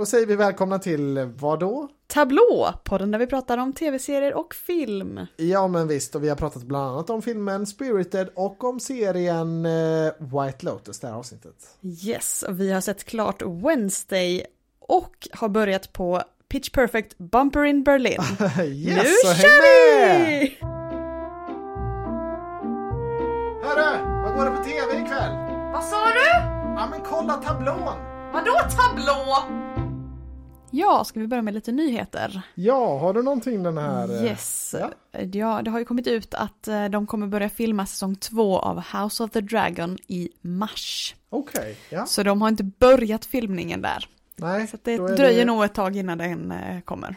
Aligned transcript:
Då 0.00 0.06
säger 0.06 0.26
vi 0.26 0.36
välkomna 0.36 0.78
till 0.78 1.32
vad 1.36 1.60
då? 1.60 1.88
Tablå, 2.06 2.74
podden 2.84 3.10
där 3.10 3.18
vi 3.18 3.26
pratar 3.26 3.58
om 3.58 3.72
tv-serier 3.72 4.34
och 4.34 4.54
film. 4.54 5.26
Ja 5.36 5.68
men 5.68 5.88
visst, 5.88 6.14
och 6.14 6.24
vi 6.24 6.28
har 6.28 6.36
pratat 6.36 6.62
bland 6.62 6.90
annat 6.90 7.10
om 7.10 7.22
filmen 7.22 7.66
Spirited 7.66 8.28
och 8.34 8.64
om 8.64 8.80
serien 8.80 9.66
eh, 9.66 10.12
White 10.18 10.66
Lotus, 10.66 11.00
det 11.00 11.08
här 11.08 11.14
avsnittet. 11.14 11.54
Yes, 11.82 12.42
och 12.42 12.60
vi 12.60 12.72
har 12.72 12.80
sett 12.80 13.04
klart 13.04 13.42
Wednesday 13.42 14.44
och 14.80 15.28
har 15.32 15.48
börjat 15.48 15.92
på 15.92 16.22
Pitch 16.48 16.70
Perfect 16.70 17.18
Bumper 17.18 17.64
in 17.64 17.82
Berlin. 17.82 18.20
yes, 18.64 18.96
nu 18.96 19.04
så 19.24 19.34
kör 19.34 19.62
vi! 19.62 20.58
Hörru, 23.62 24.22
vad 24.22 24.36
går 24.36 24.44
det 24.44 24.56
på 24.56 24.64
tv 24.64 25.04
ikväll? 25.04 25.32
Vad 25.72 25.84
sa 25.84 26.06
du? 26.06 26.30
Ja 26.76 26.88
men 26.90 27.00
kolla 27.00 27.34
tablån! 27.34 28.10
Vadå 28.32 28.58
tablå? 28.76 29.69
Ja, 30.70 31.04
ska 31.04 31.20
vi 31.20 31.26
börja 31.26 31.42
med 31.42 31.54
lite 31.54 31.72
nyheter? 31.72 32.42
Ja, 32.54 32.98
har 32.98 33.14
du 33.14 33.22
någonting 33.22 33.62
den 33.62 33.78
här? 33.78 34.16
eh, 34.16 34.24
Yes. 34.24 34.74
ja. 34.78 34.90
Ja. 35.32 35.62
det 35.62 35.70
har 35.70 35.78
ju 35.78 35.84
kommit 35.84 36.06
ut 36.06 36.34
att 36.34 36.68
eh, 36.68 36.84
de 36.84 37.06
kommer 37.06 37.26
börja 37.26 37.48
filma 37.48 37.86
säsong 37.86 38.16
två 38.16 38.58
av 38.58 38.82
House 38.96 39.24
of 39.24 39.30
the 39.30 39.40
Dragon 39.40 39.98
i 40.06 40.28
mars. 40.40 41.14
Okej, 41.28 41.76
ja. 41.90 42.06
Så 42.06 42.22
de 42.22 42.42
har 42.42 42.48
inte 42.48 42.64
börjat 42.64 43.24
filmningen 43.24 43.82
där. 43.82 44.08
Nej, 44.36 44.66
Så 44.66 44.76
det 44.82 44.96
dröjer 44.96 45.38
det, 45.38 45.44
nog 45.44 45.64
ett 45.64 45.74
tag 45.74 45.96
innan 45.96 46.18
den 46.18 46.52
eh, 46.52 46.80
kommer. 46.80 47.16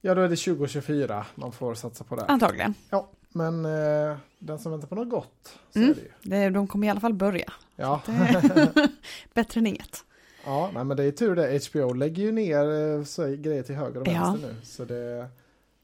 Ja, 0.00 0.14
då 0.14 0.20
är 0.22 0.28
det 0.28 0.36
2024 0.36 1.26
man 1.34 1.52
får 1.52 1.74
satsa 1.74 2.04
på 2.04 2.16
det. 2.16 2.24
Antagligen. 2.24 2.74
Ja, 2.90 3.10
men 3.28 3.64
eh, 3.64 4.16
den 4.38 4.58
som 4.58 4.72
väntar 4.72 4.88
på 4.88 4.94
något 4.94 5.10
gott, 5.10 5.58
så 5.72 5.78
Mm. 5.78 5.90
är 5.90 5.94
det 5.94 6.00
ju. 6.00 6.10
Det, 6.22 6.50
de 6.50 6.66
kommer 6.66 6.86
i 6.86 6.90
alla 6.90 7.00
fall 7.00 7.14
börja. 7.14 7.52
Ja. 7.76 8.00
Det, 8.06 8.72
bättre 9.34 9.58
än 9.60 9.66
inget. 9.66 10.04
Ja, 10.44 10.70
nej 10.74 10.84
men 10.84 10.96
det 10.96 11.04
är 11.04 11.10
tur 11.10 11.36
det. 11.36 11.66
HBO 11.70 11.92
lägger 11.92 12.22
ju 12.22 12.32
ner 12.32 12.96
eh, 12.98 13.04
så, 13.04 13.26
grejer 13.26 13.62
till 13.62 13.74
höger 13.74 14.00
och 14.00 14.08
Ja. 14.08 14.12
vänster 14.12 14.48
nu. 14.48 14.54
Så 14.62 14.84
det, 14.84 15.28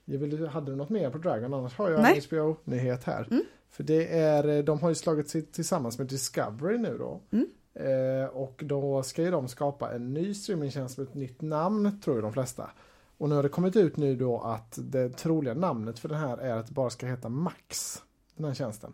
jag 0.05 0.19
vill, 0.19 0.47
hade 0.47 0.71
du 0.71 0.77
något 0.77 0.91
mer 0.91 1.11
på 1.11 1.19
Dragon? 1.19 1.55
Annars 1.55 1.75
har 1.75 1.91
jag 1.91 2.03
Nej. 2.03 2.17
en 2.17 2.23
HBO-nyhet 2.39 3.05
här. 3.05 3.29
Mm. 3.31 3.43
För 3.71 3.83
det 3.83 4.19
är, 4.19 4.49
eh, 4.49 4.65
de 4.65 4.81
har 4.81 4.89
ju 4.89 4.95
slagit 4.95 5.29
sig 5.29 5.43
tillsammans 5.43 5.99
med 5.99 6.07
Discovery 6.07 6.79
nu 6.79 6.99
då. 6.99 7.21
Mm. 7.33 7.47
Eh, 7.75 8.29
och 8.29 8.63
då 8.67 9.03
ska 9.03 9.23
ju 9.23 9.31
de 9.31 9.49
skapa 9.49 9.93
en 9.95 10.15
ny 10.15 10.35
streamingtjänst 10.35 10.99
med 10.99 11.07
ett 11.09 11.15
nytt 11.15 11.41
namn, 11.43 12.01
tror 12.05 12.17
ju 12.17 12.23
de 12.23 12.33
flesta. 12.33 12.71
Och 13.19 13.29
nu 13.29 13.35
har 13.35 13.43
det 13.43 13.49
kommit 13.49 13.77
ut 13.77 13.97
nu 13.97 14.17
då 14.17 14.41
att 14.41 14.79
det 14.83 15.09
troliga 15.09 15.55
namnet 15.55 15.99
för 15.99 16.09
den 16.09 16.19
här 16.19 16.39
är 16.39 16.57
att 16.57 16.67
det 16.67 16.73
bara 16.73 16.91
ska 16.91 17.07
heta 17.07 17.29
Max, 17.29 18.03
den 18.37 18.47
här 18.47 18.55
tjänsten. 18.55 18.93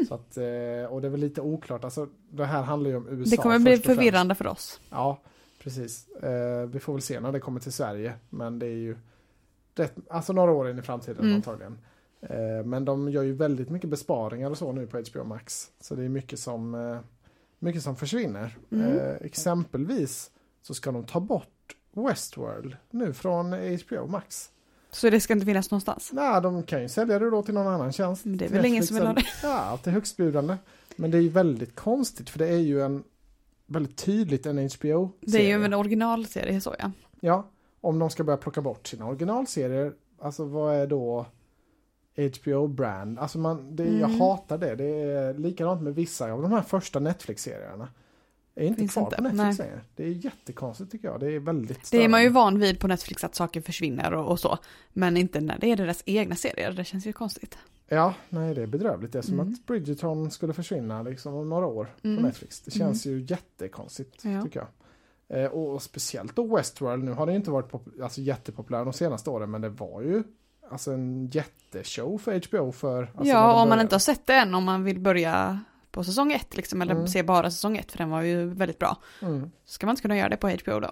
Mm. 0.00 0.06
Så 0.08 0.14
att, 0.14 0.36
eh, 0.36 0.92
och 0.92 1.00
det 1.00 1.08
är 1.08 1.10
väl 1.10 1.20
lite 1.20 1.40
oklart, 1.40 1.84
alltså 1.84 2.08
det 2.30 2.44
här 2.44 2.62
handlar 2.62 2.90
ju 2.90 2.96
om 2.96 3.08
USA 3.08 3.30
Det 3.30 3.36
kommer 3.36 3.58
bli 3.58 3.76
förvirrande 3.76 4.34
för 4.34 4.46
oss. 4.46 4.80
Ja, 4.90 5.20
precis. 5.62 6.08
Eh, 6.08 6.66
vi 6.66 6.80
får 6.80 6.92
väl 6.92 7.02
se 7.02 7.20
när 7.20 7.32
det 7.32 7.40
kommer 7.40 7.60
till 7.60 7.72
Sverige, 7.72 8.14
men 8.30 8.58
det 8.58 8.66
är 8.66 8.70
ju 8.70 8.96
rätt, 9.74 9.94
alltså 10.10 10.32
några 10.32 10.52
år 10.52 10.70
in 10.70 10.78
i 10.78 10.82
framtiden 10.82 11.24
Mm. 11.24 11.34
antagligen. 11.36 11.78
Eh, 12.20 12.64
men 12.64 12.84
de 12.84 13.08
gör 13.08 13.22
ju 13.22 13.32
väldigt 13.32 13.70
mycket 13.70 13.90
besparingar 13.90 14.50
och 14.50 14.58
så 14.58 14.72
nu 14.72 14.86
på 14.86 15.02
HBO 15.12 15.24
Max. 15.24 15.70
Så 15.80 15.94
det 15.94 16.04
är 16.04 16.08
mycket 16.08 16.38
som, 16.38 16.98
mycket 17.58 17.82
som 17.82 17.96
försvinner. 17.96 18.56
Mm. 18.70 19.16
Exempelvis 19.20 20.30
så 20.62 20.74
ska 20.74 20.92
de 20.92 21.04
ta 21.04 21.20
bort 21.20 21.76
Westworld 21.92 22.76
nu 22.90 23.12
från 23.12 23.52
HBO 23.52 24.06
Max. 24.06 24.50
Så 24.94 25.10
det 25.10 25.20
ska 25.20 25.32
inte 25.32 25.46
finnas 25.46 25.70
någonstans. 25.70 26.10
Nej, 26.12 26.42
de 26.42 26.62
kan 26.62 26.82
ju 26.82 26.88
sälja 26.88 27.18
det 27.18 27.30
då 27.30 27.42
till 27.42 27.54
någon 27.54 27.66
annan 27.66 27.92
tjänst. 27.92 28.24
Men 28.24 28.36
det 28.36 28.44
är 28.44 28.48
väl 28.48 28.64
ingen 28.64 28.86
som 28.86 28.96
vill 28.96 29.06
ha 29.06 29.12
det. 29.14 29.24
Ja, 29.42 29.78
till 29.82 29.92
högstbjudande. 29.92 30.56
Men 30.96 31.10
det 31.10 31.18
är 31.18 31.22
ju 31.22 31.28
väldigt 31.28 31.76
konstigt 31.76 32.30
för 32.30 32.38
det 32.38 32.48
är 32.48 32.56
ju 32.58 32.82
en 32.82 33.04
väldigt 33.66 33.96
tydligt 33.96 34.46
en 34.46 34.58
HBO-serie. 34.58 35.08
Det 35.20 35.38
är 35.52 35.58
ju 35.58 35.64
en 35.64 35.74
originalserie 35.74 36.60
så 36.60 36.74
ja. 36.78 36.90
Ja, 37.20 37.50
om 37.80 37.98
de 37.98 38.10
ska 38.10 38.24
börja 38.24 38.36
plocka 38.36 38.60
bort 38.60 38.86
sina 38.86 39.06
originalserier, 39.06 39.92
alltså 40.20 40.44
vad 40.44 40.74
är 40.74 40.86
då 40.86 41.26
HBO-brand? 42.16 43.18
Alltså 43.18 43.38
man, 43.38 43.76
det, 43.76 43.84
jag 43.84 44.08
Mm. 44.10 44.20
hatar 44.20 44.58
det. 44.58 44.74
Det 44.74 44.84
är 44.84 45.34
likadant 45.34 45.82
med 45.82 45.94
vissa 45.94 46.32
av 46.32 46.42
de 46.42 46.52
här 46.52 46.62
första 46.62 47.00
Netflix-serierna. 47.00 47.88
Är 48.56 48.66
inte 48.66 48.78
Finns 48.78 48.92
kvar 48.92 49.02
inte, 49.04 49.16
på 49.16 49.22
Netflix 49.22 49.58
nej. 49.58 49.68
längre. 49.68 49.80
Det 49.96 50.04
är 50.04 50.08
jättekonstigt 50.08 50.90
tycker 50.92 51.08
jag. 51.08 51.20
Det 51.20 51.32
är 51.32 51.38
väldigt 51.40 51.90
Det 51.90 52.04
är 52.04 52.08
man 52.08 52.22
ju 52.22 52.28
störande. 52.30 52.40
van 52.40 52.58
vid 52.60 52.80
på 52.80 52.88
Netflix 52.88 53.24
att 53.24 53.34
saker 53.34 53.60
försvinner 53.60 54.12
och, 54.14 54.30
och 54.30 54.40
så. 54.40 54.58
Men 54.92 55.16
inte 55.16 55.40
när 55.40 55.58
det 55.58 55.66
är 55.72 55.76
deras 55.76 56.02
egna 56.06 56.36
serier. 56.36 56.72
Det 56.72 56.84
känns 56.84 57.06
ju 57.06 57.12
konstigt. 57.12 57.58
Ja, 57.88 58.14
nej 58.28 58.54
det 58.54 58.62
är 58.62 58.66
bedrövligt. 58.66 59.12
Det 59.12 59.18
är 59.18 59.22
som 59.22 59.40
Mm. 59.40 59.52
att 59.52 59.66
Bridgerton 59.66 60.30
skulle 60.30 60.52
försvinna 60.52 61.02
liksom 61.02 61.34
om 61.34 61.48
några 61.48 61.66
år 61.66 61.94
Mm. 62.02 62.16
på 62.16 62.22
Netflix. 62.22 62.60
Det 62.60 62.70
känns 62.70 63.06
ju 63.06 63.20
jättekonstigt 63.28 64.24
Ja. 64.24 64.42
tycker 64.42 64.60
jag. 64.60 64.68
Eh, 65.44 65.50
och 65.50 65.82
speciellt 65.82 66.36
då 66.36 66.56
Westworld, 66.56 67.04
nu 67.04 67.12
har 67.12 67.26
det 67.26 67.34
inte 67.34 67.50
varit 67.50 67.72
alltså, 68.02 68.20
jättepopulär 68.20 68.84
de 68.84 68.92
senaste 68.92 69.30
åren 69.30 69.50
men 69.50 69.60
det 69.60 69.68
var 69.68 70.02
ju 70.02 70.22
alltså 70.70 70.92
en 70.92 71.26
jätteshow 71.26 72.18
för 72.18 72.40
HBO 72.48 72.72
för 72.72 73.02
alltså, 73.02 73.24
ja, 73.32 73.62
om 73.62 73.68
man 73.68 73.80
inte 73.80 73.94
har 73.94 74.00
sett 74.00 74.26
det 74.26 74.34
än, 74.34 74.54
om 74.54 74.64
man 74.64 74.84
vill 74.84 75.00
börja 75.00 75.60
på 75.94 76.04
säsong 76.04 76.32
ett 76.32 76.56
liksom, 76.56 76.82
eller 76.82 76.94
Mm. 76.94 77.06
se 77.08 77.22
bara 77.22 77.50
säsong 77.50 77.76
ett, 77.76 77.90
för 77.92 77.98
den 77.98 78.10
var 78.10 78.22
ju 78.22 78.46
väldigt 78.46 78.78
bra. 78.78 78.96
Mm. 79.22 79.50
Ska 79.64 79.86
man 79.86 79.92
inte 79.92 80.02
kunna 80.02 80.16
göra 80.16 80.28
det 80.28 80.36
på 80.36 80.48
HBO 80.48 80.80
då? 80.80 80.90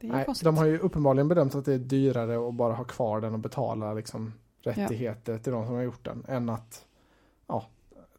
Det 0.00 0.06
är 0.06 0.12
Nej, 0.12 0.24
konstigt. 0.24 0.44
de 0.44 0.56
har 0.56 0.64
ju 0.64 0.78
uppenbarligen 0.78 1.28
bedömt 1.28 1.54
att 1.54 1.64
det 1.64 1.74
är 1.74 1.78
dyrare 1.78 2.48
att 2.48 2.54
bara 2.54 2.72
ha 2.74 2.84
kvar 2.84 3.20
den 3.20 3.32
och 3.32 3.38
betala 3.38 3.94
liksom, 3.94 4.32
rättigheter 4.62 5.38
till 5.38 5.52
de 5.52 5.66
som 5.66 5.74
har 5.74 5.82
gjort 5.82 6.04
den 6.04 6.24
än 6.28 6.48
att 6.48 6.84
ja, 7.46 7.66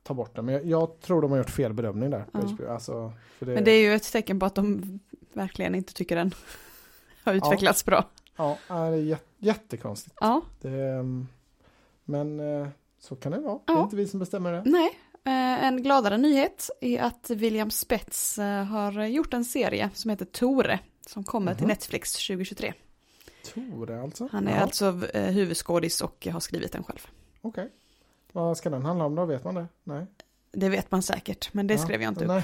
ta 0.04 0.14
bort 0.14 0.36
den. 0.36 0.46
Men 0.46 0.54
jag, 0.54 0.66
jag 0.66 1.00
tror 1.02 1.22
de 1.22 1.32
har 1.32 1.38
gjort 1.38 1.50
fel 1.50 1.74
bedömning 1.74 2.10
där 2.10 2.26
på 2.32 2.40
Ja. 2.42 2.48
HBO. 2.48 2.68
Alltså, 2.74 3.14
det, 3.40 3.46
Men 3.46 3.64
det 3.64 3.72
är 3.72 3.82
ju 3.82 3.94
ett 3.96 4.12
tecken 4.12 4.40
på 4.40 4.46
att 4.46 4.56
de 4.56 5.00
verkligen 5.34 5.76
inte 5.76 5.94
tycker 5.94 6.16
den 6.16 6.32
har 7.24 7.34
utvecklats 7.34 7.86
bra. 7.86 8.06
Ja, 8.38 8.58
det 8.68 8.74
är 8.76 8.92
jät- 8.92 9.20
jättekonstigt. 9.38 10.16
Ja, 10.22 10.42
Det, 10.62 10.82
ehm, 10.82 11.28
men 12.06 12.40
eh, 12.62 12.68
så 13.00 13.16
kan 13.16 13.32
det 13.32 13.40
vara. 13.40 13.60
Det 13.66 13.72
är 13.74 13.76
Ja. 13.78 13.84
inte 13.84 13.96
vi 13.96 14.08
som 14.08 14.20
bestämmer 14.20 14.52
det. 14.52 14.64
nej. 14.66 15.00
Eh, 15.26 15.64
En 15.64 15.84
gladare 15.84 16.18
nyhet 16.18 16.70
är 16.82 17.02
att 17.02 17.30
William 17.30 17.72
Spets 17.72 18.40
eh, 18.40 18.64
har 18.64 19.06
gjort 19.06 19.34
en 19.34 19.46
serie 19.46 19.90
som 19.94 20.10
heter 20.10 20.26
Tore, 20.26 20.80
som 21.08 21.24
kommer 21.24 21.54
till 21.54 21.64
Mhm. 21.64 21.68
Netflix 21.70 22.14
2023. 22.14 22.74
Tore 23.54 24.02
alltså. 24.02 24.30
Han 24.32 24.48
är 24.48 24.56
ja, 24.56 24.62
alltså 24.62 25.08
eh, 25.14 25.24
huvudskådis 25.32 26.02
och 26.02 26.28
har 26.32 26.40
skrivit 26.40 26.72
den 26.72 26.84
själv. 26.84 27.08
Okej. 27.42 27.70
Vad 28.32 28.58
ska 28.58 28.70
den 28.70 28.86
handla 28.86 29.06
om 29.06 29.16
då? 29.16 29.26
Vet 29.26 29.44
man 29.44 29.56
det? 29.56 29.68
Nej. 29.84 30.06
Det 30.52 30.70
vet 30.70 30.92
man 30.92 31.02
säkert, 31.02 31.54
men 31.54 31.68
det 31.68 31.74
Ja, 31.74 31.80
skrev 31.80 32.02
jag 32.02 32.12
inte 32.12 32.26
upp. 32.26 32.44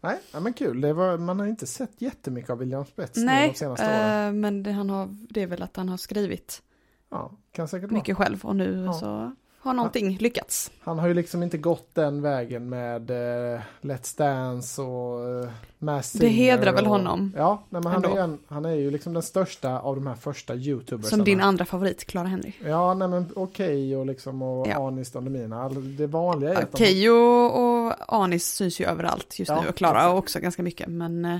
Nej, 0.00 0.18
nej 0.32 0.42
men 0.42 0.52
kul. 0.52 0.80
Det 0.80 0.92
var, 0.92 1.18
man 1.18 1.40
har 1.40 1.46
inte 1.46 1.66
sett 1.66 1.90
jättemycket 2.02 2.50
av 2.50 2.58
William 2.58 2.84
Spets 2.84 3.16
Nej, 3.16 3.48
de 3.48 3.54
senaste 3.58 3.86
åren. 3.86 4.26
eh, 4.26 4.32
men 4.32 4.62
det, 4.62 4.72
han 4.72 4.90
har, 4.90 5.08
det 5.30 5.42
är 5.42 5.46
väl 5.46 5.62
att 5.62 5.76
han 5.76 5.88
har 5.88 5.96
skrivit 5.96 6.62
Ja, 7.10 7.32
kan 7.52 7.68
säkert 7.68 7.90
vara. 7.90 7.98
mycket 7.98 8.16
själv 8.16 8.44
och 8.44 8.56
nu 8.56 8.84
Ja. 8.86 8.92
så 8.92 9.32
har 9.62 9.74
någonting 9.74 10.16
lyckats. 10.20 10.70
Han 10.80 10.98
har 10.98 11.08
ju 11.08 11.14
liksom 11.14 11.42
inte 11.42 11.58
gått 11.58 11.94
den 11.94 12.22
vägen 12.22 12.68
med 12.68 13.10
eh, 13.10 13.60
Let's 13.80 14.18
Dance 14.18 14.82
och 14.82 15.42
uh, 15.44 15.50
Mass 15.78 16.12
Det 16.12 16.28
hedrar 16.28 16.72
väl 16.72 16.84
och, 16.84 16.90
honom 16.90 17.32
Ja, 17.36 17.62
nej, 17.68 17.82
men 17.82 17.92
han, 17.92 18.04
är 18.04 18.08
ändå. 18.08 18.20
en, 18.22 18.38
han 18.46 18.64
är 18.64 18.74
ju 18.74 18.90
liksom 18.90 19.12
den 19.12 19.22
största 19.22 19.78
av 19.80 19.94
de 19.94 20.06
här 20.06 20.14
första 20.14 20.54
YouTubersarna. 20.54 21.10
Som 21.16 21.24
din 21.24 21.40
andra 21.40 21.64
favorit, 21.64 22.04
Clara 22.04 22.26
Henry. 22.28 22.52
Ja, 22.64 22.94
nej 22.94 23.08
men 23.08 23.26
okej 23.36 23.96
och 23.96 24.06
liksom 24.06 24.42
och 24.42 24.66
Ja. 24.68 24.86
Anis 24.88 25.12
Don 25.12 25.24
Demina. 25.24 25.62
All- 25.62 25.96
Det 25.96 26.06
vanliga 26.06 26.50
är 26.50 26.54
Ja, 26.54 26.60
att. 26.72 26.78
Keyyo 26.78 27.12
och 27.46 27.94
Anis 28.22 28.46
syns 28.54 28.80
ju 28.80 28.84
överallt 28.84 29.38
just 29.38 29.48
Ja, 29.48 29.62
nu 29.62 29.68
och 29.68 29.74
Klara 29.76 29.98
exakt. 29.98 30.14
också 30.18 30.40
ganska 30.40 30.62
mycket. 30.62 30.88
Men 30.88 31.24
eh, 31.24 31.38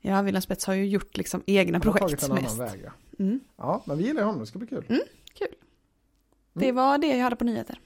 ja, 0.00 0.22
William 0.22 0.42
Spets 0.42 0.64
har 0.66 0.74
ju 0.74 0.86
gjort 0.86 1.16
liksom 1.16 1.42
egna 1.46 1.80
projekt 1.80 2.28
mest. 2.28 2.58
väg. 2.58 2.80
Ja. 2.84 2.90
Mm. 3.24 3.40
ja, 3.56 3.82
men 3.84 3.98
vi 3.98 4.04
gillar 4.04 4.22
honom. 4.22 4.40
Det 4.40 4.46
ska 4.46 4.58
bli 4.58 4.68
kul. 4.68 4.84
Mm, 4.88 5.00
kul. 5.38 5.48
Det 6.58 6.72
var 6.72 6.98
det 6.98 7.06
jag 7.16 7.24
hade 7.24 7.36
på 7.36 7.44
nyheter. 7.44 7.80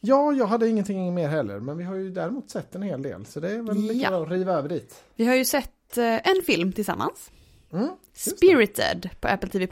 Ja, 0.00 0.32
jag 0.32 0.46
hade 0.46 0.68
ingenting 0.68 1.14
mer 1.14 1.28
heller, 1.28 1.60
men 1.60 1.78
vi 1.78 1.84
har 1.84 1.94
ju 1.94 2.10
däremot 2.10 2.50
sett 2.50 2.74
en 2.74 2.82
hel 2.82 3.02
del, 3.02 3.26
så 3.26 3.40
det 3.40 3.50
är 3.52 3.62
väl 3.62 3.76
lika 3.76 3.94
Ja. 3.94 4.08
bra 4.10 4.22
att 4.22 4.30
riva 4.30 4.52
över 4.52 4.68
dit. 4.68 5.02
Vi 5.16 5.26
har 5.26 5.34
ju 5.34 5.44
sett 5.44 5.98
eh, 5.98 6.04
en 6.28 6.42
film 6.46 6.72
tillsammans. 6.72 7.30
Mm. 7.72 7.88
Spirited 8.14 9.10
på 9.20 9.28
Apple 9.28 9.48
TV+. 9.50 9.66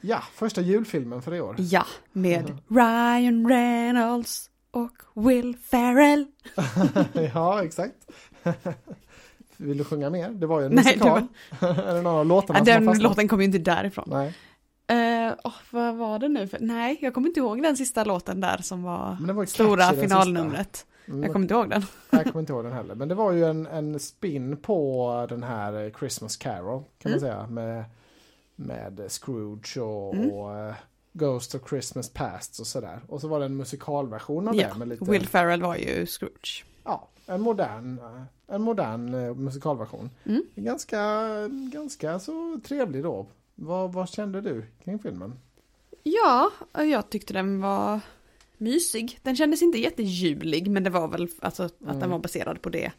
Ja, 0.00 0.22
första 0.34 0.60
julfilmen 0.60 1.22
för 1.22 1.34
i 1.34 1.40
år. 1.40 1.56
Ja, 1.58 1.86
med 2.12 2.42
Mhm. 2.50 2.58
Ryan 2.78 3.48
Reynolds 3.48 4.50
och 4.70 4.92
Will 5.14 5.56
Ferrell. 5.56 6.26
ja, 7.34 7.64
exakt. 7.64 7.94
Vill 9.56 9.78
du 9.78 9.84
sjunga 9.84 10.10
mer? 10.10 10.28
Det 10.30 10.46
var 10.46 10.60
ju 10.60 10.66
en 10.66 10.72
Nej, 10.72 10.84
musikal. 10.84 11.26
är 11.60 11.94
det 11.94 12.02
någon 12.02 12.18
av 12.18 12.26
låtarna 12.26 12.58
Ja, 12.58 12.64
den 12.80 12.98
låten 12.98 13.28
kommer 13.28 13.42
ju 13.42 13.46
inte 13.46 13.58
därifrån. 13.58 14.04
Nej, 14.10 14.34
Eh, 14.88 15.34
åh, 15.44 15.52
vad 15.70 15.94
var 15.96 16.18
det 16.18 16.28
nu? 16.28 16.46
För, 16.48 16.58
nej, 16.60 16.98
jag 17.02 17.14
kommer 17.14 17.28
inte 17.28 17.40
ihåg 17.40 17.62
den 17.62 17.76
sista 17.76 18.04
låten 18.04 18.40
där 18.40 18.58
som 18.62 18.82
var 18.82 19.32
var 19.34 19.44
stora 19.46 19.92
finalnumret. 19.92 20.86
Mm, 21.08 21.22
Jag 21.22 21.32
kommer 21.32 21.44
inte 21.44 21.54
ihåg 21.54 21.70
den. 21.70 21.82
Jag 22.10 22.24
kommer 22.24 22.40
inte 22.40 22.52
ihåg 22.52 22.64
den 22.64 22.72
heller. 22.72 22.94
Men 22.94 23.08
det 23.08 23.14
var 23.14 23.32
ju 23.32 23.44
en, 23.44 23.66
en 23.66 23.98
spin 24.00 24.56
på 24.56 25.26
den 25.28 25.42
här 25.42 25.84
eh, 25.86 25.92
Christmas 25.98 26.36
Carol 26.36 26.82
kan 26.98 27.10
man 27.10 27.20
säga. 27.20 27.46
Med, 27.46 27.84
med 28.56 29.00
Scrooge 29.08 29.78
och, 29.80 30.14
Mm. 30.14 30.30
och 30.30 30.58
eh, 30.58 30.74
Ghost 31.12 31.54
of 31.54 31.68
Christmas 31.68 32.10
Past 32.10 32.60
och 32.60 32.66
sådär. 32.66 33.00
Och 33.08 33.20
så 33.20 33.28
var 33.28 33.38
det 33.40 33.46
en 33.46 33.56
musikalversion 33.56 34.48
av 34.48 34.56
Ja, 34.56 34.68
det. 34.72 34.78
Med 34.78 34.88
lite, 34.88 35.04
Will 35.04 35.26
Ferrell 35.28 35.62
var 35.62 35.76
ju 35.76 36.06
Scrooge. 36.06 36.64
Ja, 36.84 37.08
en 37.26 37.40
modern, 37.40 38.00
en 38.46 38.62
modern 38.62 39.10
musikalversion. 39.44 40.10
Mm. 40.24 40.42
Ganska, 40.54 41.00
ganska 41.72 42.18
så 42.18 42.60
trevlig 42.64 43.02
då. 43.02 43.26
Vad, 43.58 43.92
vad 43.92 44.08
kände 44.08 44.40
du 44.40 44.64
kring 44.84 44.98
filmen? 44.98 45.38
Ja, 46.02 46.50
jag 46.72 47.10
tyckte 47.10 47.32
den 47.32 47.60
var 47.60 48.00
mysig. 48.56 49.18
Den 49.22 49.36
kändes 49.36 49.62
inte 49.62 49.78
jättejulig, 49.78 50.70
men 50.70 50.84
det 50.84 50.90
var 50.90 51.08
väl 51.08 51.28
alltså 51.40 51.62
att 51.62 51.80
Mm. 51.80 51.98
den 52.00 52.10
var 52.10 52.18
baserad 52.18 52.62
på 52.62 52.68
det 52.70 52.92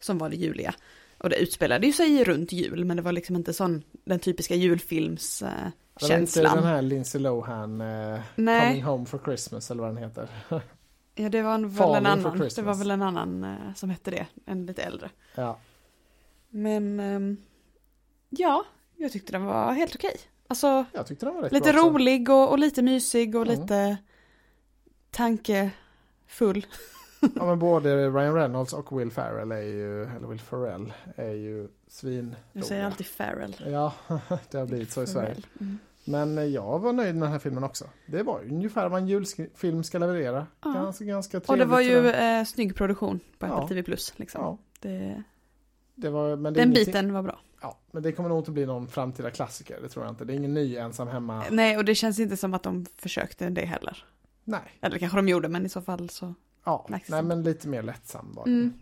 som 0.00 0.18
var 0.18 0.28
det 0.28 0.36
juliga. 0.36 0.74
Och 1.18 1.30
det 1.30 1.36
utspelade 1.36 1.86
ju 1.86 1.92
sig 1.92 2.24
runt 2.24 2.52
jul, 2.52 2.84
men 2.84 2.96
det 2.96 3.02
var 3.02 3.12
liksom 3.12 3.36
inte 3.36 3.52
sån 3.52 3.82
den 4.04 4.18
typiska 4.18 4.54
julfilmskänslan. 4.54 5.72
Det 6.00 6.08
var 6.08 6.18
inte 6.18 6.40
den 6.42 6.64
här 6.64 6.82
Lindsay 6.82 7.20
Lohan 7.20 7.80
eh, 7.80 8.20
Nej. 8.36 8.68
Coming 8.68 8.82
Home 8.84 9.06
for 9.06 9.18
Christmas 9.24 9.70
eller 9.70 9.82
vad 9.82 9.94
den 9.94 10.02
heter. 10.04 10.28
Ja, 11.14 11.28
det 11.28 11.42
var 11.42 11.58
väl 11.58 11.70
Falling 11.70 11.96
en 11.96 12.06
annan. 12.06 12.38
Det 12.56 12.62
var 12.62 12.74
väl 12.74 12.90
en 12.90 13.02
annan 13.02 13.44
eh, 13.44 13.74
som 13.74 13.90
hette 13.90 14.10
det, 14.10 14.26
en 14.46 14.66
lite 14.66 14.82
äldre. 14.82 15.10
Ja, 15.34 15.58
Men 16.48 17.00
ehm, 17.00 17.36
ja, 18.28 18.64
jag 19.00 19.12
tyckte 19.12 19.32
den 19.32 19.44
var 19.44 19.72
helt 19.72 19.94
okej. 19.94 20.16
Alltså 20.48 20.84
jag 20.92 21.06
tyckte 21.06 21.26
den 21.26 21.34
var 21.34 21.42
rätt 21.42 21.52
lite 21.52 21.72
bra 21.72 21.82
rolig 21.82 22.30
och, 22.30 22.50
och 22.50 22.58
lite 22.58 22.82
mysig 22.82 23.36
och 23.36 23.42
Mm. 23.46 23.60
lite 23.60 23.96
tankefull. 25.10 26.66
Ja 27.34 27.46
men 27.46 27.58
både 27.58 28.08
Ryan 28.10 28.34
Reynolds 28.34 28.72
och 28.72 29.00
Will 29.00 29.10
Ferrell 29.10 29.52
är 29.52 29.60
ju, 29.62 30.02
eller 30.02 30.26
Will 30.28 30.40
Ferrell 30.40 30.92
är 31.16 31.32
ju 31.32 31.68
svin. 31.88 32.36
Jag 32.52 32.64
säger 32.64 32.84
alltid 32.84 33.06
Farrell. 33.06 33.56
Ja, 33.66 33.92
det 34.50 34.58
har 34.58 34.66
blivit 34.66 34.90
så 34.92 35.02
i 35.02 35.06
Sverige. 35.06 35.36
Mm. 35.60 35.78
Men 36.04 36.38
eh, 36.38 36.44
jag 36.44 36.78
var 36.78 36.92
nöjd 36.92 37.14
med 37.14 37.22
den 37.22 37.32
här 37.32 37.38
filmen 37.38 37.64
också. 37.64 37.84
Det 38.06 38.22
var 38.22 38.40
ungefär 38.50 38.88
vad 38.88 39.00
en 39.00 39.08
julfilm 39.08 39.84
ska 39.84 39.98
leverera. 39.98 40.46
Ja. 40.64 40.72
Ganska, 40.72 41.04
ganska 41.04 41.30
trevligt. 41.40 41.48
Och 41.50 41.56
det 41.58 41.64
var 41.64 41.80
ju 41.80 42.10
eh, 42.10 42.44
snygg 42.44 42.74
produktion 42.76 43.20
på 43.38 43.46
Apple 43.46 43.58
Ja. 43.62 43.68
TV 43.68 43.82
Plus. 43.82 44.12
Liksom. 44.16 44.40
Ja, 44.42 44.58
Det, 44.80 45.22
det 45.94 46.10
var, 46.10 46.36
men 46.36 46.52
det 46.54 46.60
den 46.60 46.70
biten 46.70 47.12
var 47.12 47.22
bra. 47.22 47.40
Ja, 47.60 47.78
men 47.90 48.02
det 48.02 48.12
kommer 48.12 48.28
nog 48.28 48.38
inte 48.38 48.50
bli 48.50 48.66
någon 48.66 48.88
framtida 48.88 49.30
klassiker, 49.30 49.78
det 49.82 49.88
tror 49.88 50.04
jag 50.04 50.12
inte. 50.12 50.24
Det 50.24 50.32
är 50.32 50.36
ingen 50.36 50.54
ny 50.54 50.76
ensam 50.76 51.08
hemma. 51.08 51.44
Nej, 51.50 51.76
och 51.76 51.84
det 51.84 51.94
känns 51.94 52.18
inte 52.18 52.36
som 52.36 52.54
att 52.54 52.62
de 52.62 52.86
försökte 52.96 53.50
det 53.50 53.64
heller. 53.64 54.04
Nej. 54.44 54.78
Eller 54.80 54.98
kanske 54.98 55.18
de 55.18 55.28
gjorde, 55.28 55.48
men 55.48 55.66
i 55.66 55.68
så 55.68 55.82
fall 55.82 56.10
så. 56.10 56.34
Ja, 56.64 56.86
nej 56.88 57.22
men 57.22 57.42
lite 57.42 57.68
mer 57.68 57.82
lättsam 57.82 58.32
var. 58.34 58.46
Mm. 58.46 58.72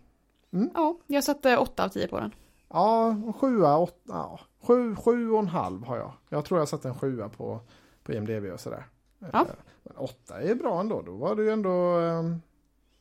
Mm. 0.53 0.69
Ja, 0.73 0.97
jag 1.07 1.23
satte 1.23 1.57
8 1.57 1.85
av 1.85 1.89
10 1.89 2.07
på 2.07 2.19
den. 2.19 2.31
Ja, 2.69 3.15
och 3.25 3.35
sjua, 3.35 3.77
åtta, 3.77 3.95
ja, 4.07 4.39
sju, 4.61 4.95
sju 4.95 5.31
och 5.31 5.39
en 5.39 5.47
halv 5.47 5.83
har 5.85 5.97
jag. 5.97 6.11
Jag 6.29 6.45
tror 6.45 6.59
jag 6.59 6.69
satte 6.69 6.87
en 6.87 6.95
sjua 6.99 7.29
på, 7.29 7.59
på 8.03 8.13
IMDB 8.13 8.45
och 8.53 8.59
sådär. 8.59 8.85
Ja. 9.19 9.27
Eh, 9.27 9.45
Men 9.83 9.97
åtta 9.97 10.41
är 10.41 10.55
bra 10.55 10.79
ändå, 10.79 11.01
då 11.01 11.11
var 11.11 11.35
du 11.35 11.43
ju 11.43 11.51
ändå... 11.51 11.99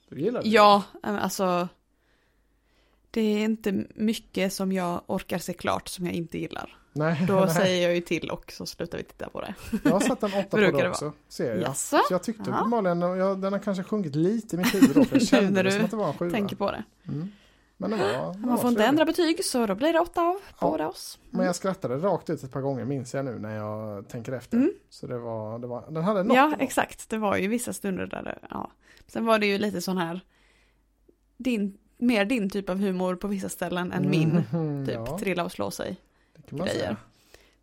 Du 0.09 0.21
gillade 0.21 0.45
det. 0.45 0.51
Ja, 0.51 0.83
eh, 1.05 1.25
alltså. 1.25 1.69
Det 3.11 3.21
är 3.21 3.45
inte 3.45 3.85
mycket 3.95 4.53
som 4.53 4.73
jag 4.73 5.01
orkar 5.07 5.39
se 5.39 5.53
klart 5.53 5.89
som 5.89 6.07
jag 6.07 6.15
inte 6.15 6.39
gillar. 6.39 6.75
Nej, 6.93 7.25
Då 7.29 7.35
nej. 7.41 7.55
säger 7.55 7.83
jag 7.87 7.95
ju 7.95 8.01
till 8.01 8.31
och 8.31 8.53
så 8.53 8.67
slutar 8.67 8.99
vi 8.99 9.05
titta 9.05 9.29
på 9.29 9.41
det. 9.41 9.55
Jag 9.85 9.91
har 9.91 10.01
satt 10.01 10.23
en 10.23 10.33
åtta 10.33 10.49
på 10.51 10.57
det 10.79 10.89
också, 10.89 11.13
ser 11.29 11.57
jag. 11.57 11.77
Så 11.77 12.01
jag 12.11 12.23
tyckte 12.23 12.51
Ja. 12.51 12.57
uppenbarligen, 12.57 13.01
jag, 13.01 13.41
den 13.41 13.53
har 13.53 13.61
kanske 13.61 13.83
sjunkit 13.85 14.15
lite 14.15 14.57
i 14.57 14.59
mitt 14.59 14.75
huvud 14.75 14.91
då, 14.95 15.05
för 15.05 15.17
jag 15.17 15.23
kände 15.29 15.63
det 15.63 15.71
som 15.71 15.85
att 15.85 15.91
det 15.91 15.97
var 15.97 16.09
en 16.09 16.15
sjua. 16.19 16.31
Tänker 16.31 16.57
på 16.57 16.71
det. 16.71 16.85
Mm. 17.09 17.29
Men 17.77 17.91
det 17.91 17.97
var, 17.97 18.07
det 18.09 18.19
var 18.19 18.35
Man 18.35 18.59
får 18.59 18.71
inte 18.71 18.85
ändra 18.85 19.05
betyg 19.05 19.45
så 19.45 19.67
då 19.67 19.75
blir 19.75 19.93
det 19.93 20.01
8 20.01 20.21
av 20.23 20.41
Ja. 20.61 20.71
båda 20.71 20.89
oss. 20.89 21.19
Men 21.31 21.47
jag 21.47 21.57
skrattade 21.57 21.97
rakt 21.97 22.31
ut 22.31 22.43
ett 22.43 22.53
par 22.53 22.61
gånger 22.61 22.85
minns 22.85 23.15
jag 23.15 23.25
nu 23.25 23.39
när 23.39 23.57
jag 23.57 24.09
tänker 24.09 24.33
efter. 24.33 24.57
Mm. 24.57 24.73
Så 24.91 25.07
det 25.07 25.19
var, 25.19 25.59
det 25.59 25.67
var, 25.67 25.85
den 25.91 26.05
hade 26.05 26.23
något. 26.23 26.37
Ja, 26.37 26.53
exakt. 26.59 27.09
Det 27.11 27.19
var 27.19 27.37
ju 27.37 27.49
vissa 27.49 27.73
stunder 27.73 28.07
där 28.07 28.23
det, 28.23 28.39
ja. 28.51 28.71
Sen 29.07 29.25
var 29.25 29.39
det 29.39 29.47
ju 29.47 29.59
lite 29.59 29.81
sån 29.81 29.99
här, 29.99 30.21
din, 31.37 31.79
mer 31.99 32.25
din 32.25 32.51
typ 32.51 32.69
av 32.71 32.79
humor 32.79 33.15
på 33.17 33.29
vissa 33.29 33.49
ställen 33.49 33.93
än 33.93 34.11
min. 34.11 34.45
Mm, 34.53 34.87
Typ 34.87 34.95
ja, 34.95 35.19
trilla 35.19 35.45
och 35.45 35.53
slå 35.53 35.71
sig. 35.71 35.97
det 36.37 36.43
kan 36.49 36.59
man 36.59 36.67
grejer. 36.67 36.81
säga. 36.81 36.97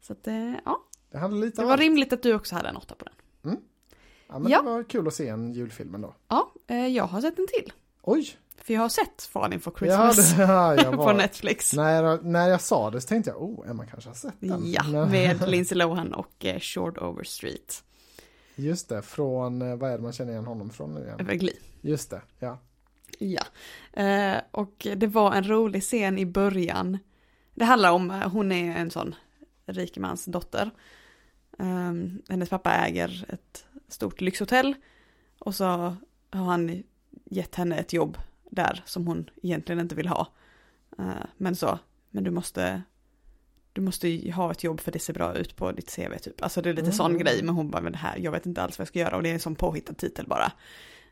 Så 0.01 0.13
att 0.13 0.23
det, 0.23 0.61
ja. 0.65 0.81
Det 1.11 1.17
hade 1.17 1.35
lite 1.35 1.61
Det 1.61 1.67
var 1.67 1.77
rimligt 1.77 2.13
att 2.13 2.23
du 2.23 2.33
också 2.33 2.55
hade 2.55 2.69
en 2.69 2.77
åtta 2.77 2.95
på 2.95 3.05
den. 3.05 3.13
Ja, 4.27 4.39
men 4.39 4.51
Ja. 4.51 4.61
det 4.61 4.69
var 4.69 4.83
kul 4.83 5.07
att 5.07 5.13
se 5.13 5.27
en 5.27 5.53
julfilm 5.53 5.95
ändå. 5.95 6.13
Ja, 6.27 6.51
eh, 6.67 6.87
jag 6.87 7.03
har 7.03 7.21
sett 7.21 7.39
en 7.39 7.47
till. 7.47 7.73
Oj! 8.01 8.27
För 8.57 8.73
jag 8.73 8.81
har 8.81 8.89
sett 8.89 9.21
Falling 9.23 9.59
for 9.59 9.71
Ja, 9.81 10.11
Christmas 10.13 10.35
det, 10.35 10.41
ja, 10.83 10.91
på 10.91 10.97
var, 10.97 11.13
Netflix. 11.13 11.73
när, 11.73 12.03
jag, 12.03 12.25
när 12.25 12.49
jag 12.49 12.61
sa 12.61 12.91
det 12.91 13.01
så 13.01 13.07
tänkte 13.07 13.31
jag, 13.31 13.41
oh, 13.43 13.69
Emma 13.69 13.85
kanske 13.85 14.09
har 14.09 14.15
sett 14.15 14.33
den. 14.39 14.71
Ja, 14.71 15.05
med 15.05 15.47
Lindsay 15.49 15.77
Lohan 15.77 16.13
och 16.13 16.45
eh, 16.45 16.59
Short 16.59 16.97
Overstreet. 16.97 17.83
Just 18.55 18.89
det, 18.89 19.01
från, 19.01 19.61
eh, 19.61 19.75
vad 19.75 19.91
är 19.91 19.97
det 19.97 20.03
man 20.03 20.13
känner 20.13 20.31
igen 20.31 20.45
honom 20.45 20.69
från 20.69 20.93
nu 20.93 21.01
igen? 21.01 21.37
Glee. 21.39 21.55
Just 21.81 22.09
det, 22.09 22.21
ja. 22.39 22.57
Ja. 23.19 23.43
Eh, 23.93 24.37
och 24.51 24.87
det 24.95 25.07
var 25.07 25.33
en 25.33 25.47
rolig 25.47 25.81
scen 25.83 26.17
i 26.17 26.25
början. 26.25 26.97
Det 27.53 27.65
handlar 27.65 27.91
om, 27.91 28.11
eh, 28.11 28.29
hon 28.31 28.51
är 28.51 28.75
en 28.75 28.91
sån 28.91 29.15
rikemans 29.65 30.25
dotter. 30.25 30.71
Um, 31.57 32.21
hennes 32.29 32.49
pappa 32.49 32.73
äger 32.73 33.25
ett 33.29 33.65
stort 33.87 34.21
lyxhotell. 34.21 34.75
Och 35.39 35.55
så 35.55 35.65
har 36.29 36.45
han 36.45 36.83
gett 37.25 37.55
henne 37.55 37.77
ett 37.77 37.93
jobb 37.93 38.17
där 38.49 38.83
som 38.85 39.07
hon 39.07 39.29
egentligen 39.43 39.79
inte 39.81 39.95
vill 39.95 40.07
ha. 40.07 40.27
Eh, 40.99 41.25
men 41.37 41.55
så, 41.55 41.79
men 42.09 42.23
du 42.23 42.31
måste, 42.31 42.81
du 43.73 43.81
måste 43.81 44.07
ju 44.07 44.31
ha 44.31 44.51
ett 44.51 44.63
jobb 44.63 44.79
för 44.79 44.91
det 44.91 44.99
ser 44.99 45.13
bra 45.13 45.35
ut 45.35 45.55
på 45.55 45.71
ditt 45.71 45.95
CV 45.95 46.17
typ. 46.17 46.43
Alltså 46.43 46.61
det 46.61 46.69
är 46.69 46.73
lite 46.73 46.91
sån 46.91 47.11
Mm. 47.11 47.23
grej, 47.23 47.43
men 47.43 47.55
hon 47.55 47.69
bara, 47.71 47.81
men 47.81 47.91
det 47.91 47.97
här, 47.97 48.17
jag 48.17 48.31
vet 48.31 48.45
inte 48.45 48.61
alls 48.61 48.77
vad 48.79 48.83
jag 48.83 48.87
ska 48.87 48.99
göra. 48.99 49.15
Och 49.15 49.23
det 49.23 49.29
är 49.29 49.33
en 49.33 49.39
sån 49.39 49.55
påhittad 49.55 49.93
titel 49.93 50.27
bara. 50.27 50.51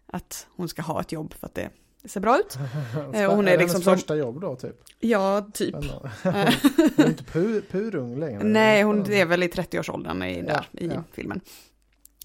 Att 0.08 0.48
hon 0.56 0.70
ska 0.70 0.82
ha 0.82 1.02
ett 1.02 1.12
jobb 1.12 1.34
för 1.34 1.48
att 1.48 1.56
det, 1.56 1.70
ser 2.06 2.20
bra 2.22 2.40
ut. 2.40 2.58
Eh, 3.14 3.26
och 3.30 3.36
hon 3.36 3.48
är 3.48 3.52
det 3.52 3.64
liksom 3.64 3.82
som- 3.82 3.96
första 3.96 4.16
jobb 4.16 4.42
då, 4.42 4.56
typ? 4.56 4.84
Ja, 5.00 5.48
typ. 5.54 5.76
Spännande. 5.76 6.12
Hon 6.96 7.06
är 7.06 7.10
inte 7.10 7.24
pu, 7.24 7.62
purung 7.62 8.20
längre? 8.20 8.44
Nej, 8.44 8.84
hon 8.84 9.12
är 9.12 9.26
väl 9.26 9.44
i 9.44 9.48
30-årsåldern 9.48 10.24
i, 10.24 10.42
där 10.42 10.68
Ja, 10.72 10.80
i 10.80 10.88
ja. 10.88 11.04
filmen. 11.12 11.42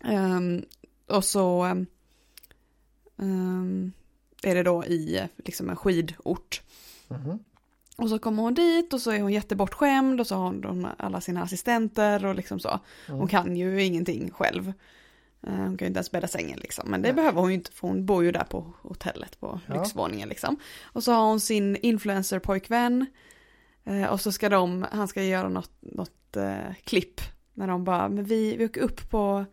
Ehm, 0.05 0.65
och 1.07 1.25
så 1.25 1.63
ehm, 3.19 3.93
är 4.43 4.55
det 4.55 4.63
då 4.63 4.85
i 4.85 5.19
eh, 5.19 5.25
liksom 5.37 5.71
en 5.71 5.77
skidort. 5.77 6.63
Mhm. 7.09 7.39
Och 7.97 8.09
så 8.09 8.19
kommer 8.19 8.43
hon 8.43 8.55
dit 8.55 8.93
och 8.93 9.01
så 9.01 9.11
är 9.11 9.21
hon 9.21 9.33
jättebortskämd 9.33 10.21
och 10.21 10.27
så 10.27 10.35
har 10.35 10.45
hon 10.45 10.87
alla 10.99 11.21
sina 11.21 11.43
assistenter 11.43 12.27
och 12.27 12.35
liksom 12.35 12.61
så. 12.61 12.81
Mm. 13.09 13.19
Hon 13.21 13.29
kan 13.29 13.57
ju 13.57 13.83
ingenting 13.85 14.31
själv. 14.31 14.73
Eh, 15.46 15.52
Hon 15.55 15.76
kan 15.76 15.87
ju 15.87 15.87
inte 15.87 15.99
ens 15.99 16.11
bädda 16.11 16.29
sängen 16.29 16.58
liksom. 16.58 16.90
Men 16.90 17.02
det 17.02 17.08
Nej. 17.08 17.14
behöver 17.17 17.40
hon 17.40 17.49
ju 17.50 17.55
inte 17.55 17.73
för 17.73 17.88
hon 17.88 18.06
bor 18.06 18.25
ju 18.25 18.32
där 18.32 18.44
på 18.44 18.73
hotellet 18.82 19.40
på 19.40 19.61
Ja. 19.67 19.75
lyxvåningen 19.82 20.29
liksom. 20.29 20.56
Och 20.82 21.02
så 21.05 21.12
har 21.12 21.25
hon 21.26 21.40
sin 21.40 21.76
influencer-pojkvän. 21.76 23.06
Eh, 23.85 24.05
Och 24.05 24.20
så 24.20 24.32
ska 24.32 24.49
de, 24.49 24.87
han 24.93 25.08
ska 25.08 25.23
göra 25.23 25.49
något, 25.49 25.73
något 25.81 26.37
eh, 26.37 26.75
klipp. 26.85 27.20
När 27.55 27.67
de 27.67 27.85
bara, 27.85 28.08
men 28.08 28.25
vi, 28.25 28.56
vi 28.56 28.64
åker 28.64 28.81
upp 28.81 29.10
på, 29.10 29.44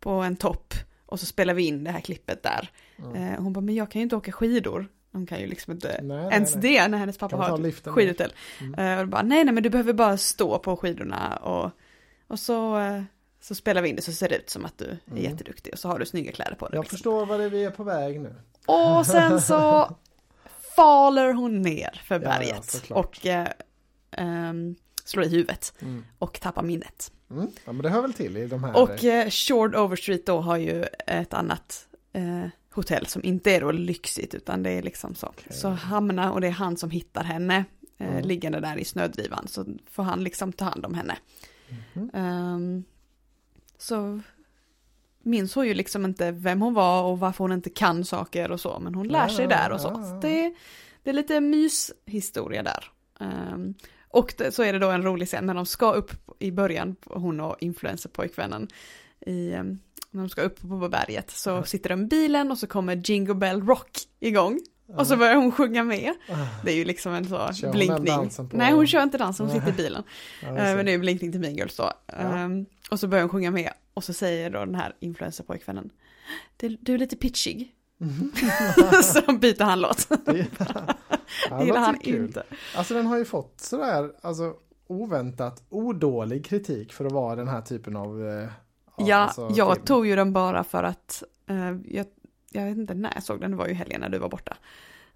på 0.00 0.10
en 0.10 0.36
topp. 0.36 0.74
Och 1.06 1.20
så 1.20 1.26
spelar 1.26 1.54
vi 1.54 1.66
in 1.66 1.84
det 1.84 1.90
här 1.90 2.00
klippet 2.00 2.42
där. 2.42 2.70
Mm. 2.98 3.44
Hon 3.44 3.52
bara, 3.52 3.60
men 3.60 3.74
jag 3.74 3.90
kan 3.90 4.00
ju 4.00 4.02
inte 4.02 4.16
åka 4.16 4.32
skidor. 4.32 4.88
Hon 5.12 5.26
kan 5.26 5.40
ju 5.40 5.46
liksom 5.46 5.72
inte 5.72 6.00
Nej, 6.02 6.28
ens 6.32 6.54
nej. 6.54 6.62
det 6.62 6.88
när 6.88 6.98
hennes 6.98 7.18
pappa 7.18 7.36
har 7.36 7.66
ett 7.68 7.86
skidhotell. 7.86 8.32
Mm. 8.60 8.98
Och 9.00 9.08
bara, 9.08 9.22
nej 9.22 9.44
nej 9.44 9.54
men 9.54 9.62
du 9.62 9.70
behöver 9.70 9.92
bara 9.92 10.16
stå 10.16 10.58
på 10.58 10.76
skidorna 10.76 11.36
och, 11.36 11.70
och 12.26 12.38
så, 12.38 12.76
så 13.42 13.54
spelar 13.54 13.82
vi 13.82 13.88
in 13.88 13.96
det 13.96 14.02
så 14.02 14.12
ser 14.12 14.28
det 14.28 14.36
ut 14.36 14.50
som 14.50 14.64
att 14.64 14.78
du 14.78 14.84
är 14.84 14.98
Mm. 15.10 15.22
jätteduktig 15.22 15.72
och 15.72 15.78
så 15.78 15.88
har 15.88 15.98
du 15.98 16.06
snygga 16.06 16.32
kläder 16.32 16.54
på 16.54 16.68
dig. 16.68 16.76
Jag 16.76 16.82
liksom. 16.82 16.96
förstår 16.96 17.26
vad 17.26 17.40
det 17.40 17.44
är 17.44 17.50
vi 17.50 17.64
är 17.64 17.70
på 17.70 17.84
väg 17.84 18.20
nu. 18.20 18.34
Och 18.66 19.06
sen 19.06 19.40
så 19.40 19.90
faller 20.76 21.32
hon 21.32 21.62
ner 21.62 22.02
för 22.04 22.14
Ja, 22.14 22.20
ja, 22.22 22.28
berget 22.38 22.64
såklart. 22.70 23.06
och 23.06 23.26
eh, 23.26 23.48
ehm, 24.10 24.74
slår 25.04 25.24
i 25.24 25.28
huvudet 25.28 25.72
Mm. 25.82 26.04
och 26.18 26.40
tappar 26.40 26.62
minnet. 26.62 27.12
Mm. 27.30 27.46
Ja, 27.64 27.72
men 27.72 27.82
det 27.82 27.88
hör 27.88 28.02
väl 28.02 28.12
till 28.12 28.36
i 28.36 28.46
de 28.46 28.64
här... 28.64 28.76
Och 28.82 29.04
eh, 29.04 29.30
Short 29.30 29.74
Overstreet 29.74 30.26
då 30.26 30.40
har 30.40 30.56
ju 30.56 30.84
ett 31.06 31.34
annat 31.34 31.86
eh, 32.12 32.46
hotell 32.74 33.06
som 33.06 33.24
inte 33.24 33.50
är 33.50 33.60
då 33.60 33.70
lyxigt 33.72 34.34
utan 34.34 34.62
det 34.62 34.70
är 34.70 34.82
liksom 34.82 35.14
så. 35.14 35.26
Okej. 35.26 35.52
Så 35.52 35.68
hamnar, 35.68 36.30
och 36.30 36.40
det 36.40 36.46
är 36.46 36.50
han 36.50 36.76
som 36.76 36.90
hittar 36.90 37.24
henne 37.24 37.56
eh, 37.98 38.08
Mm. 38.08 38.24
liggande 38.24 38.60
där 38.60 38.76
i 38.78 38.84
snödrivan 38.84 39.48
så 39.48 39.64
får 39.90 40.02
han 40.02 40.24
liksom 40.24 40.52
ta 40.52 40.64
hand 40.64 40.86
om 40.86 40.94
henne. 40.94 41.16
Mhm. 41.94 42.10
Ehm, 42.14 42.84
så 43.82 44.20
minns 45.22 45.54
hon 45.54 45.66
ju 45.66 45.74
liksom 45.74 46.04
inte 46.04 46.30
vem 46.30 46.62
hon 46.62 46.74
var 46.74 47.02
och 47.02 47.18
varför 47.20 47.44
hon 47.44 47.52
inte 47.52 47.70
kan 47.70 48.04
saker 48.04 48.50
och 48.50 48.60
så 48.60 48.78
men 48.80 48.94
hon 48.94 49.08
lär 49.08 49.28
sig 49.28 49.46
där 49.46 49.70
och 49.72 49.80
så. 49.80 49.88
så 49.88 50.18
det, 50.22 50.54
det 51.02 51.10
är 51.10 51.14
lite 51.14 51.40
myshistoria 51.40 52.62
där. 52.62 52.90
Ehm, 53.20 53.74
och 54.08 54.34
det, 54.38 54.52
så 54.52 54.62
är 54.62 54.72
det 54.72 54.78
då 54.78 54.88
en 54.90 55.02
rolig 55.02 55.28
scen 55.28 55.46
när 55.46 55.54
de 55.54 55.66
ska 55.66 55.92
upp 55.92 56.12
i 56.38 56.50
början, 56.50 56.96
hon 57.06 57.40
och 57.40 57.56
influencerpojkvännen, 57.60 58.68
i, 59.26 59.52
ehm, 59.52 59.78
när 60.10 60.20
de 60.22 60.28
ska 60.28 60.42
upp 60.42 60.60
på 60.60 60.88
berget 60.88 61.30
så 61.30 61.62
sitter 61.62 61.90
de 61.90 62.02
i 62.02 62.06
bilen 62.06 62.50
och 62.50 62.58
så 62.58 62.66
kommer 62.66 62.96
Jingle 63.10 63.34
Bell 63.34 63.62
Rock 63.66 63.90
igång. 64.20 64.60
Och 64.96 65.06
så 65.06 65.16
börjar 65.16 65.36
hon 65.36 65.52
sjunga 65.52 65.84
med. 65.84 66.12
Ah, 66.28 66.34
Det 66.64 66.72
är 66.72 66.76
ju 66.76 66.84
liksom 66.84 67.12
en 67.14 67.24
så 67.24 67.30
Kör 67.30 67.38
hon 67.44 67.52
den 67.60 67.70
blinkning. 68.02 68.30
på- 68.48 68.56
Nej 68.56 68.72
hon 68.72 68.86
kör 68.86 69.02
inte 69.02 69.18
dansen, 69.18 69.46
hon 69.46 69.54
sitter 69.54 69.68
i 69.72 69.72
bilen. 69.76 70.02
ja, 70.42 70.48
Eh, 70.48 70.54
jag 70.54 70.66
ser. 70.66 70.76
Men 70.76 70.84
det 70.86 70.90
är 70.90 70.92
ju 70.92 70.98
blinkning 70.98 71.32
till 71.32 71.40
Mean 71.40 71.54
Girls 71.54 71.76
då. 71.76 71.92
Ja. 72.06 72.14
Ehm, 72.14 72.66
och 72.92 73.00
så 73.00 73.08
börjar 73.08 73.22
hon 73.22 73.30
sjunga 73.30 73.50
med. 73.50 73.72
Och 73.94 74.04
så 74.04 74.12
säger 74.12 74.50
då 74.50 74.58
den 74.58 74.74
här 74.74 74.96
influencerpojkvännen. 75.00 75.90
Du, 76.56 76.68
du 76.68 76.94
är 76.94 76.98
lite 76.98 77.16
pitchig. 77.16 77.74
så 79.04 79.32
byter 79.32 79.62
han 79.64 79.80
låt. 79.80 80.08
Det, 80.24 80.46
ja, 81.50 81.58
Det 81.58 81.64
gillar 81.64 81.80
han 81.80 81.98
kul. 81.98 82.24
inte. 82.24 82.42
Alltså 82.76 82.94
den 82.94 83.06
har 83.06 83.18
ju 83.18 83.24
fått 83.24 83.60
sådär, 83.60 84.12
alltså 84.22 84.54
oväntat 84.86 85.62
odålig 85.68 86.44
kritik 86.44 86.92
för 86.92 87.04
att 87.04 87.12
vara 87.12 87.36
den 87.36 87.48
här 87.48 87.60
typen 87.62 87.96
av 87.96 88.28
eh, 88.28 88.48
Ja, 88.98 89.16
alltså, 89.16 89.50
jag 89.54 89.74
film. 89.74 89.86
tog 89.86 90.06
ju 90.06 90.16
den 90.16 90.32
bara 90.32 90.64
för 90.64 90.82
att, 90.82 91.22
eh, 91.46 91.72
jag, 91.84 92.06
jag 92.50 92.64
vet 92.64 92.76
inte 92.76 92.94
när 92.94 93.10
jag 93.14 93.22
såg 93.22 93.40
den, 93.40 93.50
det 93.50 93.56
var 93.56 93.66
ju 93.68 93.74
helgen 93.74 94.00
när 94.00 94.08
du 94.08 94.18
var 94.18 94.28
borta. 94.28 94.56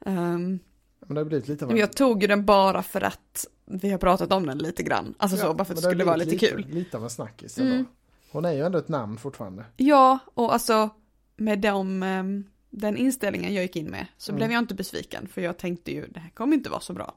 Ehm, 0.06 0.58
Men 1.00 1.14
det 1.14 1.20
har 1.20 1.24
blivit 1.24 1.48
lite 1.48 1.66
men 1.66 1.76
jag 1.76 1.92
tog 1.92 2.22
ju 2.22 2.28
den 2.28 2.44
bara 2.44 2.82
för 2.82 3.00
att 3.00 3.46
vi 3.64 3.90
har 3.90 3.98
pratat 3.98 4.32
om 4.32 4.46
den 4.46 4.58
lite 4.58 4.82
grann. 4.82 5.14
Alltså 5.18 5.36
så, 5.36 5.54
bara 5.54 5.64
för 5.64 5.72
att 5.74 5.82
det 5.82 5.88
skulle 5.88 6.04
vara 6.04 6.16
blivit 6.16 6.32
lite 6.42 6.46
kul. 6.46 6.66
Lite 6.68 6.96
av 6.96 7.04
en 7.04 7.10
snackis 7.10 7.58
Mm. 7.58 7.72
ändå. 7.72 7.84
Hon 8.32 8.44
är 8.44 8.52
ju 8.52 8.60
ändå 8.62 8.78
ett 8.78 8.88
namn 8.88 9.16
fortfarande. 9.18 9.64
Ja, 9.76 10.18
och 10.34 10.52
alltså 10.52 10.90
med 11.36 11.58
de, 11.58 12.02
ehm, 12.02 12.44
den 12.70 12.96
inställningen 12.96 13.54
jag 13.54 13.62
gick 13.62 13.76
in 13.76 13.86
med 13.90 14.06
så 14.16 14.32
Mm. 14.32 14.36
blev 14.38 14.52
jag 14.52 14.58
inte 14.58 14.74
besviken 14.74 15.28
för 15.28 15.40
jag 15.40 15.56
tänkte 15.58 15.92
ju 15.92 16.06
det 16.06 16.20
här 16.20 16.30
kommer 16.30 16.56
inte 16.56 16.70
vara 16.70 16.80
så 16.80 16.92
bra. 16.92 17.14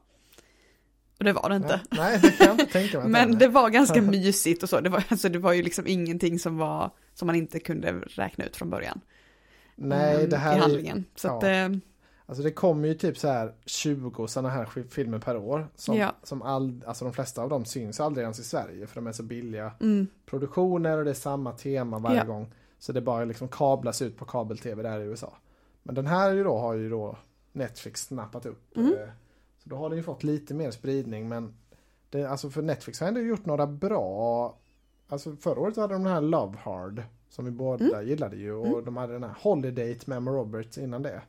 Och 1.18 1.24
det 1.24 1.32
var 1.32 1.48
det 1.48 1.56
inte. 1.56 1.80
Nej, 1.90 2.00
nej, 2.00 2.18
det 2.22 2.30
kan 2.30 2.46
jag 2.46 2.54
inte 2.60 2.72
tänka 2.72 3.00
mig. 3.00 3.08
Men 3.26 3.38
det 3.38 3.48
var 3.48 3.70
ganska 3.70 4.02
mysigt 4.10 4.62
och 4.62 4.68
så. 4.68 4.80
Det 4.80 4.88
var, 4.90 5.04
alltså, 5.08 5.28
det 5.28 5.38
var 5.38 5.52
ju 5.52 5.62
liksom 5.62 5.86
ingenting 5.86 6.38
som 6.38 6.58
var 6.58 6.90
som 7.14 7.26
man 7.26 7.36
inte 7.36 7.60
kunde 7.60 7.92
räkna 7.92 8.44
ut 8.44 8.56
från 8.56 8.70
början. 8.70 9.00
Nej, 9.76 10.22
ehm, 10.24 10.30
det 10.30 10.36
I 10.36 10.38
här 10.38 10.56
är, 10.56 10.60
handlingen. 10.60 11.04
Så 11.14 11.28
ja. 11.28 11.36
att, 11.36 11.44
eh, 11.44 11.68
Alltså 12.30 12.42
det 12.42 12.50
kommer 12.50 12.88
ju 12.88 12.94
typ 12.94 13.18
så 13.18 13.28
här 13.28 13.54
20 13.64 14.26
sådana 14.26 14.48
här 14.48 14.64
filmer 14.88 15.18
per 15.18 15.36
år. 15.36 15.68
Som, 15.76 15.96
Ja. 15.96 16.14
som 16.22 16.42
all, 16.42 16.84
alltså 16.86 17.04
de 17.04 17.14
flesta 17.14 17.42
av 17.42 17.48
dem 17.48 17.64
syns 17.64 18.00
aldrig 18.00 18.22
ens 18.22 18.38
i 18.38 18.44
Sverige 18.44 18.86
för 18.86 18.94
de 18.94 19.06
är 19.06 19.12
så 19.12 19.22
billiga 19.22 19.72
mm, 19.80 20.06
produktioner 20.26 20.98
och 20.98 21.04
det 21.04 21.10
är 21.10 21.14
samma 21.14 21.52
tema 21.52 21.98
varje 21.98 22.16
Ja. 22.18 22.24
gång. 22.24 22.52
Så 22.78 22.92
det 22.92 23.00
bara 23.00 23.24
liksom 23.24 23.48
kablas 23.48 24.02
ut 24.02 24.16
på 24.18 24.24
kabel-tv 24.24 24.82
där 24.82 25.00
i 25.00 25.04
USA. 25.04 25.32
Men 25.82 25.94
den 25.94 26.06
här 26.06 26.32
ju 26.32 26.44
då 26.44 26.58
har 26.58 26.74
ju 26.74 26.90
då 26.90 27.16
Netflix 27.52 28.00
snappat 28.06 28.46
upp. 28.46 28.76
Mm. 28.76 28.92
eh, 28.92 29.08
Så 29.58 29.68
då 29.70 29.76
har 29.76 29.88
den 29.88 29.98
ju 29.98 30.02
fått 30.04 30.22
lite 30.24 30.54
mer 30.54 30.70
spridning 30.70 31.28
men 31.28 31.54
det, 32.10 32.24
alltså 32.24 32.50
för 32.50 32.62
Netflix 32.62 33.00
har 33.00 33.08
ändå 33.08 33.20
gjort 33.20 33.46
några 33.46 33.66
bra 33.66 34.56
Alltså 35.08 35.36
förra 35.36 35.60
året 35.60 35.76
hade 35.76 35.94
de 35.94 36.02
den 36.04 36.12
här 36.12 36.20
Love 36.20 36.58
Hard 36.62 37.02
som 37.28 37.44
vi 37.44 37.50
båda 37.50 37.84
Mm. 37.94 38.08
gillade 38.08 38.36
ju 38.36 38.52
och 38.52 38.84
de 38.84 38.96
hade 38.96 39.12
den 39.12 39.22
här 39.24 39.34
Holiday 39.40 39.98
med 40.06 40.16
Emma 40.16 40.30
Roberts 40.30 40.78
innan 40.78 41.02
det. 41.02 41.22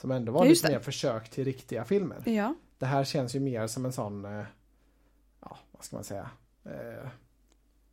Som 0.00 0.10
ändå 0.10 0.32
var 0.32 0.44
lite 0.44 0.66
det. 0.68 0.72
mer 0.72 0.80
försök 0.80 1.28
till 1.30 1.44
riktiga 1.44 1.84
filmer. 1.84 2.22
ja. 2.26 2.54
Det 2.78 2.86
här 2.86 3.04
känns 3.04 3.36
ju 3.36 3.40
mer 3.40 3.66
som 3.66 3.84
en 3.84 3.92
sån, 3.92 4.24
eh, 4.24 4.44
ja 5.40 5.56
vad 5.72 5.84
ska 5.84 5.96
man 5.96 6.04
säga, 6.04 6.30
eh, 6.64 7.08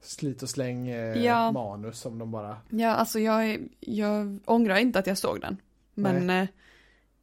slit 0.01 0.43
och 0.43 0.49
släng 0.49 0.87
eh, 0.87 1.23
Ja. 1.23 1.51
manus 1.51 1.99
som 1.99 2.19
de 2.19 2.31
bara, 2.31 2.57
ja, 2.69 2.89
alltså 2.89 3.19
jag, 3.19 3.67
jag 3.79 4.39
ångrar 4.45 4.75
inte 4.77 4.99
att 4.99 5.07
jag 5.07 5.17
såg 5.17 5.41
den. 5.41 5.57
Men 5.93 6.29
eh, 6.29 6.47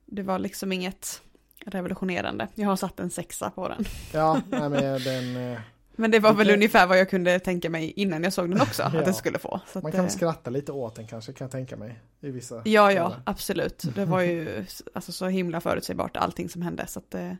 det 0.07 0.23
var 0.23 0.39
liksom 0.39 0.73
inget 0.73 1.23
revolutionerande. 1.67 2.49
Jag 2.55 2.69
har 2.69 2.77
satt 2.77 3.01
en 3.01 3.11
sexa 3.11 3.51
på 3.51 3.69
den. 3.69 3.85
ja, 4.13 4.41
nej, 4.51 4.69
men 4.69 5.01
den, 5.03 5.37
eh, 5.53 5.61
Men 5.97 6.11
det 6.11 6.19
var 6.21 6.33
väl 6.35 6.47
Lite- 6.47 6.57
ungefär 6.57 6.87
vad 6.87 6.99
jag 6.99 7.11
kunde 7.11 7.39
tänka 7.39 7.71
mig 7.71 7.91
innan 7.97 8.25
jag 8.25 8.33
såg 8.33 8.51
den 8.51 8.61
också, 8.61 8.83
Ja. 8.83 8.99
att 8.99 9.05
den 9.05 9.15
skulle 9.15 9.39
få. 9.39 9.61
Så 9.67 9.79
man 9.81 9.87
att, 9.87 9.95
kan 9.95 10.05
eh, 10.05 10.11
skratta 10.11 10.51
lite 10.51 10.73
åt 10.73 10.95
den 10.95 11.07
kanske 11.07 11.33
kan 11.33 11.45
jag 11.45 11.53
tänka 11.53 11.77
mig 11.77 12.01
i 12.21 12.31
vissa 12.31 12.55
Ja, 12.55 12.63
ja, 12.65 12.89
delar. 12.93 13.23
absolut. 13.27 13.83
Det 13.95 14.05
var 14.05 14.21
ju 14.21 14.65
alltså, 14.95 15.13
så 15.13 15.27
himla 15.27 15.61
förutsägbart 15.61 16.17
allting 16.17 16.49
som 16.49 16.63
hände. 16.63 16.87
Så 16.87 16.99
att, 16.99 17.15
eh, 17.15 17.33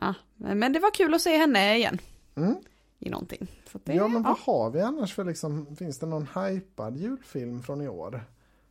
ja. 0.00 0.14
Men 0.36 0.72
det 0.72 0.78
var 0.80 0.94
kul 0.94 1.14
att 1.14 1.20
se 1.20 1.36
henne 1.36 1.76
igen 1.76 1.98
Mm. 2.36 2.54
i 2.98 3.10
någonting. 3.10 3.46
Att 3.72 3.84
det, 3.84 3.94
Ja 3.94 4.08
men 4.08 4.22
vad 4.22 4.32
ja. 4.46 4.52
har 4.52 4.70
vi 4.70 4.80
annars 4.80 5.14
för 5.14 5.24
liksom, 5.24 5.76
finns 5.76 5.98
det 5.98 6.06
någon 6.06 6.28
hypad 6.34 6.96
julfilm 6.96 7.62
från 7.62 7.80
i 7.82 7.88
år? 7.88 8.24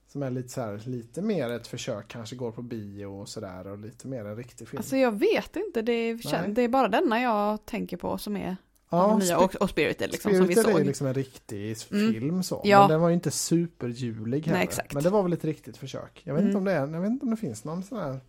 Som 0.08 0.24
är 0.24 0.30
lite 0.30 0.50
så 0.50 0.62
här, 0.62 0.82
lite 0.86 1.22
mer 1.22 1.50
ett 1.50 1.68
försök, 1.68 2.08
kanske 2.08 2.36
går 2.36 2.52
på 2.52 2.62
bio 2.62 3.06
och 3.06 3.30
sådär 3.30 3.68
och 3.68 3.78
lite 3.78 4.08
mer 4.08 4.26
en 4.26 4.36
riktig 4.36 4.68
film. 4.68 4.78
Alltså 4.78 4.98
jag 4.98 5.12
vet 5.12 5.56
inte, 5.56 5.82
det 5.82 5.92
är, 5.94 6.48
det 6.48 6.62
är 6.62 6.68
bara 6.68 6.88
denna 6.88 7.22
jag 7.22 7.66
tänker 7.66 7.98
på 7.98 8.18
som 8.18 8.38
är 8.38 8.58
ja, 8.98 9.18
nya 9.18 9.38
och, 9.40 9.56
och 9.56 9.70
Spirited 9.70 10.12
liksom 10.12 10.32
som 10.32 10.40
vi 10.40 10.54
Spirited 10.54 10.66
är 10.70 10.72
såg. 10.74 10.80
ju 10.82 10.86
liksom 10.88 11.08
en 11.08 11.14
riktig 11.14 11.76
Mm. 11.92 12.14
film 12.14 12.44
så. 12.44 12.62
Ja. 12.64 12.80
Men 12.80 12.90
den 12.90 13.02
var 13.02 13.08
ju 13.10 13.14
inte 13.16 13.32
superjulig 13.32 14.42
heller. 14.46 14.58
Nej, 14.58 14.64
exakt. 14.64 14.94
Men 14.94 15.04
det 15.04 15.10
var 15.10 15.24
väl 15.24 15.34
ett 15.34 15.46
riktigt 15.46 15.78
försök. 15.78 16.22
Jag 16.26 16.34
vet, 16.34 16.42
inte 16.42 16.50
Mm. 16.58 16.58
om 16.62 16.66
det 16.66 16.72
är, 16.72 16.88
jag 16.94 17.02
vet 17.02 17.12
inte 17.12 17.24
om 17.26 17.30
det 17.32 17.38
finns 17.38 17.64
någon 17.64 17.84
sån 17.84 17.98
här 17.98 18.20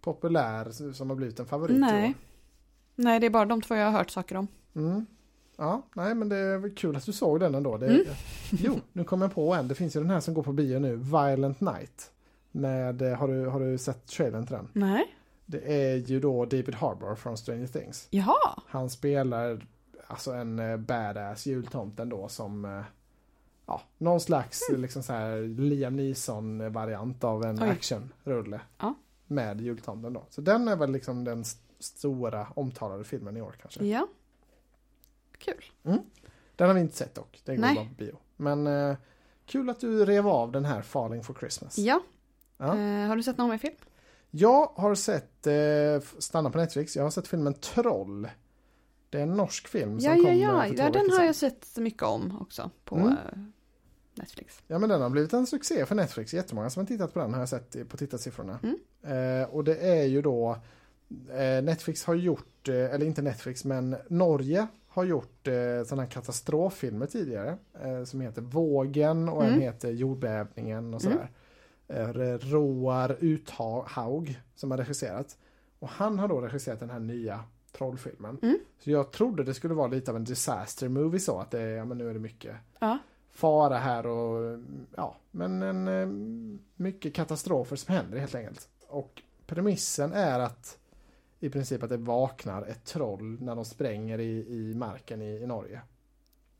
populär 0.00 0.92
som 0.92 1.10
har 1.10 1.16
blivit 1.16 1.40
en 1.40 1.46
favorit 1.46 1.78
Nej. 1.80 2.14
Nej, 2.94 3.20
det 3.20 3.26
är 3.26 3.30
bara 3.30 3.44
de 3.44 3.62
två 3.62 3.74
jag 3.74 3.84
har 3.84 3.92
hört 3.98 4.10
saker 4.10 4.36
om. 4.36 4.46
Mm. 4.76 5.06
Ja, 5.56 5.82
nej 5.94 6.14
men 6.14 6.28
det 6.28 6.36
är 6.36 6.76
kul 6.76 6.96
att 6.96 7.06
du 7.06 7.12
såg 7.12 7.40
den 7.40 7.54
ändå. 7.54 7.76
Det, 7.76 7.86
Mm. 7.86 8.04
Jo, 8.50 8.74
nu 8.92 9.04
kommer 9.04 9.26
jag 9.26 9.34
på 9.34 9.54
en. 9.54 9.68
Det 9.68 9.74
finns 9.74 9.96
ju 9.96 10.00
den 10.00 10.10
här 10.10 10.20
som 10.20 10.34
går 10.34 10.42
på 10.42 10.52
bio 10.52 10.78
nu, 10.78 10.96
Violent 10.96 11.60
Night. 11.60 12.10
Med, 12.52 13.02
eh, 13.02 13.14
har, 13.18 13.28
du, 13.28 13.46
har 13.46 13.60
du 13.60 13.78
sett 13.78 14.06
trailern 14.06 14.46
till 14.46 14.56
den? 14.56 14.68
Nej. 14.72 15.14
Det 15.46 15.72
är 15.90 15.96
ju 15.96 16.20
då 16.20 16.44
David 16.44 16.74
Harbour 16.74 17.14
från 17.14 17.36
Stranger 17.36 17.66
Things. 17.66 18.06
Jaha. 18.10 18.60
Han 18.66 18.90
spelar 18.90 19.66
alltså 20.08 20.32
en 20.32 20.58
eh, 20.58 20.76
badass 20.76 21.46
jultomten 21.46 22.08
då 22.08 22.28
som 22.28 22.64
eh, 22.64 22.82
ja, 23.66 23.82
någon 23.98 24.20
slags 24.20 24.68
Mm. 24.68 24.80
liksom 24.82 25.02
så 25.02 25.12
här 25.12 25.40
Liam 25.40 25.96
Neeson 25.96 26.72
variant 26.72 27.24
av 27.24 27.44
en 27.44 27.62
Oj. 27.62 27.68
actionrulle. 27.68 28.60
Ja. 28.78 28.94
Med 29.26 29.60
jultomten 29.60 30.12
då. 30.12 30.26
Så 30.30 30.40
den 30.40 30.68
är 30.68 30.76
väl 30.76 30.90
liksom 30.92 31.24
den 31.24 31.40
st- 31.40 31.62
stora 31.78 32.46
omtalade 32.54 33.04
filmen 33.04 33.36
i 33.36 33.42
år 33.42 33.54
kanske. 33.60 33.84
Ja. 33.84 34.06
Kul. 35.38 35.64
Den 36.56 36.66
har 36.68 36.74
vi 36.74 36.80
inte 36.80 36.96
sett 36.96 37.14
dock. 37.14 37.40
Den 37.44 37.56
går 37.56 37.74
bara 37.74 37.84
på 37.84 37.94
bio. 37.98 38.16
Men 38.36 38.66
eh, 38.66 38.96
kul 39.46 39.70
att 39.70 39.80
du 39.80 40.04
rev 40.04 40.28
av 40.28 40.52
den 40.52 40.64
här 40.64 40.82
Falling 40.82 41.22
for 41.24 41.34
Christmas. 41.34 41.78
Ja. 41.78 42.00
Ja. 42.56 42.66
Eh, 42.78 43.06
har 43.08 43.16
du 43.16 43.22
sett 43.22 43.38
någon 43.38 43.50
mer 43.50 43.58
film? 43.58 43.74
Jag 44.30 44.66
har 44.74 44.94
sett, 44.94 45.46
eh, 45.46 46.00
stanna 46.18 46.50
på 46.50 46.58
Netflix, 46.58 46.96
jag 46.96 47.02
har 47.02 47.10
sett 47.10 47.28
filmen 47.28 47.54
Troll. 47.54 48.28
Det 49.10 49.18
är 49.18 49.22
en 49.22 49.36
norsk 49.36 49.68
film 49.68 50.00
som 50.00 50.10
Ja, 50.10 50.16
kom 50.16 50.24
ja, 50.24 50.30
eh, 50.32 50.38
ja. 50.40 50.62
för 50.62 50.74
två 50.76 50.82
ja 50.82 50.90
den 50.90 51.10
har 51.10 51.24
jag 51.24 51.34
sett 51.34 51.76
mycket 51.76 52.02
om 52.02 52.38
också 52.40 52.70
på 52.84 52.96
Mm. 52.96 53.08
eh, 53.12 53.16
Netflix. 54.14 54.62
Ja 54.66 54.78
men 54.78 54.88
den 54.88 55.00
har 55.02 55.10
blivit 55.10 55.32
en 55.32 55.46
succé 55.46 55.86
för 55.86 55.94
Netflix. 55.94 56.34
Jättemånga 56.34 56.70
som 56.70 56.80
har 56.80 56.86
tittat 56.86 57.12
på 57.14 57.20
den 57.20 57.32
har 57.32 57.40
jag 57.40 57.48
sett 57.48 57.88
på 57.88 57.96
tittarsiffrorna. 57.96 58.58
Mm. 58.62 59.42
Eh, 59.42 59.48
och 59.48 59.64
det 59.64 59.76
är 59.76 60.04
ju 60.04 60.22
då 60.22 60.56
eh, 61.30 61.62
Netflix 61.64 62.04
har 62.04 62.14
gjort, 62.14 62.68
eh, 62.68 62.74
eller 62.74 63.06
inte 63.06 63.22
Netflix 63.22 63.64
men 63.64 63.96
Norge 64.08 64.66
har 64.88 65.04
gjort 65.04 65.48
eh, 65.48 65.54
sådana 65.86 66.02
här 66.02 66.10
katastroffilmer 66.10 67.06
tidigare. 67.06 67.56
Eh, 67.82 68.04
som 68.04 68.20
heter 68.20 68.42
Vågen 68.42 69.28
och 69.28 69.42
en 69.42 69.48
Mm. 69.48 69.60
heter 69.60 69.90
Jordbävningen 69.90 70.94
och 70.94 71.02
sådär. 71.02 71.30
Eh, 71.88 72.08
Roar 72.38 73.16
Uthaug 73.20 74.40
som 74.54 74.70
har 74.70 74.78
regisserat. 74.78 75.36
Och 75.78 75.88
han 75.88 76.18
har 76.18 76.28
då 76.28 76.40
regisserat 76.40 76.80
den 76.80 76.90
här 76.90 76.98
nya 77.00 77.44
trollfilmen. 77.72 78.38
Mm. 78.42 78.58
Så 78.78 78.90
jag 78.90 79.10
trodde 79.10 79.44
det 79.44 79.54
skulle 79.54 79.74
vara 79.74 79.86
lite 79.88 80.10
av 80.10 80.16
en 80.16 80.24
disaster 80.24 80.88
movie 80.88 81.20
så 81.20 81.38
att 81.38 81.50
det, 81.50 81.62
ja 81.70 81.84
men 81.84 81.98
nu 81.98 82.10
är 82.10 82.14
det 82.14 82.20
mycket 82.20 82.56
Ja. 82.78 82.98
fara 83.32 83.78
här 83.78 84.06
och 84.06 84.58
ja, 84.96 85.16
men 85.30 85.62
en, 85.62 85.88
eh, 85.88 86.06
mycket 86.74 87.14
katastrofer 87.14 87.76
som 87.76 87.94
händer 87.94 88.18
helt 88.18 88.34
enkelt. 88.34 88.68
Och 88.88 89.22
premissen 89.46 90.12
är 90.12 90.40
att 90.40 90.78
i 91.40 91.50
princip 91.50 91.82
att 91.82 91.88
det 91.88 91.96
vaknar 91.96 92.62
ett 92.62 92.84
troll 92.84 93.38
när 93.40 93.54
de 93.54 93.64
spränger 93.64 94.18
i, 94.20 94.46
i 94.48 94.74
marken 94.74 95.22
i, 95.22 95.36
i 95.42 95.46
Norge. 95.46 95.80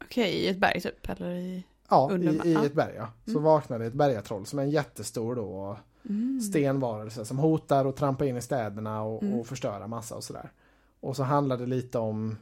Okej, 0.04 0.30
i 0.32 0.48
ett 0.48 0.58
berg 0.58 0.80
typ, 0.80 1.08
eller 1.08 1.30
i... 1.30 1.64
Ja, 1.90 2.16
i, 2.16 2.40
i 2.44 2.54
ett 2.54 2.74
berg 2.74 2.94
ja. 2.96 3.08
Så 3.24 3.30
Mm. 3.30 3.42
vaknar 3.42 3.78
det 3.78 3.86
ett 3.86 3.92
bergatroll 3.92 4.46
som 4.46 4.58
är 4.58 4.62
en 4.62 4.70
jättestor 4.70 5.34
då 5.36 5.76
Mm. 6.08 6.40
stenvarelse 6.40 7.24
som 7.24 7.38
hotar 7.38 7.84
och 7.84 7.96
trampar 7.96 8.24
in 8.24 8.36
i 8.36 8.40
städerna 8.40 9.02
och, 9.02 9.22
Mm. 9.22 9.40
och 9.40 9.46
förstöra 9.46 9.86
massa 9.86 10.16
och 10.16 10.24
sådär. 10.24 10.50
Och 11.00 11.16
så 11.16 11.22
handlar 11.22 11.56
det 11.56 11.66
lite 11.66 11.98
om 11.98 12.36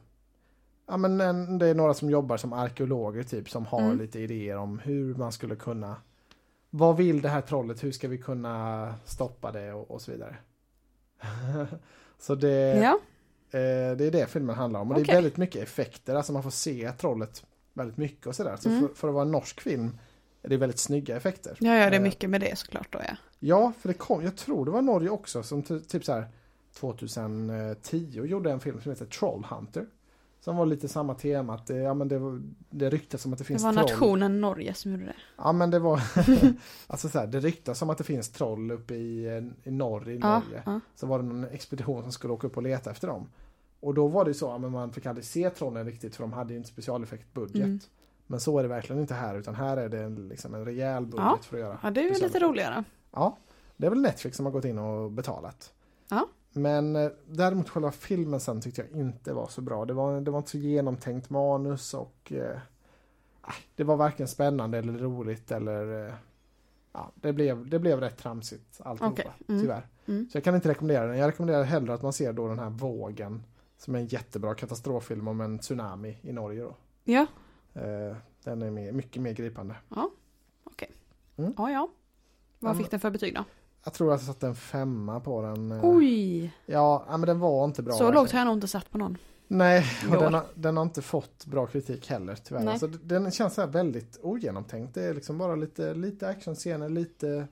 Ja 0.88 0.96
men 0.96 1.20
en, 1.20 1.58
det 1.58 1.66
är 1.66 1.74
några 1.74 1.94
som 1.94 2.10
jobbar 2.10 2.36
som 2.36 2.52
arkeologer 2.52 3.22
typ 3.22 3.50
som 3.50 3.66
har 3.66 3.80
Mm. 3.80 3.98
lite 3.98 4.20
idéer 4.20 4.56
om 4.56 4.78
hur 4.78 5.14
man 5.14 5.32
skulle 5.32 5.56
kunna 5.56 5.96
Vad 6.70 6.96
vill 6.96 7.22
det 7.22 7.28
här 7.28 7.40
trollet? 7.40 7.84
Hur 7.84 7.92
ska 7.92 8.08
vi 8.08 8.18
kunna 8.18 8.94
stoppa 9.04 9.52
det 9.52 9.72
och, 9.72 9.90
och 9.90 10.02
så 10.02 10.10
vidare. 10.12 10.36
så 12.18 12.34
det, 12.34 12.76
Ja, 12.82 12.98
eh, 13.58 13.96
det 13.96 14.04
är 14.04 14.10
det 14.10 14.26
filmen 14.26 14.56
handlar 14.56 14.80
om 14.80 14.88
och 14.90 14.94
det 14.96 15.00
Okej. 15.02 15.12
är 15.14 15.16
väldigt 15.16 15.36
mycket 15.36 15.62
effekter, 15.62 16.14
alltså 16.14 16.32
man 16.32 16.42
får 16.42 16.50
se 16.50 16.92
trollet 16.92 17.44
väldigt 17.72 17.96
mycket 17.96 18.26
och 18.26 18.36
sådär. 18.36 18.56
Så 18.56 18.68
Mm. 18.68 18.80
för, 18.88 18.94
för 18.94 19.08
att 19.08 19.14
vara 19.14 19.24
en 19.24 19.30
norsk 19.30 19.60
film 19.60 19.98
är 20.42 20.48
det 20.48 20.56
väldigt 20.56 20.78
snygga 20.78 21.16
effekter. 21.16 21.56
ja, 21.60 21.74
ja 21.74 21.90
det 21.90 21.96
är 21.96 22.00
Eh, 22.00 22.02
mycket 22.02 22.30
med 22.30 22.40
det 22.40 22.58
såklart 22.58 22.92
då 22.92 22.98
ja. 23.08 23.16
Ja, 23.38 23.72
för 23.80 23.88
det 23.88 23.94
kom, 23.94 24.22
jag 24.22 24.36
tror 24.36 24.64
det 24.64 24.70
var 24.70 24.82
Norge 24.82 25.08
också 25.10 25.42
som 25.42 25.62
ty- 25.62 25.80
typ 25.80 26.04
så 26.04 26.12
här 26.12 26.26
2010 26.76 28.24
gjorde 28.26 28.50
en 28.52 28.60
film 28.60 28.80
som 28.80 28.92
heter 28.92 29.06
Trollhunter. 29.06 29.86
Som 30.40 30.56
var 30.56 30.66
lite 30.66 30.88
samma 30.88 31.14
tema, 31.14 31.54
att 31.54 31.66
det, 31.66 31.76
ja, 31.76 31.94
men 31.94 32.08
det, 32.08 32.18
var- 32.18 32.42
det 32.70 32.90
ryktas 32.90 33.22
som 33.22 33.32
att 33.32 33.38
det 33.38 33.42
Det 33.42 33.46
finns 33.46 33.62
var 33.64 33.72
troll. 33.72 33.84
nationen 33.90 34.40
Norge 34.40 34.74
som 34.74 34.92
gjorde 34.92 35.04
det. 35.04 35.14
Ja 35.36 35.52
men 35.52 35.70
det 35.70 35.78
var, 35.78 36.00
alltså 36.86 37.08
så 37.08 37.18
här, 37.18 37.26
det 37.26 37.40
ryktas 37.40 37.78
som 37.78 37.90
att 37.90 37.98
det 37.98 38.04
finns 38.04 38.28
troll 38.30 38.70
uppe 38.70 38.94
i, 38.94 39.26
eh, 39.26 39.68
i 39.68 39.70
norr 39.70 40.08
i 40.08 40.18
Norge. 40.18 40.62
ja. 40.66 40.80
Så 40.94 41.06
var 41.06 41.18
det 41.18 41.24
någon 41.24 41.44
expedition 41.44 42.02
som 42.02 42.12
skulle 42.12 42.32
åka 42.32 42.46
upp 42.46 42.56
och 42.56 42.62
leta 42.62 42.90
efter 42.90 43.08
dem. 43.08 43.28
Och 43.80 43.94
då 43.94 44.06
var 44.08 44.24
det 44.24 44.34
så, 44.34 44.46
ja, 44.46 44.58
men 44.58 44.70
man 44.72 44.92
fick 44.92 45.06
aldrig 45.06 45.24
se 45.24 45.50
trollen 45.50 45.86
riktigt 45.86 46.16
för 46.16 46.22
de 46.24 46.32
hade 46.32 46.52
ju 46.52 46.56
inte 46.56 46.68
specialeffektbudget. 46.68 47.64
Mm. 47.64 47.80
Men 48.26 48.40
så 48.40 48.58
är 48.58 48.62
det 48.62 48.68
verkligen 48.68 49.00
inte 49.00 49.14
här 49.14 49.38
utan 49.38 49.54
här 49.54 49.76
är 49.76 49.88
det 49.88 50.00
en, 50.02 50.28
liksom 50.28 50.54
en 50.54 50.64
rejäl 50.64 51.06
budget 51.06 51.24
Ja. 51.26 51.38
för 51.42 51.56
att 51.56 51.60
göra 51.60 51.78
ja, 51.82 51.90
det 51.90 52.00
är 52.00 52.14
ju 52.14 52.22
lite 52.22 52.38
roligare. 52.38 52.84
Ja, 53.12 53.36
Det 53.76 53.86
är 53.86 53.90
väl 53.90 54.00
Netflix 54.02 54.36
som 54.36 54.46
har 54.46 54.52
gått 54.52 54.64
in 54.64 54.78
och 54.78 55.10
betalat. 55.12 55.72
Ja. 56.08 56.26
Men 56.56 56.96
eh, 56.96 57.10
däremot 57.26 57.68
själva 57.68 57.92
filmen 57.92 58.40
sen 58.40 58.60
tyckte 58.60 58.80
jag 58.90 59.00
inte 59.00 59.32
var 59.32 59.46
så 59.48 59.60
bra. 59.60 59.84
Det 59.84 59.92
var, 59.94 60.20
det 60.20 60.30
var 60.30 60.38
inte 60.38 60.50
så 60.50 60.58
genomtänkt 60.58 61.30
manus 61.30 61.94
och 61.94 62.32
eh, 62.32 62.58
ah, 63.40 63.52
det 63.74 63.84
var 63.84 63.96
varken 63.96 64.28
spännande 64.28 64.78
eller 64.78 64.92
roligt 64.98 65.50
eller 65.50 66.06
eh, 66.08 66.14
ja, 66.92 67.12
det, 67.14 67.32
blev, 67.32 67.68
det 67.70 67.78
blev 67.78 68.00
rätt 68.00 68.16
tramsigt 68.18 68.80
alltihopa, 68.84 69.12
Okej, 69.22 69.32
mm. 69.48 69.60
tyvärr. 69.62 69.86
Mm. 70.06 70.28
Så 70.30 70.36
jag 70.36 70.44
kan 70.44 70.54
inte 70.54 70.68
rekommendera 70.68 71.06
den. 71.06 71.18
Jag 71.18 71.28
rekommenderar 71.28 71.62
hellre 71.64 71.94
att 71.94 72.02
man 72.02 72.12
ser 72.12 72.32
då 72.32 72.48
den 72.48 72.58
här 72.58 72.70
Vågen 72.70 73.42
som 73.78 73.94
är 73.94 73.98
en 73.98 74.06
jättebra 74.06 74.54
katastroffilm 74.54 75.28
om 75.28 75.40
en 75.40 75.58
tsunami 75.58 76.18
i 76.22 76.32
Norge 76.32 76.62
då. 76.62 76.76
Ja, 77.04 77.26
Eh, 77.74 78.16
den 78.44 78.62
är 78.62 78.70
mer, 78.70 78.92
mycket 78.92 79.22
mer 79.22 79.32
gripande. 79.32 79.74
ja, 79.88 80.10
ja. 81.56 81.88
Vad 82.58 82.70
Ja, 82.70 82.74
fick 82.74 82.84
men- 82.86 82.90
den 82.90 83.00
för 83.00 83.10
betyg 83.10 83.34
då? 83.34 83.44
Jag 83.86 83.92
tror 83.92 84.12
att 84.14 84.20
jag 84.20 84.26
satte 84.26 84.46
en 84.46 84.54
femma 84.54 85.20
på 85.20 85.42
den. 85.42 85.72
eh. 85.72 85.80
Oj! 85.82 86.52
Ja, 86.66 87.04
men 87.10 87.20
den 87.20 87.38
var 87.38 87.64
inte 87.64 87.82
bra. 87.82 87.94
Så 87.94 88.12
lågt 88.12 88.30
har 88.32 88.38
jag 88.38 88.46
nog 88.46 88.56
inte 88.56 88.68
satt 88.68 88.90
på 88.90 88.98
någon. 88.98 89.18
Nej, 89.48 89.84
och 90.10 90.16
den 90.22 90.34
har, 90.34 90.44
den 90.54 90.76
har 90.76 90.82
inte 90.84 91.02
fått 91.02 91.46
bra 91.46 91.66
kritik 91.66 92.10
heller 92.10 92.34
tyvärr. 92.34 92.60
Nej. 92.64 92.72
Alltså, 92.72 92.86
den 92.86 93.30
känns 93.30 93.54
så 93.54 93.60
här 93.60 93.68
väldigt 93.68 94.18
ogenomtänkt. 94.22 94.94
Det 94.94 95.04
är 95.04 95.14
liksom 95.14 95.38
bara 95.38 95.56
lite, 95.56 95.94
lite 95.94 96.28
actionscener, 96.28 96.88
lite... 96.88 97.46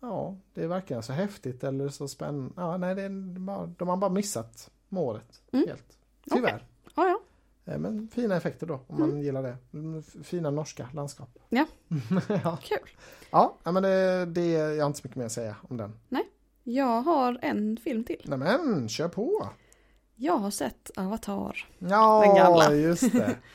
Ja, 0.00 0.36
det 0.54 0.62
är 0.64 0.66
varken 0.68 1.02
så 1.02 1.12
häftigt 1.12 1.64
eller 1.64 1.88
så 1.88 2.08
spännande. 2.08 2.52
Ja, 2.56 2.76
nej, 2.76 2.94
det 2.94 3.02
är 3.02 3.38
bara, 3.38 3.66
de 3.66 3.88
har 3.88 3.96
bara 3.96 4.10
missat 4.10 4.70
målet 4.88 5.42
Mm. 5.52 5.68
helt. 5.68 5.98
Tyvärr. 6.30 6.54
Eh, 6.54 6.60
Men 7.78 8.08
fina 8.14 8.36
effekter 8.36 8.66
då, 8.66 8.80
om 8.86 8.98
man 9.00 9.20
gillar 9.20 9.42
det. 9.42 9.56
Mm, 9.72 10.02
Fina 10.02 10.50
norska 10.50 10.88
landskap. 10.94 11.38
Ja. 11.48 11.66
ja. 12.44 12.58
Kul. 12.62 12.78
ja, 13.30 13.56
men 13.64 13.82
det, 13.82 14.26
det, 14.26 14.46
jag 14.50 14.82
har 14.84 14.86
inte 14.86 14.98
så 14.98 15.06
mycket 15.06 15.16
mer 15.16 15.26
att 15.26 15.32
säga 15.32 15.56
om 15.68 15.76
den. 15.76 15.92
Jag 16.64 17.02
har 17.02 17.38
en 17.42 17.76
film 17.84 18.04
till. 18.04 18.22
Nej 18.24 18.38
men, 18.38 18.88
kör 18.88 19.08
på! 19.08 19.48
Jag 20.16 20.36
har 20.36 20.50
sett 20.50 20.90
Avatar. 20.96 21.66
Ja, 21.78 22.22
Den 22.26 22.36
gamla. 22.36 22.74
just 22.74 23.12
det. 23.12 23.36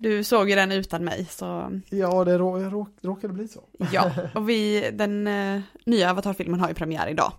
Du 0.00 0.24
såg 0.24 0.50
ju 0.50 0.54
den 0.56 0.72
utan 0.72 1.04
mig, 1.04 1.26
så 1.30 1.80
Ja, 1.90 2.24
det 2.24 2.38
rå, 2.38 2.58
rå, 2.58 2.86
råkade 3.02 3.32
bli 3.32 3.48
så. 3.48 3.60
ja. 3.92 4.10
Och 4.34 4.48
vi, 4.48 4.90
den 4.90 5.26
eh, 5.26 5.60
nya 5.86 6.10
Avatar-filmen 6.10 6.60
har 6.60 6.68
ju 6.68 6.74
premiär 6.74 7.08
idag. 7.08 7.32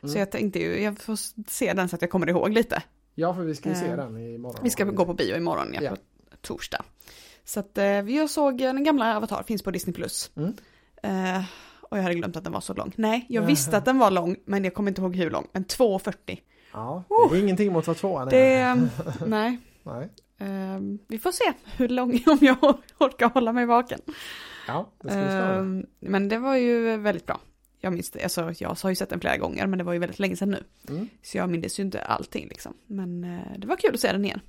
Så 0.00 0.06
Mm. 0.06 0.18
jag 0.18 0.30
tänkte 0.30 0.58
ju, 0.58 0.82
jag 0.82 0.98
får 0.98 1.18
se 1.50 1.72
den 1.72 1.88
så 1.88 1.96
att 1.96 2.02
jag 2.02 2.10
kommer 2.10 2.28
ihåg 2.28 2.50
lite. 2.52 2.82
Ja, 3.14 3.34
för 3.34 3.42
vi 3.42 3.54
ska 3.54 3.68
ju 3.68 3.74
se 3.74 3.86
Eh, 3.86 3.96
den 3.96 4.34
imorgon. 4.34 4.60
Vi 4.62 4.70
ska 4.70 4.84
gå 4.84 5.04
på 5.06 5.14
bio 5.14 5.36
imorgon, 5.36 5.70
ja, 5.74 5.80
Ja. 5.82 5.90
på 6.30 6.36
torsdag. 6.40 6.84
Så 7.44 7.60
att 7.60 7.78
jag 8.08 8.30
såg 8.30 8.60
eh, 8.60 8.72
den 8.72 8.84
gamla 8.84 9.16
Avatar, 9.16 9.42
finns 9.42 9.62
på 9.62 9.70
Disney+. 9.70 9.94
Plus. 9.94 10.30
Mm. 10.36 10.52
Eh, 11.02 11.42
och 11.80 11.98
jag 11.98 12.02
hade 12.02 12.14
glömt 12.14 12.36
att 12.36 12.44
den 12.44 12.52
var 12.52 12.60
så 12.60 12.74
lång. 12.74 12.92
Nej, 12.96 13.26
jag 13.28 13.42
visste 13.42 13.76
att 13.76 13.84
den 13.84 13.98
var 13.98 14.10
lång, 14.10 14.36
men 14.44 14.64
jag 14.64 14.74
kommer 14.74 14.90
inte 14.90 15.00
ihåg 15.00 15.16
hur 15.16 15.30
lång. 15.30 15.46
Men 15.52 15.64
2.40. 15.64 16.38
Ja, 16.72 17.04
det 17.30 17.36
är 17.38 17.40
ingenting 17.42 17.72
mot 17.72 17.86
vad 17.86 17.96
tvåan 17.96 18.28
är. 18.28 18.30
Det, 18.30 18.88
nej. 19.26 19.58
Nej. 19.82 20.08
Eh, 20.38 20.80
vi 21.08 21.18
får 21.18 21.32
se 21.32 21.52
hur 21.76 21.88
lång, 21.88 22.10
om 22.26 22.38
jag 22.40 22.56
or- 22.62 22.78
orkar 22.98 23.28
hålla 23.28 23.52
mig 23.52 23.66
vaken. 23.66 24.00
Ja, 24.68 24.90
det 25.02 25.08
ska 25.08 25.18
spännande. 25.20 25.78
Eh, 25.78 26.10
men 26.10 26.28
det 26.28 26.38
var 26.38 26.56
ju 26.56 26.96
väldigt 26.96 27.26
bra. 27.26 27.40
Jag 27.84 27.92
minns 27.92 28.10
det, 28.10 28.22
alltså, 28.22 28.52
jag 28.58 28.76
har 28.82 28.90
ju 28.90 28.96
sett 28.96 29.08
den 29.08 29.20
flera 29.20 29.36
gånger, 29.36 29.66
men 29.66 29.78
det 29.78 29.84
var 29.84 29.92
ju 29.92 29.98
väldigt 29.98 30.18
länge 30.18 30.36
sedan 30.36 30.50
nu. 30.50 30.64
Mm. 30.88 31.08
Så 31.22 31.38
jag 31.38 31.50
minns 31.50 31.78
ju 31.78 31.82
inte 31.82 32.00
allting 32.00 32.48
liksom. 32.48 32.74
Men 32.86 33.24
eh, 33.24 33.58
det 33.58 33.66
var 33.66 33.76
kul 33.76 33.94
att 33.94 34.00
se 34.00 34.12
den 34.12 34.24
igen. 34.24 34.40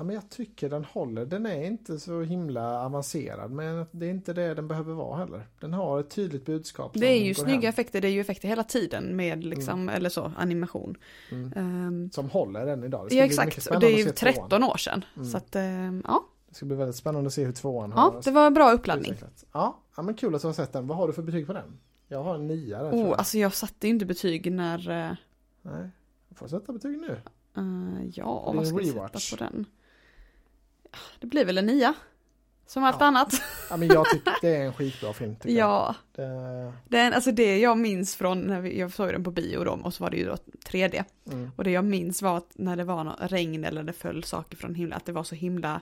Ja, 0.00 0.04
men 0.04 0.14
jag 0.14 0.30
tycker 0.30 0.68
den 0.68 0.84
håller. 0.84 1.26
Den 1.26 1.46
är 1.46 1.64
inte 1.64 1.98
så 1.98 2.22
himla 2.22 2.84
avancerad, 2.84 3.50
men 3.50 3.86
det 3.90 4.06
är 4.06 4.10
inte 4.10 4.32
det 4.32 4.54
den 4.54 4.68
behöver 4.68 4.94
vara 4.94 5.18
heller. 5.18 5.46
Den 5.60 5.72
har 5.72 6.00
ett 6.00 6.10
tydligt 6.10 6.44
budskap. 6.44 6.92
Det 6.94 7.06
är 7.06 7.24
ju 7.24 7.34
snygga 7.34 7.60
hem, 7.60 7.68
effekter, 7.68 8.00
det 8.00 8.08
är 8.08 8.12
ju 8.12 8.20
effekter 8.20 8.48
hela 8.48 8.64
tiden 8.64 9.16
med 9.16 9.44
liksom, 9.44 9.88
eller 9.88 10.08
så, 10.08 10.32
animation. 10.36 10.96
Mm. 11.30 11.52
Ehm, 11.56 12.10
Som 12.10 12.30
håller 12.30 12.66
än 12.66 12.84
idag. 12.84 13.08
Ja 13.10 13.24
exakt, 13.24 13.66
och 13.66 13.80
det 13.80 13.86
är 13.86 13.98
ju 13.98 14.08
att 14.08 14.18
se 14.18 14.32
tvåan. 14.32 14.48
13 14.48 14.64
år 14.64 14.76
sedan. 14.76 15.04
Mm. 15.16 15.28
Så 15.28 15.36
att, 15.36 15.56
ehm, 15.56 16.02
ja. 16.06 16.24
Det 16.48 16.54
ska 16.54 16.66
bli 16.66 16.76
väldigt 16.76 16.96
spännande 16.96 17.26
att 17.26 17.34
se 17.34 17.44
hur 17.44 17.52
tvåan 17.52 17.92
ja, 17.96 18.00
har 18.00 18.22
det 18.22 18.30
var 18.30 18.46
en 18.46 18.54
bra 18.54 18.72
uppladdning. 18.72 19.14
Ja, 19.52 19.82
ja, 19.96 20.02
men 20.02 20.14
kul 20.14 20.34
att 20.34 20.40
du 20.40 20.48
har 20.48 20.52
sett 20.52 20.72
den. 20.72 20.86
Vad 20.86 20.96
har 20.96 21.06
du 21.06 21.12
för 21.12 21.22
betyg 21.22 21.46
på 21.46 21.52
den? 21.52 21.78
Jag 22.12 22.22
har 22.22 22.34
en 22.34 22.46
nia 22.46 22.82
där 22.82 22.90
Oh, 22.92 23.00
jag. 23.00 23.18
alltså 23.18 23.38
jag 23.38 23.54
satte 23.54 23.88
inte 23.88 24.06
betyg 24.06 24.52
när, 24.52 24.78
eh, 24.90 25.12
Nej, 25.62 25.88
jag 26.28 26.38
får 26.38 26.48
sätta 26.48 26.72
betyg 26.72 26.98
nu. 26.98 27.20
eh, 27.56 28.08
ja, 28.14 28.52
vad 28.52 28.66
ska 28.66 28.78
rewatch. 28.78 29.30
sätta 29.30 29.44
på 29.46 29.50
den? 29.50 29.66
Det 31.20 31.26
blir 31.26 31.44
väl 31.44 31.58
en 31.58 31.66
nia. 31.66 31.94
Som 32.66 32.84
allt 32.84 32.96
Ja. 33.00 33.06
annat. 33.06 33.32
Ja, 33.70 33.76
men 33.76 33.88
jag 33.88 34.06
tycker 34.08 34.32
det 34.40 34.56
är 34.56 34.64
en 34.66 34.72
skitbra 34.72 35.12
film. 35.12 35.36
Tycker 35.36 35.58
jag. 35.58 35.68
Ja, 35.68 35.94
Det, 36.12 36.72
den, 36.88 37.12
alltså 37.12 37.32
det 37.32 37.58
jag 37.58 37.78
minns 37.78 38.16
från 38.16 38.40
när 38.40 38.60
vi, 38.60 38.78
jag 38.80 38.92
såg 38.92 39.08
den 39.08 39.24
på 39.24 39.30
bio 39.30 39.64
då, 39.64 39.70
och 39.72 39.94
så 39.94 40.04
var 40.04 40.10
det 40.10 40.16
ju 40.16 40.26
då 40.26 40.36
3D. 40.66 41.04
mm. 41.32 41.50
Och 41.56 41.64
det 41.64 41.70
jag 41.70 41.84
minns 41.84 42.22
var 42.22 42.36
att 42.36 42.50
när 42.54 42.76
det 42.76 42.84
var 42.84 43.04
något 43.04 43.16
regn 43.20 43.64
eller 43.64 43.82
det 43.82 43.92
föll 43.92 44.24
saker 44.24 44.56
från 44.56 44.74
himlen, 44.74 44.96
att 44.96 45.06
det 45.06 45.12
var 45.12 45.24
så 45.24 45.34
himla 45.34 45.80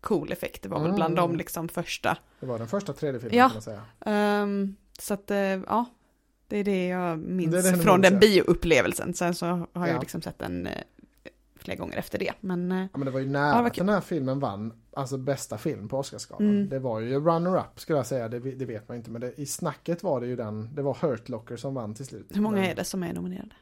cool 0.00 0.32
effekt. 0.32 0.62
Det 0.62 0.68
var 0.68 0.80
väl 0.82 0.92
bland 0.92 1.18
Mm. 1.18 1.30
de 1.30 1.36
liksom 1.36 1.68
första. 1.68 2.16
Det 2.40 2.46
var 2.46 2.58
den 2.58 2.68
första 2.68 2.92
3D-filmen 2.92 3.38
Ja. 3.38 3.48
kan 3.48 3.54
man 3.54 3.62
säga. 3.62 3.82
Ehm, 4.00 4.76
så 5.00 5.14
att, 5.14 5.30
eh, 5.30 5.38
ja. 5.38 5.84
Det 6.48 6.56
är 6.58 6.64
det 6.64 6.86
jag 6.86 7.18
minns 7.18 7.52
Det 7.64 7.70
det 7.70 7.76
från 7.78 8.00
den 8.00 8.18
bioupplevelsen. 8.18 9.14
Sen 9.14 9.34
så 9.34 9.46
har 9.46 9.66
Ja. 9.72 9.88
jag 9.88 10.00
liksom 10.00 10.22
sett 10.22 10.38
den 10.38 10.66
eh, 10.66 10.72
flera 11.56 11.76
gånger 11.76 11.96
efter 11.96 12.18
det. 12.18 12.32
Men 12.40 12.72
eh, 12.72 12.78
Ja, 12.78 12.98
men 12.98 13.04
det 13.04 13.10
var 13.10 13.20
ju 13.20 13.28
nära 13.28 13.60
var 13.62 13.66
att 13.66 13.74
den 13.74 13.88
här 13.88 14.00
filmen 14.00 14.40
vann 14.40 14.72
alltså 14.92 15.18
bästa 15.18 15.58
film 15.58 15.88
på 15.88 15.98
Oscarsgalan. 15.98 16.48
Mm. 16.50 16.68
Det 16.68 16.78
var 16.78 17.00
ju 17.00 17.20
runner-up 17.20 17.80
skulle 17.80 17.98
jag 17.98 18.06
säga, 18.06 18.28
det, 18.28 18.38
det 18.38 18.64
vet 18.64 18.88
man 18.88 18.96
inte. 18.96 19.10
Men 19.10 19.32
i 19.36 19.46
snacket 19.46 20.02
var 20.02 20.20
det 20.20 20.26
ju 20.26 20.36
den, 20.36 20.74
det 20.74 20.82
var 20.82 20.94
Hurt 21.00 21.28
Locker 21.28 21.56
som 21.56 21.74
vann 21.74 21.94
till 21.94 22.06
slut. 22.06 22.26
hur 22.34 22.40
många 22.40 22.56
Men 22.56 22.64
är 22.70 22.74
det 22.74 22.84
som 22.84 23.02
är 23.02 23.12
nominerade? 23.12 23.54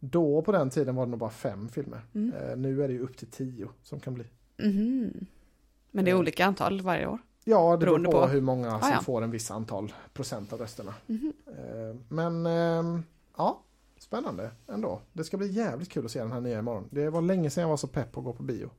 Då 0.00 0.42
på 0.42 0.52
den 0.52 0.70
tiden 0.70 0.94
var 0.94 1.06
det 1.06 1.10
nog 1.10 1.20
bara 1.20 1.30
fem 1.30 1.68
filmer. 1.68 2.00
Mm. 2.14 2.32
Eh, 2.50 2.56
nu 2.56 2.82
är 2.84 2.88
det 2.88 2.94
ju 2.94 3.00
upp 3.00 3.16
till 3.16 3.30
tio 3.30 3.68
som 3.82 4.00
kan 4.00 4.14
bli. 4.14 4.24
Mhm. 4.56 5.26
Men 5.90 6.04
det 6.04 6.10
är 6.10 6.14
olika 6.18 6.46
antal 6.46 6.80
varje 6.80 7.06
år. 7.06 7.18
Ja, 7.48 7.70
det 7.72 7.78
beror 7.78 8.04
på, 8.04 8.10
på- 8.12 8.26
hur 8.26 8.40
många 8.40 8.70
som 8.70 8.88
Ah, 8.88 8.92
ja. 8.94 9.00
får 9.00 9.22
en 9.22 9.30
viss 9.30 9.50
antal 9.50 9.92
procent 10.12 10.52
av 10.52 10.58
rösterna. 10.58 10.94
Mhm. 11.06 11.32
Eh, 11.46 11.96
Men 12.08 12.46
ehm, 12.46 13.02
ja, 13.36 13.62
spännande 13.98 14.50
ändå. 14.68 15.00
Det 15.12 15.24
ska 15.24 15.36
bli 15.36 15.46
jävligt 15.52 15.90
kul 15.90 16.04
att 16.04 16.10
se 16.10 16.18
den 16.18 16.32
här 16.32 16.40
nya 16.40 16.58
imorgon. 16.58 16.88
Det 16.90 17.10
var 17.10 17.22
länge 17.22 17.50
sedan 17.50 17.62
jag 17.62 17.68
var 17.68 17.76
så 17.76 17.86
pepp 17.86 18.12
på 18.12 18.20
att 18.20 18.24
gå 18.24 18.32
på 18.32 18.42
bio. 18.42 18.70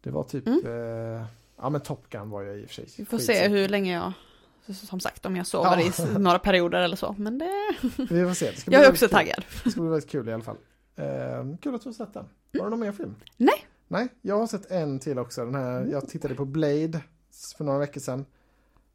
Det 0.00 0.10
var 0.10 0.22
typ, 0.24 0.46
Mm. 0.46 0.60
eh, 0.66 1.24
ja 1.56 1.70
men 1.70 1.80
Top 1.80 2.08
Gun 2.10 2.30
var 2.30 2.42
jag 2.42 2.58
i 2.58 2.64
och 2.64 2.68
för 2.68 2.74
sig. 2.74 2.84
Vi 2.98 3.04
får 3.04 3.18
skitsugen. 3.18 3.42
se 3.42 3.48
hur 3.48 3.68
länge 3.68 3.94
jag, 3.94 4.12
som 4.74 5.00
sagt 5.00 5.26
om 5.26 5.36
jag 5.36 5.46
sover 5.46 5.78
Ja. 5.98 6.06
i 6.16 6.18
några 6.18 6.38
perioder 6.38 6.80
eller 6.80 6.96
så. 6.96 7.14
Men 7.18 7.38
det, 7.38 7.50
Vi 8.10 8.24
får 8.26 8.34
se. 8.34 8.50
Det 8.50 8.56
ska 8.56 8.70
bli 8.70 8.78
jag 8.78 8.86
är 8.86 8.90
också 8.90 9.06
kul. 9.06 9.10
taggad. 9.14 9.44
Det 9.64 9.70
ska 9.70 9.80
bli 9.80 9.90
väldigt 9.90 10.10
kul 10.10 10.28
i 10.28 10.32
alla 10.32 10.42
fall. 10.44 10.56
Eh, 10.96 11.06
kul 11.60 11.74
att 11.74 11.82
du 11.82 11.88
har 11.88 11.92
sett 11.94 12.14
den. 12.14 12.24
Har 12.58 12.64
du 12.64 12.70
någon 12.70 12.80
mer 12.80 12.92
film? 12.92 13.14
Nej. 13.36 13.66
Nej, 13.88 14.08
jag 14.22 14.38
har 14.38 14.46
sett 14.46 14.70
en 14.70 14.98
till 14.98 15.18
också. 15.18 15.44
Den 15.44 15.54
här, 15.54 15.86
jag 15.90 16.08
tittade 16.08 16.34
på 16.34 16.44
Blade 16.44 17.00
för 17.56 17.64
några 17.64 17.78
veckor 17.78 18.00
sedan. 18.00 18.24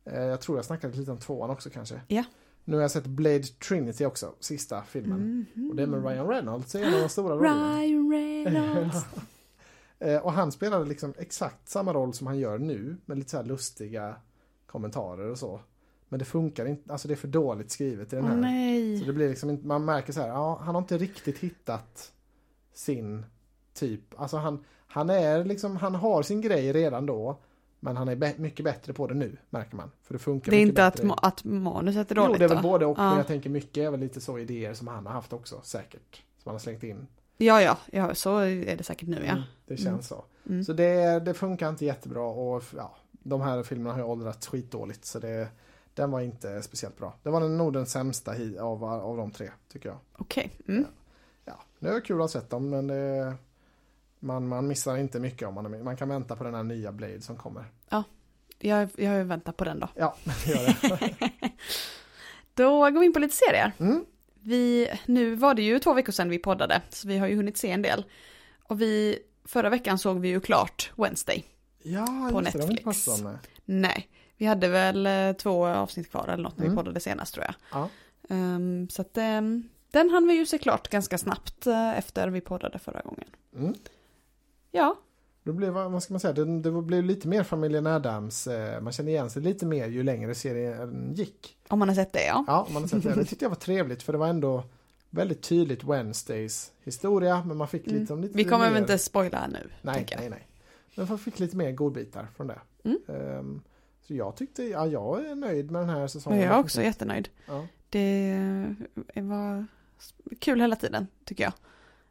Eh, 0.05 0.23
jag 0.23 0.41
tror 0.41 0.57
jag 0.57 0.65
snackade 0.65 0.97
lite 0.97 1.11
om 1.11 1.17
tvåan 1.17 1.49
också 1.49 1.69
kanske. 1.69 2.01
Ja. 2.07 2.23
Nu 2.65 2.75
har 2.75 2.81
jag 2.81 2.91
sett 2.91 3.05
Blade 3.05 3.43
Trinity 3.43 4.05
också, 4.05 4.33
sista 4.39 4.81
filmen. 4.83 5.45
Mhm. 5.55 5.69
Och 5.69 5.75
det 5.75 5.83
är 5.83 5.87
med 5.87 6.05
Ryan 6.05 6.27
Reynolds, 6.27 6.75
en 6.75 6.93
av 6.93 6.99
de 6.99 7.09
stora 7.09 7.35
rollerna. 7.35 7.79
Ryan 7.79 8.11
Reynolds. 8.11 9.05
Eh, 9.99 10.17
och 10.17 10.31
han 10.31 10.51
spelade 10.51 10.85
liksom 10.85 11.13
exakt 11.17 11.69
samma 11.69 11.93
roll 11.93 12.13
som 12.13 12.27
han 12.27 12.39
gör 12.39 12.57
nu, 12.57 12.97
med 13.05 13.17
lite 13.17 13.29
så 13.29 13.37
här 13.37 13.43
lustiga 13.43 14.15
kommentarer 14.65 15.29
och 15.29 15.37
så. 15.37 15.59
Men 16.09 16.19
det 16.19 16.25
funkar 16.25 16.65
inte, 16.65 16.91
alltså 16.91 17.07
det 17.07 17.13
är 17.13 17.15
för 17.15 17.27
dåligt 17.27 17.71
skrivet 17.71 18.13
i 18.13 18.15
den 18.15 18.25
här. 18.25 18.33
Så 18.33 18.41
nej. 18.41 19.03
det 19.05 19.13
blir 19.13 19.29
liksom 19.29 19.49
inte, 19.49 19.67
man 19.67 19.85
märker 19.85 20.13
så 20.13 20.21
här, 20.21 20.27
ja, 20.27 20.59
han 20.63 20.75
har 20.75 20.81
inte 20.81 20.97
riktigt 20.97 21.37
hittat 21.37 22.11
sin 22.73 23.25
typ, 23.73 24.19
alltså 24.19 24.37
han, 24.37 24.63
han 24.87 25.09
är 25.09 25.43
liksom, 25.43 25.77
han 25.77 25.95
har 25.95 26.23
sin 26.23 26.41
grej 26.41 26.73
redan 26.73 27.05
då, 27.05 27.39
men 27.87 27.97
han 27.97 28.07
är 28.07 28.39
mycket 28.39 28.63
bättre 28.65 28.93
på 28.93 29.07
det 29.07 29.13
nu, 29.13 29.37
märker 29.49 29.75
man. 29.75 29.91
För 30.03 30.13
det 30.13 30.19
funkar 30.19 30.51
Det 30.51 30.57
är 30.57 30.61
inte 30.61 30.85
att, 30.85 30.93
bättre. 30.93 31.07
ma- 31.07 31.19
att 31.21 31.43
manuset 31.43 32.11
är 32.11 32.15
Jo, 32.15 32.21
dåligt 32.23 32.39
det 32.39 32.45
är 32.45 32.49
väl 32.49 32.57
då? 32.57 32.63
både 32.63 32.85
och, 32.85 32.97
Ja. 32.97 33.09
men 33.09 33.17
jag 33.17 33.27
tänker 33.27 33.49
mycket 33.49 33.77
är 33.77 33.91
väl 33.91 33.99
lite 33.99 34.21
så 34.21 34.39
idéer 34.39 34.73
som 34.73 34.87
han 34.87 35.05
har 35.05 35.13
haft 35.13 35.33
också, 35.33 35.59
säkert. 35.63 36.15
Som 36.15 36.49
han 36.49 36.53
har 36.53 36.59
slängt 36.59 36.83
in. 36.83 37.07
Ja, 37.37 37.61
ja, 37.61 37.77
ja, 37.91 38.15
så 38.15 38.37
är 38.37 38.77
det 38.77 38.83
säkert 38.83 39.07
nu 39.09 39.17
ja. 39.25 39.31
Mm, 39.31 39.43
det 39.65 39.77
känns 39.77 39.87
Mm. 39.87 40.01
så. 40.03 40.23
Mm. 40.49 40.63
Så 40.63 40.73
det, 40.73 41.19
det 41.19 41.33
funkar 41.33 41.69
inte 41.69 41.85
jättebra 41.85 42.21
och 42.23 42.63
ja, 42.77 42.95
de 43.11 43.41
här 43.41 43.63
filmerna 43.63 43.91
har 43.91 43.99
ju 43.99 44.05
åldrats 44.05 44.47
skitdåligt 44.47 45.05
så 45.05 45.19
det, 45.19 45.47
den 45.93 46.11
var 46.11 46.21
inte 46.21 46.61
speciellt 46.61 46.97
bra. 46.97 47.13
Det 47.23 47.29
var 47.29 47.39
nog 47.39 47.73
den 47.73 47.85
sämsta 47.85 48.31
av, 48.59 48.83
av 48.83 49.17
de 49.17 49.31
tre, 49.31 49.49
tycker 49.71 49.89
jag. 49.89 49.97
Okej. 50.17 50.51
Mm. 50.67 50.85
Ja, 51.45 51.59
det 51.79 51.89
är 51.89 51.99
kul 52.01 52.15
att 52.15 52.21
ha 52.21 52.27
sett 52.27 52.49
dem 52.49 52.69
men 52.69 52.87
det, 52.87 53.33
man, 54.19 54.47
man 54.47 54.67
missar 54.67 54.97
inte 54.97 55.19
mycket 55.19 55.47
om 55.47 55.53
man. 55.53 55.83
Man 55.83 55.97
kan 55.97 56.09
vänta 56.09 56.35
på 56.35 56.43
den 56.43 56.53
här 56.55 56.63
nya 56.63 56.91
Blade 56.91 57.21
som 57.21 57.35
kommer. 57.37 57.65
Jag, 58.59 58.89
jag 58.95 59.09
har 59.11 59.17
ju 59.17 59.23
väntat 59.23 59.57
på 59.57 59.63
den 59.65 59.79
då. 59.79 59.87
Ja, 59.95 60.15
gör 60.45 60.97
det. 60.99 61.29
Då 62.53 62.79
går 62.91 62.99
vi 62.99 63.05
in 63.05 63.13
på 63.13 63.19
lite 63.19 63.35
serier. 63.35 63.71
Mm. 63.79 64.05
Vi, 64.41 64.89
nu 65.05 65.35
var 65.35 65.53
det 65.53 65.61
ju 65.61 65.79
två 65.79 65.93
veckor 65.93 66.11
sedan 66.11 66.29
vi 66.29 66.39
poddade, 66.39 66.81
så 66.89 67.07
vi 67.07 67.17
har 67.17 67.27
ju 67.27 67.35
hunnit 67.35 67.57
se 67.57 67.71
en 67.71 67.81
del. 67.81 68.05
Och 68.63 68.81
vi, 68.81 69.19
förra 69.45 69.69
veckan 69.69 69.97
såg 69.97 70.19
vi 70.19 70.27
ju 70.27 70.39
klart 70.39 70.91
Wednesday. 70.97 71.45
Ja, 71.83 72.29
På 72.31 72.41
just 72.41 72.53
det, 72.53 72.59
det 72.59 72.67
Netflix. 72.67 73.07
Nej. 73.65 74.07
Vi 74.37 74.45
hade 74.45 74.67
väl 74.67 75.05
eh, 75.07 75.33
två 75.33 75.67
avsnitt 75.67 76.11
kvar 76.11 76.27
eller 76.27 76.43
något 76.43 76.57
när 76.57 76.65
Mm. 76.65 76.75
vi 76.75 76.83
poddade 76.83 76.99
senast 76.99 77.33
tror 77.33 77.45
jag. 77.45 77.55
Ja. 77.71 77.89
Ehm, 78.35 78.89
så 78.89 79.01
att 79.01 79.17
ehm, 79.17 79.69
den 79.91 80.09
hann 80.09 80.27
vi 80.27 80.33
ju 80.33 80.45
se 80.45 80.57
klart 80.57 80.87
ganska 80.89 81.17
snabbt 81.17 81.67
eh, 81.67 81.97
efter 81.97 82.27
vi 82.27 82.41
poddade 82.41 82.79
förra 82.79 83.01
gången. 83.01 83.27
Mm. 83.55 83.73
Ja, 84.71 84.95
Det 85.43 85.53
blev, 85.53 85.73
vad 85.73 86.03
ska 86.03 86.13
man 86.13 86.19
säga, 86.19 86.33
det, 86.33 86.59
det 86.59 86.71
blev 86.71 87.03
lite 87.03 87.27
mer 87.27 87.43
familjen 87.43 87.87
Adams. 87.87 88.47
eh, 88.47 88.81
Man 88.81 88.93
kände 88.93 89.11
igen 89.11 89.29
sig 89.29 89.41
lite 89.41 89.65
mer 89.65 89.87
ju 89.87 90.03
längre 90.03 90.35
serien 90.35 91.13
gick. 91.15 91.57
om 91.67 91.79
man 91.79 91.87
har 91.87 91.95
sett 91.95 92.13
det 92.13 92.25
ja. 92.25 92.43
Ja, 92.47 92.67
man 92.73 92.81
har 92.83 92.87
sett 92.89 93.03
det. 93.03 93.13
Det 93.15 93.25
tyckte 93.25 93.45
jag 93.45 93.49
var 93.49 93.55
trevligt 93.55 94.03
för 94.03 94.13
det 94.13 94.19
var 94.19 94.27
ändå 94.27 94.63
väldigt 95.09 95.41
tydligt 95.41 95.83
Wednesdays 95.83 96.71
historia. 96.83 97.43
Men 97.45 97.57
man 97.57 97.67
fick 97.67 97.87
Mm. 97.87 97.99
lite 97.99 98.13
om 98.13 98.21
lite 98.21 98.37
Vi 98.37 98.43
kommer 98.43 98.65
mer... 98.65 98.71
väl 98.73 98.81
inte 98.81 98.97
spoila 98.97 99.47
nu. 99.47 99.69
Nej, 99.81 100.05
nej, 100.17 100.29
nej. 100.29 100.47
Men 100.95 101.07
man 101.07 101.17
fick 101.19 101.39
lite 101.39 101.57
mer 101.57 101.71
godbitar 101.71 102.27
från 102.35 102.47
det. 102.47 102.59
Mm. 102.83 102.97
Ehm, 103.07 103.61
så 104.01 104.13
jag 104.13 104.35
tyckte, 104.35 104.63
ja 104.63 104.87
jag 104.87 105.25
är 105.25 105.35
nöjd 105.35 105.71
med 105.71 105.81
den 105.81 105.89
här 105.89 106.07
säsongen. 106.07 106.39
Jag 106.41 106.55
är 106.55 106.59
också 106.59 106.81
jättenöjd. 106.81 107.29
Ja. 107.47 107.67
Det 107.89 109.21
var 109.21 109.65
kul 110.39 110.61
hela 110.61 110.75
tiden 110.75 111.07
tycker 111.25 111.43
jag. 111.43 111.53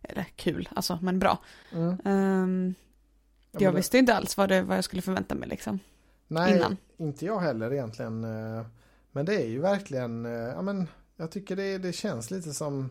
Eller 0.08 0.24
kul, 0.36 0.68
alltså 0.74 0.98
men 1.02 1.18
bra. 1.18 1.38
Mm. 1.72 1.96
Ja, 2.04 3.60
jag 3.60 3.62
men 3.62 3.72
det- 3.72 3.76
visste 3.76 3.98
inte 3.98 4.14
alls 4.14 4.36
vad, 4.36 4.48
det, 4.48 4.62
vad 4.62 4.76
jag 4.76 4.84
skulle 4.84 5.02
förvänta 5.02 5.34
mig 5.34 5.48
liksom. 5.48 5.78
Nej, 6.28 6.56
innan. 6.56 6.76
inte 6.96 7.26
jag 7.26 7.40
heller 7.40 7.72
egentligen. 7.72 8.24
eh, 8.24 8.66
Men 9.12 9.26
det 9.26 9.34
är 9.34 9.46
ju 9.46 9.60
verkligen, 9.60 10.26
eh, 10.26 10.32
ja 10.32 10.62
men 10.62 10.88
jag 11.16 11.30
tycker 11.30 11.56
det, 11.56 11.78
det 11.78 11.92
känns 11.92 12.30
lite 12.30 12.52
som 12.54 12.90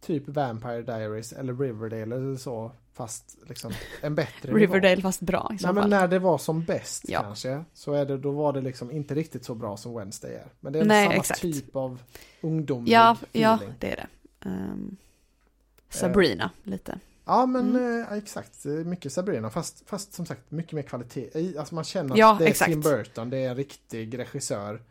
typ 0.00 0.28
Vampire 0.28 0.82
Diaries 0.82 1.32
eller 1.32 1.54
Riverdale 1.54 2.16
eller 2.16 2.36
så. 2.36 2.72
Fast 2.92 3.36
liksom 3.48 3.72
en 4.02 4.14
bättre 4.14 4.30
nivå. 4.52 4.56
Riverdale 4.58 5.02
fast 5.02 5.20
bra 5.20 5.50
i 5.54 5.58
så 5.58 5.66
Nej 5.66 5.74
men 5.74 5.82
fall. 5.82 5.90
när 5.90 6.08
det 6.08 6.18
var 6.18 6.38
som 6.38 6.64
bäst 6.64 7.02
Ja. 7.08 7.20
kanske. 7.22 7.64
Så 7.74 7.92
är 7.92 8.04
det, 8.06 8.18
då 8.18 8.30
var 8.30 8.52
det 8.52 8.60
liksom 8.60 8.90
inte 8.90 9.14
riktigt 9.14 9.44
så 9.44 9.54
bra 9.54 9.76
som 9.76 9.94
Wednesday 9.94 10.34
är. 10.34 10.46
Men 10.60 10.72
det 10.72 10.78
är 10.80 10.84
Nej, 10.84 11.04
samma 11.06 11.14
exakt. 11.16 11.40
typ 11.40 11.76
av 11.76 12.02
ungdomlig 12.40 12.92
Ja, 12.92 13.16
ja, 13.32 13.54
feeling. 13.54 13.74
det 13.80 13.92
är 13.92 13.96
det. 13.96 14.06
Ehm, 14.48 14.96
Sabrina 15.98 16.50
lite. 16.62 16.98
Ja 17.24 17.46
men 17.46 17.70
Mm. 17.76 18.02
eh, 18.02 18.12
exakt, 18.12 18.66
Eh, 18.66 18.72
mycket 18.72 19.12
Sabrina 19.12 19.50
fast, 19.50 19.82
fast 19.86 20.12
som 20.12 20.26
sagt 20.26 20.50
mycket 20.50 20.72
mer 20.72 20.82
kvalitet. 20.82 21.30
I- 21.40 21.58
Alltså 21.58 21.74
man 21.74 21.84
känner 21.84 22.10
att 22.12 22.18
Ja, 22.18 22.36
det 22.38 22.44
är 22.44 22.48
exakt. 22.48 22.70
Tim 22.70 22.80
Burton, 22.80 23.30
det 23.30 23.38
är 23.38 23.48
en 23.50 23.56
riktig 23.56 24.18
regissör. 24.18 24.82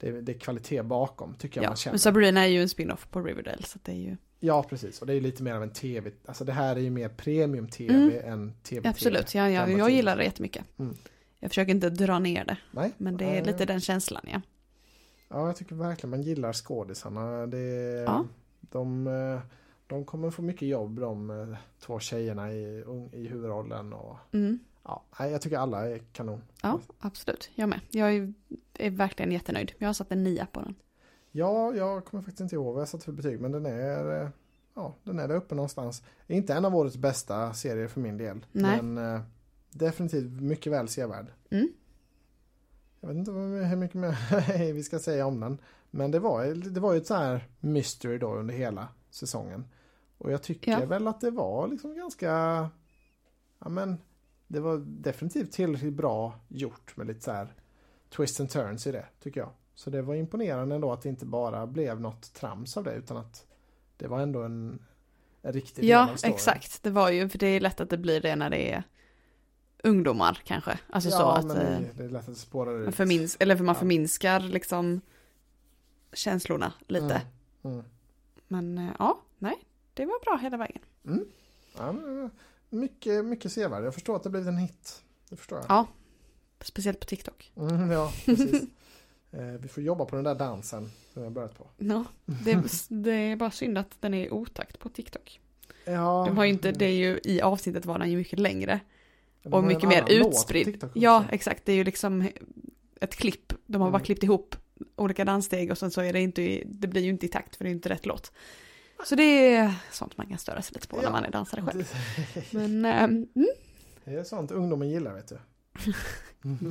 Det 0.00 0.08
är, 0.08 0.12
det 0.12 0.32
är 0.32 0.38
kvalitet 0.38 0.82
bakom 0.82 1.34
tycker 1.34 1.58
jag 1.60 1.64
Ja, 1.64 1.70
man 1.70 1.76
känner. 1.76 1.92
men 1.92 1.98
Sabrina 1.98 2.40
är 2.44 2.46
ju 2.48 2.62
en 2.62 2.68
spin-off 2.68 3.06
på 3.10 3.20
Riverdale 3.22 3.62
så 3.62 3.78
det 3.82 3.92
är 3.92 3.96
ju 3.96 4.16
Ja 4.40 4.62
precis, 4.62 5.00
och 5.00 5.06
det 5.06 5.14
är 5.14 5.20
lite 5.20 5.42
mer 5.42 5.54
av 5.54 5.62
en 5.62 5.72
tv. 5.72 6.10
Alltså 6.26 6.44
det 6.44 6.52
här 6.52 6.76
är 6.76 6.80
ju 6.80 6.90
mer 6.90 7.08
premium-tv 7.08 7.94
Mm. 7.94 8.32
än 8.32 8.52
tv 8.62 8.88
Absolut, 8.88 9.34
ja, 9.34 9.50
ja, 9.50 9.68
jag 9.68 9.90
gillar 9.90 10.16
det 10.16 10.24
jättemycket. 10.24 10.64
Mm. 10.78 10.96
Jag 11.38 11.50
försöker 11.50 11.70
inte 11.70 11.90
dra 11.90 12.18
ner 12.18 12.44
det, 12.44 12.56
Nej, 12.70 12.92
men 12.98 13.16
det 13.16 13.24
är 13.24 13.44
lite 13.44 13.64
den 13.64 13.80
känslan 13.80 14.22
ja. 14.32 14.40
Ja, 15.28 15.46
jag 15.46 15.56
tycker 15.56 15.74
verkligen 15.74 16.10
man 16.10 16.22
gillar 16.22 16.52
skådisarna. 16.52 17.46
Det, 17.46 17.58
Ja. 18.06 18.24
de, 18.60 19.06
eh, 19.06 19.40
de 19.92 20.04
kommer 20.04 20.30
få 20.30 20.42
mycket 20.42 20.68
jobb 20.68 21.00
de 21.00 21.30
eh, 21.30 21.56
två 21.80 21.98
tjejerna 22.00 22.52
i, 22.52 22.84
i 23.12 23.26
huvudrollen. 23.26 23.92
Och, 23.92 24.16
Mm. 24.32 24.58
ja, 24.84 25.04
jag 25.18 25.40
tycker 25.42 25.58
alla 25.58 25.88
är 25.90 25.98
kanon. 25.98 26.42
Ja, 26.62 26.80
absolut. 26.98 27.50
Jag 27.54 27.68
med. 27.68 27.80
Jag 27.90 28.14
är, 28.14 28.32
är 28.74 28.90
verkligen 28.90 29.32
jättenöjd. 29.32 29.72
Jag 29.78 29.88
har 29.88 29.92
satt 29.94 30.12
en 30.12 30.24
nia 30.24 30.46
på 30.52 30.60
den. 30.60 30.74
Ja, 31.32 31.74
jag 31.74 32.04
kommer 32.04 32.22
faktiskt 32.22 32.40
inte 32.40 32.54
ihåg 32.54 32.74
vad 32.74 32.80
jag 32.80 32.88
satt 32.88 33.04
för 33.04 33.12
betyg 33.12 33.40
men 33.40 33.52
den 33.52 33.66
är, 33.66 34.22
eh, 34.22 34.28
ja, 34.74 34.94
den 35.04 35.18
är 35.18 35.28
där 35.28 35.34
uppe 35.36 35.54
någonstans. 35.54 36.02
Inte 36.26 36.54
en 36.54 36.64
av 36.64 36.76
årets 36.76 36.96
bästa 36.96 37.52
serier 37.54 37.88
för 37.88 38.00
min 38.00 38.16
del. 38.16 38.46
Nej. 38.52 38.82
Men 38.82 39.14
eh, 39.14 39.20
definitivt 39.70 40.40
mycket 40.40 40.72
väl 40.72 40.88
sevärd. 40.88 41.26
Mm. 41.50 41.68
Jag 43.00 43.08
vet 43.08 43.16
inte 43.16 43.30
hur 43.30 43.76
mycket 43.76 43.96
mer 43.96 44.72
vi 44.72 44.82
ska 44.82 44.98
säga 44.98 45.26
om 45.26 45.40
den. 45.40 45.58
Men 45.90 46.10
det 46.10 46.18
var, 46.18 46.44
det 46.70 46.80
var 46.80 46.92
ju 46.92 46.98
ett 46.98 47.06
så 47.06 47.14
här 47.14 47.48
mystery 47.60 48.18
då 48.18 48.34
under 48.34 48.54
hela 48.54 48.88
säsongen. 49.10 49.64
Och 50.22 50.32
jag 50.32 50.42
tycker 50.42 50.72
Ja. 50.80 50.86
väl 50.86 51.08
att 51.08 51.20
det 51.20 51.30
var 51.30 51.68
liksom 51.68 51.94
ganska, 51.96 52.30
ja 53.58 53.68
men 53.68 53.98
det 54.46 54.60
var 54.60 54.76
definitivt 54.86 55.52
tillräckligt 55.52 55.92
bra 55.94 56.34
gjort 56.48 56.96
med 56.96 57.06
lite 57.06 57.20
så 57.20 57.30
här 57.32 57.54
twist 58.16 58.40
and 58.40 58.50
turns 58.50 58.86
i 58.86 58.92
det 58.92 59.06
tycker 59.22 59.40
jag. 59.40 59.50
Så 59.74 59.90
det 59.90 60.02
var 60.02 60.14
imponerande 60.14 60.74
ändå 60.74 60.92
att 60.92 61.02
det 61.02 61.08
inte 61.08 61.26
bara 61.26 61.66
blev 61.66 62.00
något 62.00 62.34
trams 62.34 62.76
av 62.76 62.84
det 62.84 62.92
utan 62.94 63.16
att 63.16 63.46
det 63.96 64.06
var 64.08 64.20
ändå 64.20 64.42
en, 64.42 64.82
en 65.42 65.52
riktig 65.52 65.82
del 65.84 65.88
Ja, 65.90 66.08
exakt. 66.24 66.82
Det 66.82 66.90
var 66.90 67.10
ju, 67.10 67.28
för 67.28 67.38
det 67.38 67.46
är 67.46 67.60
lätt 67.60 67.80
att 67.80 67.90
det 67.90 67.98
blir 67.98 68.20
det 68.20 68.36
när 68.36 68.50
det 68.50 68.72
är 68.72 68.82
ungdomar 69.82 70.40
kanske. 70.44 70.78
Alltså 70.90 71.10
ja, 71.10 71.16
så 71.18 71.28
att 71.28 71.44
eh, 71.44 71.54
det, 71.54 71.90
det 71.96 72.04
är 72.04 72.08
lätt 72.08 72.20
att 72.28 72.34
det 72.34 72.40
spårar 72.40 72.88
ut. 72.88 72.94
förmins 72.94 73.36
eller 73.40 73.56
för 73.56 73.64
man 73.64 73.74
Ja. 73.74 73.78
förminskar 73.78 74.40
liksom 74.40 75.00
känslorna 76.12 76.72
lite. 76.88 77.22
Mm. 77.62 77.74
Mm. 77.78 77.84
Men 78.48 78.78
eh, 78.78 78.94
ja, 78.98 79.20
nej, 79.38 79.54
det 79.94 80.04
var 80.04 80.20
bra 80.24 80.36
hela 80.42 80.56
vägen. 80.56 80.82
Ja, 81.76 81.92
men, 81.92 82.24
eh, 82.24 82.30
mycket, 82.70 83.24
mycket 83.24 83.52
sevärd. 83.52 83.84
Jag 83.84 83.94
förstår 83.94 84.16
att 84.16 84.22
det 84.22 84.30
blivit 84.30 84.48
en 84.48 84.56
hit. 84.58 85.02
Det 85.28 85.36
förstår 85.36 85.58
jag. 85.58 85.66
Ja. 85.68 85.86
Speciellt 86.60 87.00
på 87.00 87.06
TikTok. 87.06 87.52
Mm, 87.56 87.90
ja, 87.90 88.12
precis. 88.26 88.62
eh, 89.30 89.40
vi 89.60 89.68
får 89.68 89.82
jobba 89.82 90.04
på 90.04 90.16
den 90.16 90.24
där 90.24 90.34
dansen 90.34 90.90
som 91.12 91.22
jag 91.22 91.32
börjat 91.32 91.58
på. 91.58 91.66
Ja, 91.78 92.04
det, 92.24 92.62
det 92.88 93.12
är 93.12 93.36
bara 93.36 93.50
synd 93.50 93.78
att 93.78 93.96
den 94.00 94.14
är 94.14 94.32
otakt 94.32 94.78
på 94.78 94.88
TikTok. 94.88 95.40
Ja, 95.84 96.24
De 96.28 96.36
har 96.36 96.44
ju 96.44 96.50
inte, 96.50 96.72
det 96.72 96.84
är 96.84 96.94
ju 96.94 97.20
i 97.24 97.40
avsnittet 97.40 97.84
var 97.86 97.98
den 97.98 98.10
ju 98.10 98.16
mycket 98.16 98.38
längre. 98.38 98.80
Och 99.44 99.64
mycket 99.64 99.88
mer 99.88 100.04
utspridd. 100.08 100.88
Ja, 100.94 101.24
exakt. 101.30 101.64
Det 101.64 101.72
är 101.72 101.76
ju 101.76 101.84
liksom 101.84 102.28
ett 103.00 103.16
klipp. 103.16 103.52
De 103.66 103.80
har 103.82 103.90
bara 103.90 103.96
Mm. 103.96 104.04
klippt 104.04 104.22
ihop 104.22 104.56
olika 104.96 105.24
danssteg 105.24 105.70
och 105.70 105.78
sen 105.78 105.90
så 105.90 106.00
är 106.00 106.12
det 106.12 106.20
inte, 106.20 106.62
det 106.66 106.86
blir 106.88 107.02
ju 107.02 107.10
inte 107.10 107.26
i 107.26 107.28
takt 107.28 107.56
för 107.56 107.64
det 107.64 107.70
är 107.70 107.72
inte 107.72 107.88
rätt 107.88 108.06
låt. 108.06 108.32
Så 109.04 109.14
det 109.14 109.54
är 109.54 109.74
sånt 109.90 110.16
man 110.18 110.26
kan 110.26 110.38
störa 110.38 110.62
sig 110.62 110.74
lite 110.74 110.88
på 110.88 110.96
när 110.96 111.02
Ja. 111.02 111.10
man 111.10 111.24
är 111.24 111.30
dansare 111.30 111.62
själv. 111.62 111.92
Men, 112.50 112.84
ähm, 112.84 113.26
mm, 113.34 113.48
Det 114.04 114.14
är 114.14 114.24
sånt 114.24 114.50
ungdomen 114.50 114.90
gillar 114.90 115.14
vet 115.14 115.28
du. 115.28 115.38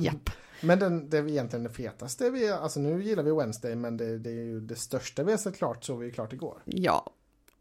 japp. 0.00 0.30
Men 0.60 0.78
den, 0.78 1.10
det 1.10 1.18
är 1.18 1.28
egentligen 1.28 1.62
det 1.62 1.70
fetaste 1.70 2.30
vi, 2.30 2.50
alltså 2.50 2.80
nu 2.80 3.02
gillar 3.02 3.22
vi 3.22 3.30
Wednesday 3.32 3.74
men 3.74 3.96
det, 3.96 4.18
det 4.18 4.30
är 4.30 4.44
ju 4.44 4.60
det 4.60 4.76
största 4.76 5.22
vi 5.22 5.30
har 5.30 5.38
sett 5.38 5.56
klart 5.56 5.84
så 5.84 5.96
vi 5.96 6.06
ju 6.06 6.12
klart 6.12 6.32
igår. 6.32 6.62
Ja, 6.64 7.10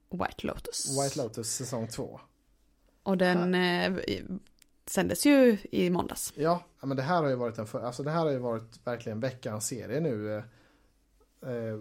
White 0.09 0.47
Lotus. 0.47 0.99
White 0.99 1.17
Lotus 1.23 1.51
säsong 1.55 1.87
2. 1.87 2.19
Och 3.03 3.17
den 3.17 3.55
eh, 3.55 3.93
sändes 4.85 5.25
ju 5.25 5.57
i 5.71 5.89
måndags. 5.89 6.33
Ja, 6.35 6.63
men 6.81 6.97
det 6.97 7.03
här 7.03 7.21
har 7.23 7.29
ju 7.29 7.35
varit 7.35 7.57
en 7.57 7.67
för, 7.67 7.81
alltså 7.81 8.03
det 8.03 8.11
här 8.11 8.19
har 8.19 8.31
ju 8.31 8.37
varit 8.37 8.79
verkligen 8.87 9.19
veckans 9.19 9.67
serie 9.67 9.99
nu 9.99 10.37
eh, 10.37 10.43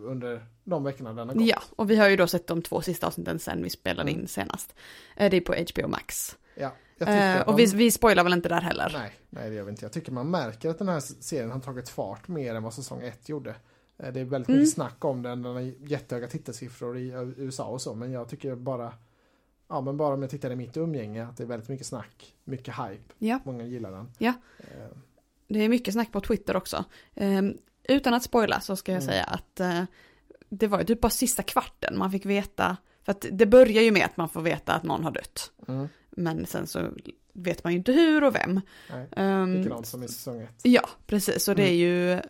under 0.05 0.47
de 0.65 0.85
veckorna 0.85 1.13
den 1.13 1.29
har 1.29 1.35
gått. 1.35 1.45
Ja, 1.47 1.63
och 1.77 1.91
vi 1.91 1.97
har 1.97 2.09
ju 2.09 2.17
då 2.17 2.27
sett 2.27 2.47
de 2.47 2.63
två 2.63 2.83
sista 2.83 3.07
avsnitten 3.07 3.39
sen 3.39 3.63
vi 3.63 3.71
spelade 3.71 4.11
Mm. 4.11 4.21
in 4.23 4.29
senast. 4.29 4.75
Eh, 5.17 5.31
det 5.31 5.37
är 5.37 5.41
på 5.41 5.55
HBO 5.55 5.89
Max. 5.89 6.37
Ja, 6.55 6.73
jag 6.99 7.09
Eh, 7.09 7.37
att 7.41 7.47
och 7.47 7.53
man- 7.53 7.57
vi, 7.57 7.67
vi 7.67 7.91
spoilar 7.91 8.25
väl 8.25 8.33
inte 8.33 8.49
där 8.49 8.61
heller. 8.61 8.91
Nej, 8.99 9.13
nej 9.31 9.51
det 9.51 9.57
gör 9.57 9.65
vi 9.65 9.71
inte. 9.71 9.85
Jag 9.85 9.93
tycker 9.93 10.13
man 10.13 10.31
märker 10.31 10.69
att 10.71 10.79
den 10.79 10.89
här 10.89 11.01
serien 11.01 11.51
har 11.51 11.61
tagit 11.61 11.89
fart 11.89 12.29
mer 12.29 12.55
än 12.55 12.63
vad 12.63 12.75
säsong 12.75 13.03
1 13.03 13.29
gjorde. 13.29 13.51
Eh, 13.99 14.13
Det 14.13 14.21
är 14.21 14.25
väldigt 14.25 14.49
Mm. 14.49 14.61
mycket 14.61 14.75
snack 14.75 15.05
om 15.05 15.23
den, 15.23 15.43
den 15.43 15.53
har 15.53 15.61
jättehöga 15.61 16.27
tittarsiffror 16.29 16.99
i 16.99 17.11
eh, 17.11 17.29
USA 17.37 17.65
och 17.65 17.81
så, 17.83 17.95
men 17.95 18.13
jag 18.13 18.29
tycker 18.29 18.55
bara 18.55 18.93
Ja 19.69 19.81
men 19.81 19.97
bara 19.97 20.15
om 20.15 20.23
jag 20.23 20.31
tittar 20.31 20.51
i 20.51 20.57
mitt 20.57 20.77
umgänge 20.77 21.27
att 21.27 21.37
det 21.37 21.43
är 21.43 21.47
väldigt 21.47 21.69
mycket 21.69 21.87
snack, 21.87 22.35
mycket 22.45 22.75
hype. 22.75 23.15
Ja. 23.19 23.41
Många 23.45 23.65
gillar 23.65 23.91
den. 23.93 24.11
Ja. 24.19 24.33
Eh, 24.59 24.97
Det 25.49 25.59
är 25.59 25.69
mycket 25.69 25.95
snack 25.95 26.13
på 26.13 26.21
Twitter 26.21 26.57
också. 26.57 26.85
Utan 27.91 28.15
att 28.15 28.23
spoila 28.23 28.61
så 28.61 28.77
ska 28.77 28.93
jag 28.93 29.03
Mm. 29.03 29.13
säga 29.13 29.25
att 29.25 29.61
eh, 29.61 29.83
det 30.51 30.67
var 30.67 30.79
ju 30.79 30.85
typ 30.85 31.01
bara 31.01 31.11
sista 31.11 31.43
kvarten 31.43 31.99
man 31.99 32.11
fick 32.11 32.27
veta. 32.27 32.77
För 33.05 33.13
att 33.13 33.27
det 33.33 33.47
börjar 33.47 33.83
ju 33.83 33.91
med 33.91 34.05
att 34.05 34.17
man 34.17 34.29
får 34.29 34.41
veta 34.43 34.73
att 34.73 34.83
någon 34.83 35.05
har 35.05 35.11
dött. 35.11 35.53
Mm. 35.69 35.89
Men 36.11 36.47
sen 36.47 36.67
så 36.67 36.89
vet 37.33 37.65
man 37.65 37.73
ju 37.73 37.79
inte 37.79 37.93
hur 37.93 38.25
och 38.25 38.35
vem. 38.35 38.61
Nej, 38.91 39.09
Ehm, 39.17 39.55
likadant 39.57 39.87
som 39.87 40.03
i 40.03 40.09
säsong 40.09 40.41
1. 40.43 40.49
ja, 40.63 40.89
precis. 41.07 41.45
Så 41.45 41.55
det 41.55 41.63
är 41.63 41.67
Mm. 41.67 41.79
ju 41.81 42.21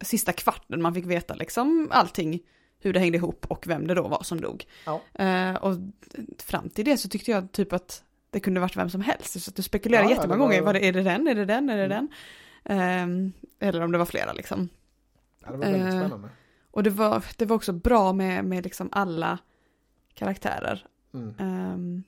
sista 0.00 0.32
kvarten 0.32 0.82
man 0.82 0.94
fick 0.94 1.06
veta 1.06 1.34
liksom 1.34 1.88
allting. 1.90 2.40
Hur 2.80 2.92
det 2.92 3.00
hängde 3.00 3.18
ihop 3.18 3.46
och 3.48 3.66
vem 3.66 3.86
det 3.86 3.94
då 3.94 4.08
var 4.08 4.22
som 4.22 4.40
dog. 4.40 4.64
Ja. 4.86 5.00
Eh, 5.24 5.54
och 5.54 5.76
fram 6.38 6.68
till 6.68 6.84
det 6.84 6.96
så 6.96 7.08
tyckte 7.08 7.30
jag 7.30 7.52
typ 7.52 7.72
att 7.72 8.02
det 8.30 8.40
kunde 8.40 8.60
varit 8.60 8.76
vem 8.76 8.90
som 8.90 9.00
helst. 9.00 9.42
Så 9.42 9.50
att 9.50 9.56
du 9.56 9.62
spekulerade 9.62 10.04
Ja, 10.04 10.10
ja, 10.10 10.16
jättemånga 10.16 10.38
var- 10.40 10.46
gånger. 10.46 10.62
Var 10.62 10.72
det, 10.72 10.84
är 10.84 10.92
det 10.92 11.02
den? 11.02 11.28
Är 11.28 11.34
det 11.34 11.44
den? 11.44 11.68
Är 11.70 11.76
det 11.76 11.84
Mm. 11.84 12.08
den? 12.64 12.78
Ehm, 12.78 13.32
eller 13.60 13.80
om 13.82 13.92
det 13.92 13.98
var 13.98 14.04
flera 14.06 14.32
liksom. 14.32 14.68
Ja, 15.46 15.52
det 15.52 15.56
var 15.58 15.64
väldigt 15.66 15.82
Eh, 15.94 16.00
spännande. 16.00 16.28
Och 16.70 16.82
det 16.82 16.90
var, 16.90 17.24
det 17.36 17.44
var 17.46 17.56
också 17.56 17.72
bra 17.72 18.12
med, 18.12 18.44
med 18.44 18.64
liksom 18.64 18.88
alla 18.92 19.38
karaktärer. 20.14 20.86
Mm. 21.14 21.34
Ehm, 21.38 22.02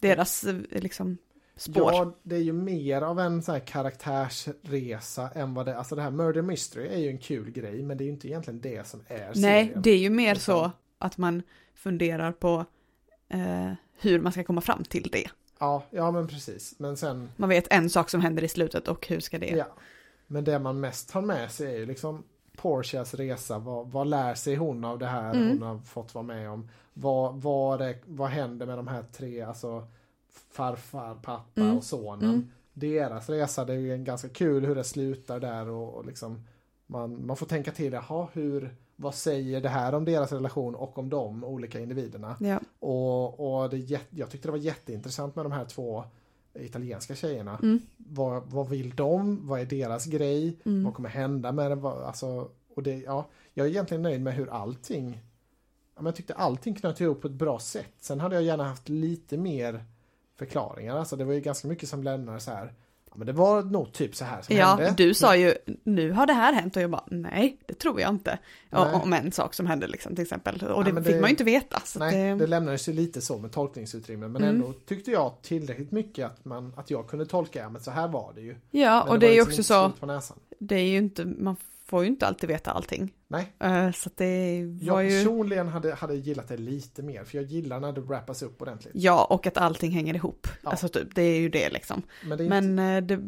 deras 0.00 0.44
eh, 0.44 0.54
liksom 0.70 1.18
spår. 1.56 1.92
Ja, 1.92 2.14
det 2.22 2.36
är 2.36 2.40
ju 2.40 2.52
mer 2.52 3.02
av 3.02 3.20
en 3.20 3.42
så 3.42 3.52
här 3.52 3.60
karaktärsresa 3.60 5.30
än 5.34 5.54
vad 5.54 5.66
det, 5.66 5.76
alltså 5.78 5.94
det 5.96 6.02
här 6.02 6.10
Murder 6.10 6.42
Mystery 6.42 6.86
är 6.88 6.98
ju 6.98 7.08
en 7.08 7.18
kul 7.18 7.50
grej 7.50 7.82
men 7.82 7.96
det 7.98 8.04
är 8.04 8.06
ju 8.06 8.12
inte 8.12 8.28
egentligen 8.28 8.60
det 8.60 8.86
som 8.86 9.00
är 9.08 9.32
Nej, 9.34 9.34
serien. 9.66 9.82
det 9.82 9.90
är 9.90 9.98
ju 9.98 10.10
mer 10.10 10.34
Liksom. 10.34 10.54
så 10.54 10.70
att 10.98 11.18
man 11.18 11.42
funderar 11.74 12.32
på 12.32 12.64
eh, 13.28 13.72
hur 14.00 14.20
man 14.20 14.32
ska 14.32 14.44
komma 14.44 14.60
fram 14.60 14.84
till 14.84 15.08
det. 15.12 15.28
Ja, 15.58 15.84
ja 15.90 16.10
men 16.10 16.28
precis. 16.28 16.74
Men 16.78 16.96
sen, 16.96 17.28
Man 17.36 17.48
vet 17.48 17.66
en 17.72 17.90
sak 17.90 18.10
som 18.10 18.20
händer 18.20 18.44
i 18.44 18.48
slutet 18.48 18.88
och 18.88 19.06
hur 19.08 19.20
ska 19.20 19.38
det... 19.38 19.46
ja. 19.46 19.66
Men 20.26 20.44
det 20.44 20.58
man 20.58 20.80
mest 20.80 21.10
har 21.10 21.22
med 21.22 21.50
sig 21.50 21.74
är 21.74 21.78
ju 21.78 21.86
liksom 21.86 22.24
Portias 22.56 23.14
resa, 23.14 23.58
vad, 23.58 23.90
vad 23.90 24.06
lär 24.06 24.34
sig 24.34 24.54
hon 24.56 24.84
av 24.84 24.98
det 24.98 25.06
här 25.06 25.34
Mm. 25.34 25.48
hon 25.48 25.62
har 25.62 25.78
fått 25.78 26.14
vara 26.14 26.22
med 26.24 26.50
om? 26.50 26.68
Vad, 26.94 27.34
vad, 27.42 27.80
är, 27.80 27.96
vad 28.04 28.28
händer 28.28 28.66
med 28.66 28.78
de 28.78 28.88
här 28.88 29.04
tre, 29.12 29.40
alltså 29.42 29.86
farfar, 30.50 31.14
pappa 31.14 31.60
Mm. 31.60 31.76
och 31.76 31.84
sonen? 31.84 32.28
Mm. 32.28 32.50
Deras 32.72 33.28
resa, 33.28 33.64
det 33.64 33.72
är 33.72 33.78
ju 33.78 33.96
ganska 33.96 34.28
kul 34.28 34.64
hur 34.66 34.74
det 34.74 34.84
slutar 34.84 35.40
där 35.40 35.68
och, 35.68 35.94
och 35.94 36.06
liksom 36.06 36.44
man, 36.86 37.26
man 37.26 37.36
får 37.36 37.46
tänka 37.46 37.70
till, 37.72 37.92
jaha, 37.92 38.28
hur, 38.32 38.76
vad 38.96 39.14
säger 39.14 39.60
det 39.60 39.68
här 39.68 39.94
om 39.94 40.04
deras 40.04 40.32
relation 40.32 40.74
och 40.74 40.98
om 40.98 41.10
de 41.10 41.44
olika 41.44 41.80
individerna? 41.80 42.36
Ja. 42.40 42.60
Och, 42.78 43.62
och 43.62 43.70
det, 43.70 44.00
jag 44.10 44.30
tyckte 44.30 44.48
det 44.48 44.52
var 44.52 44.58
jätteintressant 44.58 45.36
med 45.36 45.44
de 45.44 45.52
här 45.52 45.64
två 45.64 46.04
italienska 46.54 47.14
tjejerna. 47.14 47.58
Mm. 47.62 47.80
Vad, 47.96 48.42
vad 48.46 48.68
vill 48.68 48.96
de? 48.96 49.46
Vad 49.48 49.60
är 49.60 49.64
deras 49.66 50.06
grej? 50.06 50.56
Mm. 50.64 50.84
Vad 50.84 50.94
kommer 50.94 51.08
hända 51.08 51.52
med 51.52 51.70
det? 51.70 51.74
Vad- 51.74 52.02
Alltså, 52.02 52.48
och 52.74 52.82
det, 52.82 52.98
ja, 52.98 53.26
jag 53.54 53.66
är 53.66 53.70
egentligen 53.70 54.02
nöjd 54.02 54.20
med 54.22 54.34
hur 54.34 54.48
allting 54.50 55.20
ja, 55.96 56.02
Jag 56.04 56.16
tyckte 56.16 56.34
allting 56.34 56.74
knöt 56.74 57.00
ihop 57.00 57.20
på 57.20 57.26
ett 57.26 57.32
bra 57.34 57.58
sätt. 57.58 57.92
Sen 58.00 58.20
hade 58.20 58.34
jag 58.34 58.44
gärna 58.44 58.64
haft 58.64 58.88
lite 58.88 59.36
mer 59.36 59.84
förklaringar. 60.36 60.96
Alltså 60.96 61.16
det 61.16 61.24
var 61.24 61.32
ju 61.32 61.40
ganska 61.40 61.68
mycket 61.68 61.88
som 61.88 62.02
lämnade 62.02 62.40
så 62.40 62.50
här. 62.50 62.72
Ja, 63.14 63.18
men 63.18 63.26
det 63.26 63.32
var 63.32 63.62
nog 63.62 63.92
typ 63.92 64.16
så 64.16 64.24
här 64.24 64.42
som 64.42 64.56
Ja, 64.56 64.66
hände. 64.66 64.94
du 64.96 65.14
sa 65.14 65.36
ju 65.36 65.54
nu 65.84 66.10
har 66.12 66.26
det 66.26 66.32
här 66.32 66.52
hänt 66.52 66.76
och 66.76 66.82
jag 66.82 66.90
bara 66.90 67.04
nej, 67.10 67.58
det 67.66 67.74
tror 67.74 68.00
jag 68.00 68.10
inte. 68.10 68.38
Nej. 68.70 68.80
Och, 68.82 69.02
om 69.02 69.12
en 69.12 69.32
sak 69.32 69.54
som 69.54 69.66
hände 69.66 69.86
liksom 69.86 70.14
till 70.14 70.22
exempel. 70.22 70.62
Och 70.62 70.84
det 70.84 70.94
fick 70.94 71.04
det- 71.04 71.20
man 71.20 71.28
ju 71.28 71.30
inte 71.30 71.44
veta. 71.44 71.82
Nej, 71.98 72.30
att 72.32 72.38
det 72.38 72.46
lämnades 72.46 72.88
ju 72.88 72.92
lite 72.92 73.20
så 73.20 73.38
med 73.38 73.52
tolkningsutrymme. 73.52 74.28
Men 74.28 74.42
Mm. 74.42 74.54
ändå 74.54 74.72
tyckte 74.72 75.10
jag 75.10 75.32
tillräckligt 75.42 75.92
mycket 75.92 76.26
att, 76.26 76.44
man, 76.44 76.72
att 76.76 76.90
jag 76.90 77.08
kunde 77.08 77.26
tolka, 77.26 77.58
ja 77.58 77.68
men 77.68 77.82
så 77.82 77.90
här 77.90 78.08
var 78.08 78.32
det 78.34 78.40
ju. 78.40 78.56
ja, 78.70 79.02
Men 79.04 79.12
och 79.12 79.18
det 79.18 79.26
är 79.26 79.28
var 79.28 79.34
ju 79.34 79.40
liksom 79.56 79.86
också 79.90 80.20
så, 80.20 80.34
det 80.58 80.74
är 80.76 80.84
ju 80.88 80.96
inte, 80.96 81.24
man 81.24 81.56
får 81.84 82.02
ju 82.02 82.08
inte 82.08 82.26
alltid 82.26 82.48
veta 82.48 82.70
allting. 82.70 83.12
Nej, 83.28 83.52
Eh, 83.58 83.90
så 83.92 84.08
att 84.08 84.16
det 84.16 84.64
var 84.82 85.02
jag 85.02 85.10
ju, 85.10 85.18
personligen 85.18 85.68
hade, 85.68 85.94
hade 85.94 86.14
gillat 86.14 86.48
det 86.48 86.56
lite 86.56 87.02
mer. 87.02 87.24
För 87.24 87.38
jag 87.38 87.44
gillar 87.44 87.80
när 87.80 87.92
det 87.92 88.00
wrappas 88.00 88.42
upp 88.42 88.62
ordentligt. 88.62 88.92
ja, 88.96 89.24
och 89.30 89.46
att 89.46 89.56
allting 89.56 89.90
hänger 89.90 90.14
ihop. 90.14 90.46
Ja. 90.62 90.70
Alltså 90.70 90.88
typ, 90.88 91.14
det 91.14 91.22
är 91.22 91.40
ju 91.40 91.48
det 91.48 91.70
liksom. 91.70 92.02
Men 92.28 92.38
det 92.38 92.44
är 92.44 92.58
inte, 92.58 92.60
Men 92.60 92.96
eh, 92.96 93.02
det, 93.06 93.20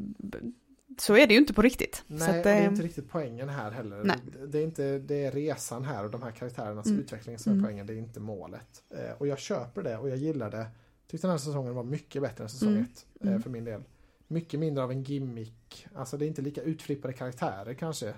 så 0.98 1.16
är 1.16 1.26
det 1.26 1.34
ju 1.34 1.40
inte 1.40 1.54
på 1.54 1.62
riktigt. 1.62 2.04
nej, 2.06 2.38
att, 2.38 2.44
det 2.44 2.50
är 2.50 2.68
inte 2.70 2.82
riktigt 2.82 3.08
poängen 3.10 3.48
här 3.48 3.70
heller. 3.70 4.04
Nej. 4.04 4.16
Det, 4.48 4.58
är 4.58 4.62
inte, 4.62 4.98
det 4.98 5.24
är 5.24 5.30
resan 5.32 5.84
här 5.84 6.04
och 6.04 6.10
de 6.10 6.22
här 6.22 6.30
karaktärernas 6.30 6.86
Mm. 6.86 7.00
utveckling 7.00 7.38
som 7.38 7.52
är 7.52 7.54
Mm. 7.54 7.64
poängen. 7.64 7.86
Det 7.86 7.92
är 7.94 7.98
inte 7.98 8.20
målet. 8.20 8.82
Eh, 8.90 9.12
och 9.18 9.26
jag 9.26 9.38
köper 9.38 9.82
det 9.82 9.96
och 9.96 10.08
jag 10.08 10.16
gillar 10.18 10.50
det. 10.50 10.66
Tyckte 11.10 11.26
den 11.26 11.30
här 11.32 11.38
säsongen 11.38 11.74
var 11.74 11.84
mycket 11.84 12.22
bättre 12.22 12.44
än 12.44 12.50
säsong 12.50 12.68
Mm. 12.68 12.82
ett. 12.82 13.06
Mm. 13.26 13.42
för 13.42 13.50
min 13.50 13.64
del. 13.64 13.82
Mycket 14.28 14.60
mindre 14.60 14.84
av 14.84 14.90
en 14.90 15.02
gimmick. 15.02 15.86
Alltså 15.94 16.16
det 16.16 16.24
är 16.24 16.26
inte 16.26 16.42
lika 16.42 16.62
utflippade 16.62 17.14
karaktärer 17.14 17.74
kanske. 17.74 18.14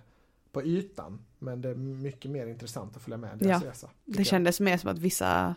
På 0.61 0.66
ytan. 0.66 1.21
Men 1.38 1.61
det 1.61 1.68
är 1.68 1.75
mycket 1.75 2.31
mer 2.31 2.47
intressant 2.47 2.97
att 2.97 3.03
följa 3.03 3.16
med 3.16 3.38
deras 3.38 3.62
Ja, 3.62 3.71
resa. 3.71 3.90
det 4.05 4.18
jag. 4.18 4.27
kändes 4.27 4.61
mer 4.61 4.77
som 4.77 4.90
att 4.90 4.99
vissa 4.99 5.55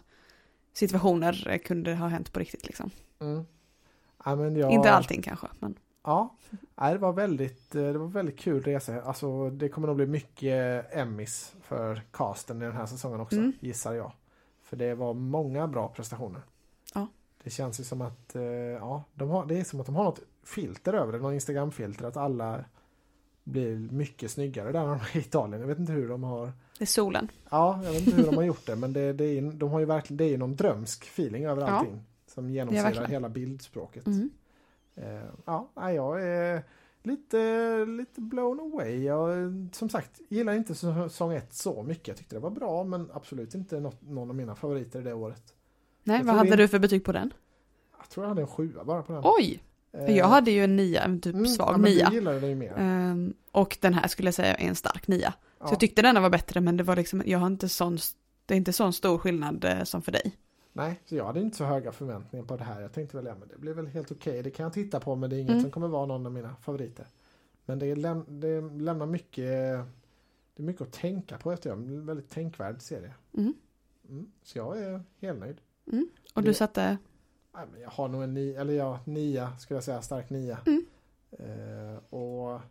situationer 0.73 1.47
eh, 1.49 1.57
kunde 1.59 1.95
ha 1.95 2.07
hänt 2.07 2.33
på 2.33 2.39
riktigt 2.39 2.65
liksom. 2.67 2.89
Mm. 3.19 3.45
Ja, 4.25 4.45
jag, 4.49 4.71
Inte 4.71 4.91
allting 4.91 5.21
kanske, 5.21 5.47
men 5.59 5.75
Ja, 6.03 6.35
det 6.75 6.97
var 6.97 7.13
väldigt, 7.13 7.75
eh, 7.75 7.81
det 7.83 7.97
var 7.97 8.07
väldigt 8.07 8.39
kul 8.39 8.63
resa. 8.63 9.01
Alltså 9.01 9.49
det 9.49 9.69
kommer 9.69 9.87
nog 9.87 9.95
bli 9.97 10.05
mycket 10.07 10.85
Emmys 10.95 11.53
för 11.61 12.01
casten 12.11 12.61
i 12.61 12.65
den 12.65 12.75
här 12.75 12.85
säsongen 12.85 13.19
också, 13.21 13.37
Mm. 13.37 13.53
gissar 13.59 13.93
jag. 13.93 14.11
För 14.63 14.77
det 14.77 14.95
var 14.95 15.13
många 15.13 15.67
bra 15.67 15.87
prestationer. 15.87 16.41
Ja. 16.93 17.07
Det 17.43 17.49
känns 17.49 17.79
ju 17.79 17.83
som 17.83 18.01
att, 18.01 18.35
eh, 18.35 18.41
ja, 18.43 19.03
de 19.13 19.29
har, 19.29 19.45
det 19.45 19.59
är 19.59 19.63
som 19.63 19.79
att 19.79 19.85
de 19.85 19.95
har 19.95 20.03
något 20.03 20.19
filter 20.43 20.93
över 20.93 21.11
det, 21.13 21.19
någon 21.19 21.33
Instagram-filter, 21.33 22.05
att 22.05 22.17
alla 22.17 22.65
blir 23.43 23.75
mycket 23.91 24.31
snyggare 24.31 24.71
där 24.71 25.09
i 25.13 25.17
Italien. 25.19 25.61
Jag 25.61 25.67
vet 25.67 25.79
inte 25.79 25.91
hur 25.93 26.09
de 26.09 26.23
har, 26.23 26.45
det 26.77 26.83
är 26.83 26.85
solen. 26.85 27.31
ja, 27.49 27.81
jag 27.83 27.91
vet 27.91 28.07
inte 28.07 28.17
hur 28.17 28.25
de 28.25 28.35
har 28.37 28.43
gjort 28.43 28.65
det, 28.65 28.75
men 28.75 28.93
det, 28.93 29.13
det 29.13 29.25
är, 29.25 29.41
de 29.51 29.69
har 29.69 29.79
ju 29.79 29.85
verkligen, 29.85 30.17
det 30.17 30.23
är 30.23 30.29
ju 30.29 30.37
någon 30.37 30.55
drömsk 30.55 31.03
feeling 31.07 31.45
över 31.45 31.61
Ja. 31.61 31.67
allting. 31.67 32.01
Som 32.27 32.49
genomsyrar 32.49 33.05
hela 33.07 33.29
bildspråket. 33.29 34.05
Mm. 34.07 34.29
Eh, 34.95 35.21
ja, 35.45 35.69
jag 35.75 36.23
är 36.27 36.63
lite, 37.03 37.85
lite 37.85 38.21
blown 38.21 38.59
away. 38.59 39.03
Jag, 39.03 39.27
som 39.71 39.89
sagt, 39.89 40.21
gillar 40.29 40.53
inte 40.53 40.75
säsong 40.75 41.33
ett 41.33 41.53
så 41.53 41.83
mycket. 41.83 42.07
Jag 42.07 42.17
tyckte 42.17 42.35
det 42.35 42.39
var 42.39 42.49
bra, 42.49 42.83
men 42.83 43.09
absolut 43.13 43.55
inte 43.55 43.79
något, 43.79 44.01
någon 44.01 44.29
av 44.29 44.35
mina 44.35 44.55
favoriter 44.55 45.01
det 45.01 45.13
året. 45.13 45.53
Nej, 46.03 46.17
Jag 46.17 46.25
vad 46.25 46.35
hade 46.35 46.49
det- 46.49 46.55
du 46.55 46.67
för 46.67 46.79
betyg 46.79 47.03
på 47.05 47.11
den? 47.11 47.33
Jag 47.99 48.09
tror 48.09 48.23
jag 48.23 48.29
hade 48.29 48.41
en 48.41 48.47
sjua 48.47 48.83
bara 48.83 49.03
på 49.03 49.13
den. 49.13 49.21
Oj! 49.25 49.63
För 49.91 49.99
Eh, 50.09 50.17
jag 50.17 50.27
hade 50.27 50.51
ju 50.51 50.63
en 50.63 50.75
nia, 50.75 51.03
en 51.03 51.21
typ 51.21 51.33
mm, 51.35 51.45
svag 51.47 51.73
ja, 51.73 51.77
nia. 51.77 52.75
Ehm, 52.77 53.33
och 53.51 53.77
den 53.81 53.93
här 53.93 54.07
skulle 54.07 54.27
jag 54.27 54.33
säga 54.35 54.55
är 54.55 54.67
en 54.67 54.75
stark 54.75 55.07
nia. 55.07 55.33
ja. 55.59 55.67
Så 55.67 55.73
jag 55.73 55.79
tyckte 55.79 56.01
denna 56.01 56.19
var 56.19 56.29
bättre 56.29 56.61
men 56.61 56.77
det 56.77 56.83
var 56.83 56.95
liksom, 56.95 57.23
jag 57.25 57.39
har 57.39 57.47
inte 57.47 57.69
sån, 57.69 57.97
det 58.45 58.53
är 58.53 58.57
inte 58.57 58.73
sån 58.73 58.93
stor 58.93 59.17
skillnad 59.17 59.65
eh, 59.65 59.83
som 59.83 60.01
för 60.01 60.11
dig. 60.11 60.37
Nej, 60.73 60.99
så 61.05 61.15
jag 61.15 61.25
hade 61.25 61.41
inte 61.41 61.57
så 61.57 61.63
höga 61.65 61.91
förväntningar 61.91 62.45
på 62.45 62.57
det 62.57 62.63
här. 62.63 62.81
Jag 62.81 62.93
tänkte 62.93 63.17
väl, 63.17 63.25
ja 63.25 63.35
men 63.39 63.47
det 63.47 63.57
blir 63.57 63.73
väl 63.73 63.87
helt 63.87 64.11
okej. 64.11 64.43
Det 64.43 64.49
kan 64.51 64.63
jag 64.63 64.73
titta 64.73 64.99
på, 64.99 65.15
men 65.15 65.29
det 65.29 65.35
är 65.35 65.39
inget 65.39 65.49
Mm. 65.51 65.61
som 65.61 65.71
kommer 65.71 65.87
vara 65.87 66.05
någon 66.05 66.25
av 66.25 66.31
mina 66.31 66.55
favoriter. 66.55 67.05
Men 67.65 67.79
det, 67.79 67.95
läm 67.95 68.25
det 68.27 68.61
lämnar 68.61 69.05
mycket, 69.05 69.45
det 70.55 70.63
är 70.63 70.63
mycket 70.63 70.81
att 70.81 70.91
tänka 70.93 71.37
på. 71.37 71.51
efter. 71.51 71.71
En 71.71 72.05
väldigt 72.05 72.29
tänkvärd 72.29 72.81
serie. 72.81 73.13
Mm. 73.37 73.53
Mm, 74.09 74.31
så 74.43 74.57
jag 74.57 74.77
är 74.83 75.01
helt 75.21 75.39
nöjd. 75.39 75.57
Och 76.33 76.41
Det- 76.41 76.49
du 76.49 76.53
satte, 76.53 76.97
jag 77.81 77.89
har 77.89 78.07
nog 78.07 78.23
en 78.23 78.33
nia, 78.33 78.61
eller 78.61 78.73
ja, 78.73 78.99
nia 79.05 79.57
skulle 79.57 79.75
jag 79.77 79.83
säga, 79.83 80.01
stark 80.01 80.29
nia. 80.29 80.57
Mm. 80.65 80.85
Eh, 81.31 82.13
och 82.19 82.61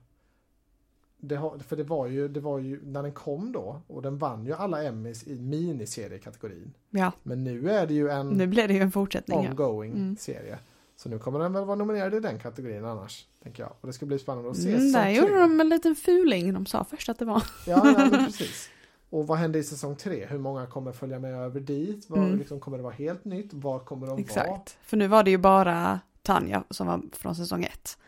det 1.19 1.37
har, 1.37 1.59
för 1.59 1.77
det 1.77 1.83
var, 1.85 2.07
ju, 2.07 2.29
det 2.29 2.41
var 2.41 2.59
ju, 2.59 2.81
när 2.85 3.03
den 3.03 3.13
kom 3.13 3.53
då, 3.53 3.81
och 3.87 4.03
den 4.03 4.19
vann 4.19 4.47
ju 4.47 4.53
alla 4.53 4.83
Emmys 4.85 5.27
i 5.27 5.41
miniseriekategorin. 5.41 6.73
ja, 6.91 7.13
Men 7.23 7.45
nu 7.45 7.71
är 7.71 7.87
det 7.87 7.95
ju 7.95 8.09
en 8.09 8.29
nu 8.29 8.47
blev 8.47 8.69
det 8.69 8.75
ju 8.75 8.81
en 8.81 8.93
fortsättning. 8.93 9.45
Ja. 9.45 9.51
ongoing 9.51 9.93
Mm. 9.93 10.17
serie. 10.17 10.59
Så 10.97 11.09
nu 11.09 11.19
kommer 11.19 11.39
den 11.39 11.53
väl 11.53 11.65
vara 11.65 11.77
nominerad 11.77 12.15
i 12.15 12.21
den 12.21 12.39
kategorin 12.39 12.85
annars, 12.85 13.27
tänker 13.43 13.63
jag. 13.63 13.73
Och 13.81 13.87
det 13.87 13.93
ska 13.93 14.07
bli 14.07 14.19
spännande 14.19 14.51
att 14.51 14.57
se. 14.57 14.75
Mm, 14.75 14.93
där 14.93 15.09
gjorde 15.11 15.41
de 15.41 15.61
en 15.61 15.69
liten 15.69 15.95
fuling, 15.97 16.53
de 16.55 16.67
sa 16.67 16.85
först 16.85 17.09
att 17.09 17.19
det 17.19 17.25
var. 17.25 17.43
Ja, 17.67 17.83
ja 17.85 18.11
precis. 18.27 18.71
Och 19.11 19.27
vad 19.27 19.39
händer 19.39 19.61
i 19.61 19.65
säsong 19.65 19.97
tre? 19.97 20.27
Hur 20.27 20.39
många 20.39 20.67
kommer 20.67 20.93
följa 20.93 21.19
med 21.19 21.35
över 21.35 21.61
dit? 21.61 22.11
Vad, 22.11 22.19
Mm. 22.19 22.39
liksom, 22.39 22.61
kommer 22.61 22.77
det 22.77 22.83
vara 22.83 22.95
helt 22.95 23.25
nytt? 23.25 23.53
Var 23.53 23.79
kommer 23.79 24.07
de 24.07 24.11
vara? 24.11 24.21
Exakt. 24.21 24.79
För 24.83 24.97
nu 24.97 25.07
var 25.09 25.23
det 25.23 25.31
ju 25.31 25.39
bara 25.39 26.01
Tanja 26.23 26.65
som 26.71 26.87
var 26.87 27.03
från 27.13 27.35
säsong 27.35 27.65
ett. 27.65 27.99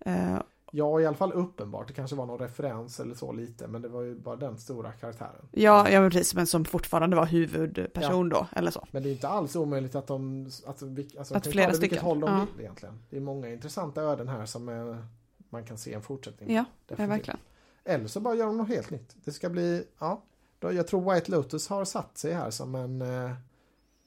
Eh, 0.00 0.38
Ja, 0.72 1.00
i 1.00 1.06
alla 1.06 1.16
fall 1.16 1.32
uppenbart. 1.32 1.88
Det 1.88 1.94
kanske 1.94 2.16
var 2.16 2.26
någon 2.26 2.38
referens 2.38 3.00
eller 3.00 3.14
så 3.14 3.32
lite, 3.32 3.66
men 3.68 3.82
det 3.82 3.88
var 3.88 4.02
ju 4.02 4.14
bara 4.14 4.36
den 4.36 4.58
stora 4.58 4.92
karaktären. 4.92 5.48
ja, 5.50 5.90
ja, 5.90 6.10
precis, 6.10 6.34
men 6.34 6.46
som 6.46 6.64
fortfarande 6.64 7.16
var 7.16 7.26
huvudperson 7.26 8.28
då, 8.28 8.46
eller 8.52 8.70
så. 8.70 8.86
Men 8.90 9.02
det 9.02 9.08
är 9.08 9.12
inte 9.12 9.28
alls 9.28 9.56
omöjligt 9.56 9.94
att 9.94 10.06
de... 10.06 10.46
Att, 10.66 10.82
alltså, 11.18 11.34
Att 11.34 11.46
flera 11.46 11.66
det 11.66 11.72
vilket 11.72 11.76
stycken. 11.76 11.98
håll 12.04 12.20
de 12.20 12.30
Ja. 12.30 12.46
vill 12.56 12.60
egentligen. 12.64 12.98
Det 13.10 13.16
är 13.16 13.20
många 13.20 13.48
intressanta 13.52 14.02
öden 14.02 14.28
här 14.28 14.46
som 14.46 14.68
är, 14.68 15.04
man 15.48 15.64
kan 15.64 15.78
se 15.78 15.94
en 15.94 16.02
fortsättning 16.02 16.54
Ja, 16.54 16.64
ja 16.88 17.06
verkligen. 17.06 17.40
Eller 17.84 18.06
så 18.06 18.20
bara 18.20 18.34
gör 18.34 18.46
de 18.46 18.56
något 18.56 18.68
helt 18.68 18.90
nytt. 18.90 19.16
Det 19.24 19.32
ska 19.32 19.48
bli, 19.48 19.84
ja. 19.98 20.22
Jag 20.60 20.86
tror 20.86 21.14
White 21.14 21.30
Lotus 21.30 21.68
har 21.68 21.84
satt 21.84 22.18
sig 22.18 22.32
här 22.32 22.50
som 22.50 22.74
en, 22.74 23.02
eh, 23.02 23.30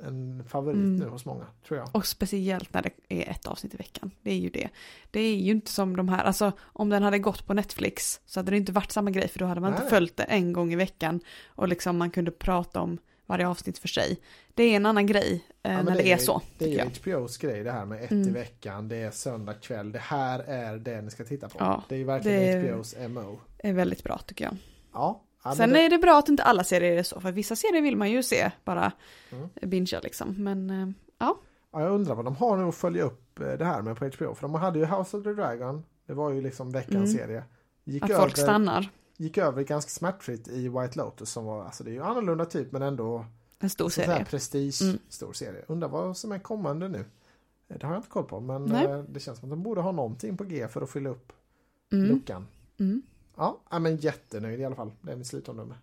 en 0.04 0.44
favorit 0.48 0.76
Mm. 0.78 0.96
nu 0.96 1.06
hos 1.08 1.26
många, 1.26 1.46
tror 1.68 1.80
jag. 1.80 1.90
Och 1.96 2.06
speciellt 2.06 2.74
när 2.74 2.82
det 2.82 2.92
är 3.24 3.30
ett 3.32 3.46
avsnitt 3.48 3.74
i 3.74 3.78
veckan. 3.78 4.12
Det 4.22 4.32
är 4.32 4.38
ju 4.38 4.50
det. 4.50 4.70
Det 5.12 5.20
är 5.20 5.36
ju 5.36 5.52
inte 5.52 5.72
som 5.72 5.96
de 5.96 6.10
här, 6.10 6.24
alltså 6.24 6.52
om 6.62 6.90
den 6.90 7.04
hade 7.04 7.20
gått 7.20 7.48
på 7.48 7.54
Netflix 7.54 8.22
så 8.26 8.40
hade 8.40 8.52
det 8.52 8.58
inte 8.58 8.72
varit 8.72 8.92
samma 8.92 9.12
grej 9.12 9.28
för 9.28 9.40
då 9.40 9.46
hade 9.46 9.62
man 9.62 9.72
Nej, 9.72 9.80
inte 9.80 9.90
följt 9.90 10.18
det 10.18 10.24
en 10.24 10.54
gång 10.54 10.74
i 10.74 10.76
veckan 10.76 11.20
och 11.48 11.68
liksom 11.68 11.98
man 11.98 12.12
kunde 12.12 12.32
prata 12.32 12.82
om 12.82 12.98
varje 13.26 13.48
avsnitt 13.48 13.78
för 13.78 13.88
sig. 13.88 14.20
Det 14.54 14.64
är 14.64 14.76
en 14.76 14.86
annan 14.86 15.06
grej 15.06 15.46
eh, 15.64 15.72
Ja, 15.74 15.84
när 15.84 15.96
det, 15.96 16.12
är 16.12 16.18
så, 16.18 16.42
Det 16.58 16.66
är 16.74 16.78
jag. 17.06 17.16
HBOs 17.16 17.38
grej 17.38 17.64
det 17.64 17.72
här 17.72 17.86
med 17.86 18.04
ett 18.04 18.12
i 18.12 18.16
Mm. 18.16 18.34
veckan, 18.34 18.88
det 18.88 18.96
är 18.96 19.12
söndag 19.12 19.54
kväll, 19.54 19.92
det 19.92 20.00
här 20.00 20.40
är 20.40 20.78
det 20.78 21.02
ni 21.02 21.12
ska 21.12 21.24
titta 21.24 21.50
på. 21.50 21.56
Ja, 21.60 21.84
det 21.90 21.96
är 21.96 22.00
ju 22.00 22.06
verkligen 22.06 22.40
det 22.40 22.70
är- 22.70 22.74
HBOs 22.74 22.96
MO. 23.10 23.40
är 23.58 23.74
väldigt 23.74 24.04
bra 24.04 24.18
tycker 24.18 24.46
jag. 24.46 24.58
Ja, 24.94 25.22
ja 25.44 25.56
Sen 25.56 25.70
det, 25.70 25.80
är 25.86 25.90
det 25.90 25.98
bra 25.98 26.20
att 26.20 26.30
inte 26.30 26.44
alla 26.44 26.64
serier 26.64 26.98
är 26.98 27.04
så, 27.04 27.20
för 27.20 27.32
vissa 27.32 27.56
serier 27.56 27.82
vill 27.82 27.98
man 27.98 28.12
ju 28.12 28.24
se, 28.24 28.52
bara 28.66 28.92
Mm. 29.32 29.50
bingea 29.62 30.00
liksom. 30.00 30.36
Men 30.44 30.70
eh, 30.70 30.88
ja, 31.18 31.38
jag 31.72 31.92
undrar 31.92 32.16
vad 32.16 32.26
de 32.26 32.36
har 32.36 32.58
nu 32.58 32.64
att 32.64 32.76
följa 32.76 33.04
upp 33.04 33.40
eh, 33.40 33.48
det 33.48 33.66
här 33.66 33.82
med 33.82 33.98
på 33.98 34.06
HBO. 34.06 34.36
För 34.36 34.42
de 34.42 34.54
hade 34.54 34.80
ju 34.80 34.86
House 34.86 35.18
of 35.18 35.24
the 35.24 35.34
Dragon, 35.34 35.84
det 36.06 36.14
var 36.14 36.30
ju 36.30 36.42
liksom 36.42 36.72
veckans 36.72 36.94
Mm. 36.96 37.28
serie. 37.28 37.44
Gick 37.84 38.04
att 38.04 38.10
över, 38.10 38.22
folk 38.22 38.38
stannar, 38.38 38.90
gick 39.18 39.38
över 39.38 39.64
ganska 39.64 39.90
smärtfritt 39.90 40.48
i 40.48 40.70
White 40.70 40.98
Lotus 40.98 41.30
som 41.30 41.46
var, 41.46 41.64
alltså 41.66 41.84
det 41.84 41.90
är 41.90 41.94
ju 41.94 42.04
annorlunda 42.04 42.46
typ 42.46 42.72
men 42.72 42.82
ändå 42.82 43.26
en 43.60 43.70
stor 43.70 43.90
serie. 43.90 44.26
prestige 44.26 44.82
Mm. 44.82 44.98
stor 45.10 45.34
serie. 45.34 45.62
Undrar 45.68 45.88
vad 45.90 46.18
som 46.18 46.32
är 46.32 46.40
kommande 46.40 46.88
nu. 46.88 47.06
Eh, 47.68 47.78
Det 47.80 47.86
har 47.86 47.94
jag 47.94 48.00
inte 48.00 48.10
koll 48.10 48.24
på 48.24 48.40
men 48.40 48.66
Nej. 48.66 49.04
det 49.10 49.20
känns 49.20 49.40
som 49.40 49.48
att 49.48 49.52
de 49.52 49.64
borde 49.64 49.82
ha 49.82 49.92
någonting 49.92 50.38
på 50.38 50.44
G 50.44 50.68
för 50.68 50.82
att 50.82 50.90
fylla 50.90 51.10
upp 51.10 51.34
Mm. 51.94 52.06
luckan. 52.10 52.48
Mm. 52.80 53.02
Ja, 53.38 53.62
ja, 53.72 53.80
men 53.80 53.98
jättenöjd 53.98 54.60
i 54.60 54.66
alla 54.66 54.76
fall. 54.76 54.92
Det 55.02 55.12
är 55.12 55.16
mitt 55.16 55.28
slutomdöme. 55.28 55.76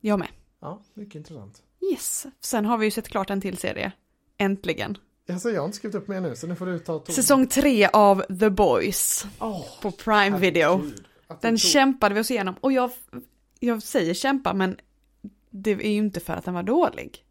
Jag 0.00 0.18
med. 0.18 0.28
Ja, 0.60 0.82
mycket 0.94 1.14
intressant. 1.14 1.62
Yes. 1.92 2.26
Sen 2.40 2.64
har 2.64 2.78
vi 2.78 2.84
ju 2.84 2.90
sett 2.90 3.08
klart 3.08 3.30
en 3.30 3.40
till 3.40 3.56
serie. 3.56 3.92
Äntligen. 4.38 4.98
Alltså, 5.28 5.50
jag 5.50 5.60
har 5.60 5.66
inte 5.66 5.76
skrivit 5.76 5.94
upp 5.94 6.08
mer 6.08 6.20
nu 6.20 6.36
så 6.36 6.46
nu 6.46 6.54
får 6.56 6.66
du 6.66 6.78
ta 6.78 6.98
ton. 6.98 7.14
Säsong 7.14 7.46
tre 7.46 7.88
av 7.92 8.20
The 8.40 8.50
Boys 8.50 9.26
Åh, 9.38 9.64
på 9.82 9.90
Prime 9.90 10.38
Video. 10.38 10.82
Den 11.40 11.52
tog- 11.54 11.58
kämpade 11.60 12.14
vi 12.14 12.20
oss 12.20 12.30
igenom 12.30 12.54
och 12.60 12.72
jag 12.72 12.90
jag 13.60 13.82
säger 13.82 14.14
kämpa 14.14 14.54
men 14.54 14.76
det 15.50 15.70
är 15.70 15.74
ju 15.90 15.96
inte 15.96 16.20
för 16.20 16.32
att 16.32 16.44
den 16.44 16.54
var 16.54 16.62
dålig. 16.62 17.24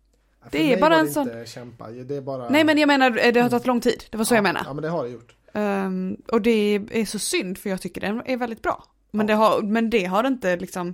För 0.43 0.49
det 0.51 0.73
är 0.73 0.81
bara 0.81 0.95
en 0.95 1.11
sån- 1.11 1.45
kämpa. 1.45 1.89
Det 1.91 2.15
är 2.15 2.21
bara... 2.21 2.49
Nej 2.49 2.63
men 2.63 2.77
jag 2.77 2.87
menar 2.87 3.25
eh, 3.25 3.33
det 3.33 3.41
har 3.41 3.49
tagit 3.49 3.67
lång 3.67 3.81
tid, 3.81 4.03
det 4.09 4.17
var 4.17 4.25
så 4.25 4.33
ja, 4.33 4.37
jag 4.37 4.43
menar. 4.43 4.61
Ja 4.65 4.73
men 4.73 4.81
det 4.81 4.89
har 4.89 5.03
det 5.03 5.09
gjort. 5.09 5.35
Ehm, 5.53 6.17
och 6.27 6.41
det 6.41 6.51
är 6.91 7.05
så 7.05 7.19
synd 7.19 7.57
för 7.57 7.69
jag 7.69 7.81
tycker 7.81 8.01
den 8.01 8.21
är 8.25 8.37
väldigt 8.37 8.61
bra. 8.61 8.83
Men, 9.13 9.27
det, 9.27 9.33
har, 9.33 9.61
men 9.61 9.89
det 9.89 10.05
har 10.05 10.27
inte 10.27 10.55
liksom 10.55 10.93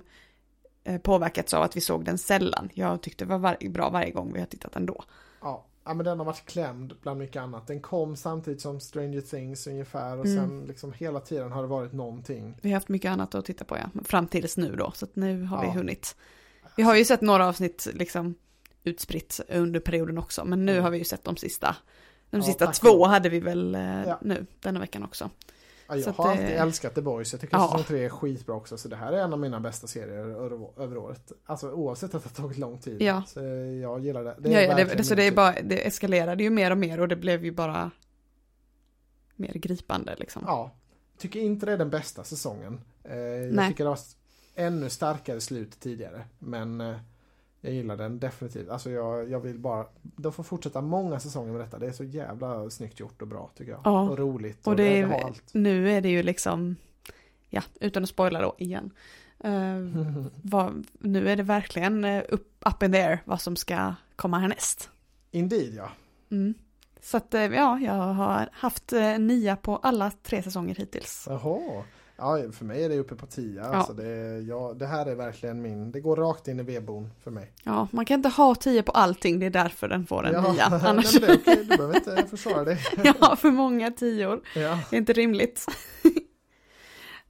eh, 0.84 1.00
påverkats 1.00 1.54
av 1.54 1.62
att 1.62 1.76
vi 1.76 1.80
såg 1.80 2.04
den 2.04 2.18
sällan. 2.18 2.68
Jag 2.74 3.00
tyckte 3.02 3.24
det 3.24 3.28
var 3.28 3.38
var, 3.38 3.68
bra 3.68 3.90
varje 3.90 4.10
gång 4.10 4.32
vi 4.32 4.38
har 4.40 4.46
tittat 4.46 4.76
ändå. 4.76 5.04
Ja. 5.42 5.64
ja 5.84 5.94
men 5.94 6.04
den 6.06 6.18
har 6.18 6.26
varit 6.26 6.44
klämd 6.46 6.92
bland 7.02 7.18
mycket 7.18 7.42
annat. 7.42 7.66
Den 7.66 7.80
kom 7.80 8.16
samtidigt 8.16 8.60
som 8.60 8.80
Stranger 8.80 9.20
Things 9.20 9.66
ungefär 9.66 10.18
och 10.18 10.26
Mm. 10.26 10.36
sen 10.48 10.64
liksom 10.66 10.92
hela 10.92 11.20
tiden 11.20 11.52
har 11.52 11.62
det 11.62 11.68
varit 11.68 11.92
någonting. 11.92 12.54
Vi 12.62 12.70
har 12.70 12.74
haft 12.74 12.88
mycket 12.88 13.10
annat 13.10 13.34
att 13.34 13.44
titta 13.44 13.64
på 13.64 13.76
ja, 13.76 13.90
fram 14.04 14.26
tills 14.26 14.56
nu 14.56 14.76
då, 14.76 14.92
så 14.94 15.04
att 15.04 15.16
nu 15.16 15.42
har 15.44 15.60
vi 15.60 15.66
Ja. 15.66 15.72
hunnit. 15.72 16.16
Vi 16.76 16.82
har 16.82 16.96
ju 16.96 17.04
sett 17.04 17.20
några 17.20 17.46
avsnitt 17.48 17.88
liksom 17.94 18.34
utspritt 18.84 19.40
under 19.48 19.80
perioden 19.80 20.18
också, 20.18 20.44
men 20.44 20.66
nu 20.66 20.72
Mm. 20.72 20.84
har 20.84 20.90
vi 20.90 20.98
ju 20.98 21.04
sett 21.04 21.24
de 21.24 21.36
sista. 21.36 21.76
De 22.30 22.36
Ja, 22.36 22.42
sista 22.42 22.66
två 22.66 23.06
hade 23.06 23.28
vi 23.28 23.40
väl 23.40 23.74
eh, 23.74 24.02
Ja. 24.06 24.18
nu, 24.22 24.46
denna 24.60 24.80
veckan 24.80 25.04
också. 25.04 25.30
Ja, 25.90 25.96
jag 25.96 26.08
att 26.10 26.16
har 26.16 26.24
det- 26.24 26.30
alltid 26.30 26.56
älskat 26.56 26.94
The 26.94 27.00
Boys. 27.00 27.32
Jag 27.32 27.40
tycker 27.40 27.56
Ja. 27.56 27.68
säsong 27.70 27.84
3 27.84 28.04
är 28.04 28.08
skitbra 28.08 28.54
också. 28.54 28.78
Så 28.78 28.88
det 28.88 28.96
här 28.96 29.12
är 29.12 29.22
en 29.24 29.32
av 29.32 29.38
mina 29.38 29.60
bästa 29.60 29.86
serier 29.86 30.18
över, 30.18 30.68
året. 30.98 31.32
Alltså 31.46 31.70
oavsett 31.72 32.14
att 32.14 32.22
det 32.24 32.28
har 32.28 32.42
tagit 32.42 32.58
lång 32.58 32.78
tid. 32.78 33.02
Ja. 33.02 33.22
Så 33.26 33.40
jag 33.82 34.00
gillar 34.00 34.24
det. 34.24 34.36
Det 34.38 34.50
ja, 34.50 34.60
ja, 34.60 34.74
det, 34.74 35.04
så 35.04 35.14
min 35.14 35.16
det 35.16 35.24
är 35.24 35.30
typ. 35.30 35.36
bara, 35.36 35.54
det 35.62 35.86
eskalerade 35.86 36.42
ju 36.42 36.50
mer 36.50 36.70
och 36.70 36.78
mer 36.78 37.00
och 37.00 37.08
det 37.08 37.16
blev 37.16 37.44
ju 37.44 37.50
bara 37.52 37.90
mer 39.36 39.52
gripande 39.52 40.16
liksom. 40.18 40.42
Ja. 40.46 40.70
Tycker 41.18 41.40
inte 41.40 41.66
det 41.66 41.72
är 41.72 41.78
den 41.78 41.90
bästa 41.90 42.24
säsongen. 42.24 42.80
Eh, 43.04 43.16
jag 43.18 43.54
Nej. 43.54 43.68
tycker 43.68 43.84
det 43.84 43.90
var 43.90 43.98
ännu 44.54 44.90
starkare 44.90 45.40
slut 45.40 45.80
tidigare. 45.80 46.24
Men 46.38 46.80
eh, 46.80 46.96
jag 47.60 47.72
gillar 47.72 47.96
den 47.96 48.18
definitivt. 48.18 48.68
Alltså 48.68 48.90
jag, 48.90 49.30
jag 49.30 49.40
vill 49.40 49.58
bara, 49.58 49.86
de 50.02 50.32
får 50.32 50.42
fortsätta 50.42 50.80
många 50.80 51.20
säsonger 51.20 51.52
med 51.52 51.60
detta. 51.60 51.78
Det 51.78 51.86
är 51.86 51.92
så 51.92 52.04
jävla 52.04 52.70
snyggt 52.70 53.00
gjort 53.00 53.22
och 53.22 53.28
bra 53.28 53.50
tycker 53.54 53.72
jag. 53.72 53.80
Ja. 53.84 54.10
Och 54.10 54.18
roligt. 54.18 54.66
Och 54.66 54.76
det 54.76 54.82
det 54.82 54.98
är, 54.98 55.06
har 55.06 55.20
allt. 55.20 55.54
nu 55.54 55.90
är 55.90 56.00
det 56.00 56.08
ju 56.08 56.22
liksom, 56.22 56.76
ja, 57.48 57.62
utan 57.80 58.02
att 58.02 58.08
spoila 58.08 58.40
då 58.40 58.54
igen. 58.58 58.90
Eh, 59.44 59.78
vad, 60.42 60.86
nu 60.98 61.28
är 61.28 61.36
det 61.36 61.42
verkligen 61.42 62.04
eh, 62.04 62.22
upp, 62.28 62.64
up 62.66 62.82
in 62.82 62.92
the 62.92 62.98
air 62.98 63.22
vad 63.24 63.40
som 63.40 63.56
ska 63.56 63.94
komma 64.16 64.38
härnäst. 64.38 64.90
Indeed 65.30 65.74
ja. 65.74 65.90
Mm. 66.30 66.54
Så 67.00 67.16
att 67.16 67.34
eh, 67.34 67.42
ja, 67.42 67.78
jag 67.78 67.92
har 67.92 68.48
haft 68.52 68.92
nia 69.18 69.56
på 69.56 69.76
alla 69.76 70.10
tre 70.10 70.42
säsonger 70.42 70.74
hittills. 70.74 71.24
Jaha. 71.28 71.84
Ja, 72.20 72.52
för 72.52 72.64
mig 72.64 72.84
är 72.84 72.88
det 72.88 72.98
uppe 72.98 73.14
på 73.14 73.26
10. 73.26 73.62
Alltså 73.62 73.92
det, 73.92 74.38
ja, 74.48 74.72
det 74.76 74.86
här 74.86 75.06
är 75.06 75.14
verkligen 75.14 75.62
min, 75.62 75.92
det 75.92 76.00
går 76.00 76.16
rakt 76.16 76.48
in 76.48 76.60
i 76.60 76.62
vedboden 76.62 77.10
för 77.24 77.30
mig. 77.30 77.52
Ja, 77.64 77.88
man 77.90 78.04
kan 78.04 78.14
inte 78.14 78.28
ha 78.28 78.54
tio 78.54 78.82
på 78.82 78.92
allting, 78.92 79.38
det 79.40 79.46
är 79.46 79.50
därför 79.50 79.88
den 79.88 80.06
får 80.06 80.26
en 80.26 80.32
ja, 80.32 80.52
nia. 80.52 80.68
nej, 80.70 80.80
Annars, 80.84 81.12
det 81.12 81.26
är 81.26 81.36
okej, 81.36 81.56
du 81.56 81.76
behöver 81.76 81.96
inte 81.96 82.26
försvara 82.30 82.64
det. 82.64 82.78
jag 83.04 83.14
har 83.20 83.36
för 83.36 83.50
många 83.50 83.90
tior. 83.90 84.40
Ja. 84.54 84.78
Det 84.90 84.96
är 84.96 84.98
inte 84.98 85.12
rimligt. 85.12 85.66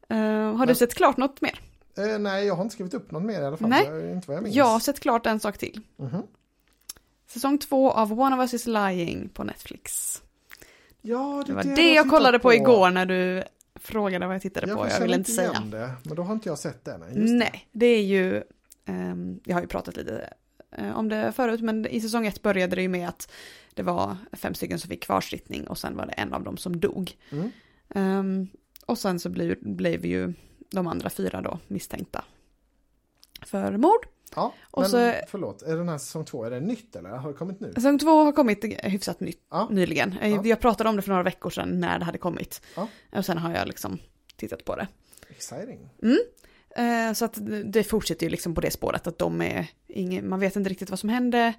Eh, 0.09 0.17
har 0.19 0.53
du 0.53 0.67
Men- 0.67 0.77
sett 0.77 0.95
klart 0.95 1.17
något 1.17 1.41
mer? 1.41 1.61
Eh, 1.99 2.19
nej, 2.19 2.47
jag 2.47 2.55
har 2.55 2.63
inte 2.63 2.75
skrivit 2.75 2.95
upp 2.95 3.11
något 3.11 3.23
mer 3.23 3.43
i 3.43 3.45
alla 3.45 3.57
fall. 3.57 3.69
Nej. 3.69 3.87
Det 3.91 3.97
är 3.97 4.13
inte 4.15 4.29
vad 4.29 4.37
jag 4.37 4.43
minns. 4.43 4.57
Jag 4.57 4.65
har 4.65 4.81
sett 4.81 5.01
klart 5.01 5.27
en 5.27 5.41
sak 5.41 5.59
till. 5.59 5.81
Mhm. 5.97 6.23
Säsong 7.29 7.59
två 7.59 7.91
av 7.91 8.21
One 8.21 8.37
of 8.37 8.41
Us 8.41 8.55
is 8.55 8.67
Lying 8.67 9.29
på 9.29 9.45
Netflix. 9.45 10.17
Ja, 11.03 11.45
Det 11.47 11.53
var 11.53 11.63
det, 11.63 11.69
du 11.75 11.83
har 11.83 11.89
jag 11.89 12.05
tittat 12.05 12.11
kollade 12.19 12.39
på, 12.39 12.55
igår 12.55 12.91
när 12.91 13.07
du 13.07 13.45
frågade 13.91 14.27
vad 14.27 14.35
jag 14.35 14.43
tittade 14.43 14.69
Jag 14.69 14.79
på. 14.79 14.89
Jag 14.89 15.01
vill 15.01 15.15
inte 15.15 15.31
säga. 15.31 15.63
det, 15.71 15.91
men 16.03 16.17
då 16.17 16.23
har 16.23 16.33
inte 16.35 16.49
jag 16.49 16.59
sett 16.59 16.85
det. 16.85 16.99
Nej, 16.99 17.09
just 17.09 17.27
det. 17.27 17.39
Nej, 17.39 17.69
det 17.73 17.87
är 17.87 18.03
ju, 18.03 18.43
ehm, 18.85 19.41
jag 19.45 19.57
har 19.57 19.61
ju 19.61 19.67
pratat 19.69 19.97
lite 19.97 20.33
eh, 20.71 20.99
om 20.99 21.09
det 21.09 21.33
förut, 21.33 21.61
men 21.61 21.87
i 21.87 22.01
säsong 22.01 22.27
ett 22.27 22.43
började 22.43 22.77
det 22.77 22.83
ju 22.83 22.89
med 22.89 23.09
att 23.09 23.33
det 23.75 23.83
var 23.83 24.17
fem 24.33 24.55
stycken 24.55 24.79
som 24.79 24.89
fick 24.89 25.03
kvarsittning 25.03 25.67
och 25.67 25.79
sen 25.79 25.97
var 25.97 26.07
det 26.07 26.13
en 26.13 26.33
av 26.33 26.43
dem 26.43 26.57
som 26.57 26.81
dog. 26.81 27.17
Mm. 27.31 27.51
Ehm, 27.95 28.49
och 28.87 28.99
sen 28.99 29.21
så 29.21 29.29
blev, 29.29 29.57
blev 29.61 30.07
ju 30.07 30.33
de 30.71 30.87
andra 30.87 31.11
fyra 31.11 31.41
då 31.41 31.59
misstänkta 31.67 32.25
för 33.43 33.77
mord. 33.77 34.07
Ja, 34.37 34.55
Och 34.71 34.81
men 34.83 34.91
så- 34.91 35.13
förlåt, 35.29 35.63
är 35.63 35.77
den 35.77 35.89
här 35.89 35.99
säsong 35.99 36.25
två, 36.25 36.45
är 36.45 36.51
det 36.51 36.61
nytt 36.61 36.97
eller? 36.97 37.11
Har 37.11 37.29
det 37.33 37.35
kommit 37.39 37.61
nu? 37.61 37.73
Säsong 37.75 37.99
två 37.99 38.11
har 38.25 38.33
kommit 38.33 38.65
hyfsat 38.85 39.21
nytt 39.21 39.41
Ja. 39.51 39.69
nyligen. 39.71 40.19
Eh, 40.19 40.29
Ja. 40.35 40.43
Jag 40.45 40.61
pratade 40.61 40.91
om 40.91 40.97
det 40.97 41.03
för 41.03 41.11
några 41.11 41.23
veckor 41.23 41.51
sedan 41.51 41.81
när 41.81 41.99
det 41.99 42.05
hade 42.05 42.19
kommit. 42.19 42.63
Ja. 42.77 42.89
Och 43.13 43.25
sen 43.25 43.39
har 43.39 43.55
jag 43.55 43.67
liksom 43.69 43.99
tittat 44.37 44.65
på 44.65 44.77
det. 44.77 44.89
Exciting. 45.31 45.89
Eh, 46.77 47.13
Så 47.15 47.25
att 47.25 47.39
det 47.65 47.85
fortsätter 47.85 48.27
ju 48.27 48.31
liksom 48.31 48.55
på 48.55 48.61
det 48.61 48.71
spåret 48.71 49.07
att 49.07 49.19
de 49.19 49.43
är 49.43 49.67
ingen, 49.87 50.29
man 50.29 50.41
vet 50.41 50.57
inte 50.57 50.71
riktigt 50.71 50.91
vad 50.91 50.99
som 50.99 51.09
hände. 51.09 51.53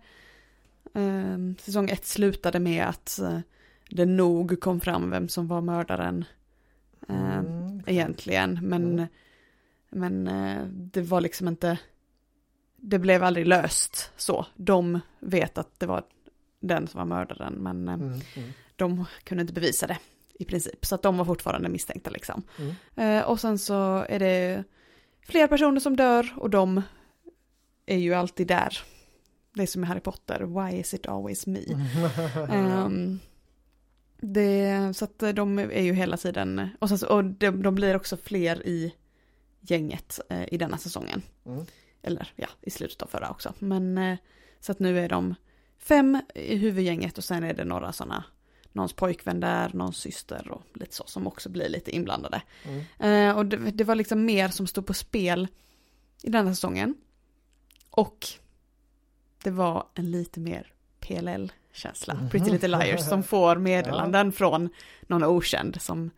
Eh, 0.93 1.37
Säsong 1.59 1.89
ett 1.89 2.05
slutade 2.05 2.59
med 2.59 2.85
att 2.87 3.19
eh, 3.19 3.39
det 3.89 4.05
nog 4.05 4.59
kom 4.59 4.79
fram 4.81 5.09
vem 5.09 5.29
som 5.29 5.47
var 5.47 5.61
mördaren 5.61 6.25
eh, 7.09 7.37
Mm. 7.37 7.81
egentligen. 7.87 8.59
Men, 8.61 8.83
Mm. 8.99 9.07
men 9.89 10.29
det 10.93 11.01
var 11.01 11.21
liksom 11.21 11.47
inte, 11.47 11.77
det 12.81 12.99
blev 12.99 13.23
aldrig 13.23 13.47
löst 13.47 14.11
så. 14.17 14.45
De 14.55 14.99
vet 15.19 15.57
att 15.57 15.79
det 15.79 15.85
var 15.85 16.03
den 16.59 16.87
som 16.87 16.97
var 16.97 17.05
mördaren 17.05 17.53
men 17.53 17.87
eh, 17.87 17.93
Mm. 17.93 18.21
Mm. 18.35 18.49
de 18.75 19.05
kunde 19.23 19.41
inte 19.41 19.53
bevisa 19.53 19.87
det 19.87 19.97
i 20.33 20.45
princip. 20.45 20.85
Så 20.85 20.95
att 20.95 21.01
de 21.01 21.17
var 21.17 21.25
fortfarande 21.25 21.69
misstänkta 21.69 22.09
liksom. 22.09 22.43
Mm. 22.59 22.73
Eh, 23.17 23.23
och 23.23 23.39
sen 23.39 23.57
så 23.57 24.05
är 24.09 24.19
det 24.19 24.63
fler 25.27 25.47
personer 25.47 25.79
som 25.79 25.95
dör 25.95 26.33
och 26.37 26.49
de 26.49 26.81
är 27.85 27.97
ju 27.97 28.13
alltid 28.13 28.47
där. 28.47 28.77
Det 29.53 29.61
är 29.61 29.67
som 29.67 29.83
i 29.83 29.87
Harry 29.87 29.99
Potter, 29.99 30.39
why 30.39 30.77
is 30.79 30.93
it 30.93 31.05
always 31.07 31.47
me? 31.47 31.59
Ehm, 32.51 33.19
det, 34.21 34.93
så 34.97 35.05
att 35.05 35.19
de 35.35 35.59
är 35.59 35.81
ju 35.81 35.93
hela 35.93 36.17
tiden, 36.17 36.69
och, 36.79 36.89
sen 36.89 36.97
så, 36.99 37.07
och 37.07 37.23
de, 37.23 37.63
de 37.63 37.75
blir 37.75 37.95
också 37.95 38.17
fler 38.17 38.67
i 38.67 38.93
gänget 39.59 40.19
eh, 40.29 40.53
i 40.53 40.57
denna 40.57 40.77
säsongen. 40.77 41.21
Mm. 41.45 41.65
Eller 42.03 42.33
ja, 42.35 42.47
i 42.61 42.69
slutet 42.71 43.01
av 43.01 43.07
förra 43.07 43.29
också. 43.29 43.53
Men 43.59 43.97
eh, 43.97 44.17
så 44.59 44.71
att 44.71 44.79
nu 44.79 44.99
är 44.99 45.09
de 45.09 45.35
fem 45.79 46.21
i 46.35 46.55
huvudgänget 46.57 47.17
och 47.17 47.23
sen 47.23 47.43
är 47.43 47.53
det 47.53 47.65
några 47.65 47.91
sådana, 47.93 48.23
någons 48.71 48.93
pojkvän 48.93 49.39
där, 49.39 49.71
någons 49.73 49.97
syster 49.97 50.51
och 50.51 50.61
lite 50.73 50.95
så 50.95 51.03
som 51.07 51.27
också 51.27 51.49
blir 51.49 51.69
lite 51.69 51.91
inblandade. 51.95 52.41
Mm. 52.63 53.29
Eh, 53.29 53.37
och 53.37 53.45
det, 53.45 53.57
det 53.57 53.83
var 53.83 53.95
liksom 53.95 54.25
mer 54.25 54.47
som 54.49 54.67
stod 54.67 54.85
på 54.85 54.93
spel 54.93 55.47
i 56.23 56.29
denna 56.29 56.55
säsongen. 56.55 56.95
Och 57.89 58.27
det 59.43 59.51
var 59.51 59.87
en 59.93 60.11
lite 60.11 60.39
mer 60.39 60.73
PLL-känsla, 60.99 62.13
Mhm. 62.13 62.29
Pretty 62.29 62.51
Little 62.51 62.67
Liars, 62.77 63.05
som 63.09 63.23
får 63.23 63.55
meddelanden 63.55 64.31
från 64.31 64.69
någon 65.01 65.23
okänd 65.23 65.81
som, 65.81 66.09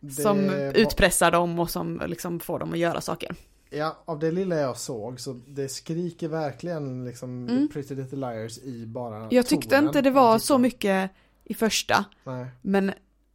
Det 0.00 0.10
som 0.22 0.46
var- 0.46 0.76
utpressar 0.76 1.30
dem 1.30 1.58
och 1.58 1.70
som 1.70 2.02
liksom 2.06 2.40
får 2.40 2.58
dem 2.58 2.72
att 2.72 2.78
göra 2.78 3.00
saker. 3.00 3.34
Ja, 3.70 4.02
av 4.04 4.18
det 4.18 4.30
lilla 4.30 4.56
jag 4.56 4.76
såg 4.78 5.20
så 5.20 5.40
det 5.46 5.68
skriker 5.68 6.28
verkligen 6.28 7.04
liksom 7.04 7.48
Mm. 7.48 7.68
Pretty 7.68 7.94
Little 7.94 8.18
Liars 8.18 8.58
i 8.58 8.86
bara 8.86 9.28
Jag 9.30 9.46
tyckte 9.46 9.68
tonen. 9.68 9.86
inte 9.86 10.00
det 10.00 10.10
var 10.10 10.38
så 10.38 10.58
mycket 10.58 11.10
i 11.44 11.54
första, 11.54 12.04
Nej. 12.24 12.46
men 12.62 12.92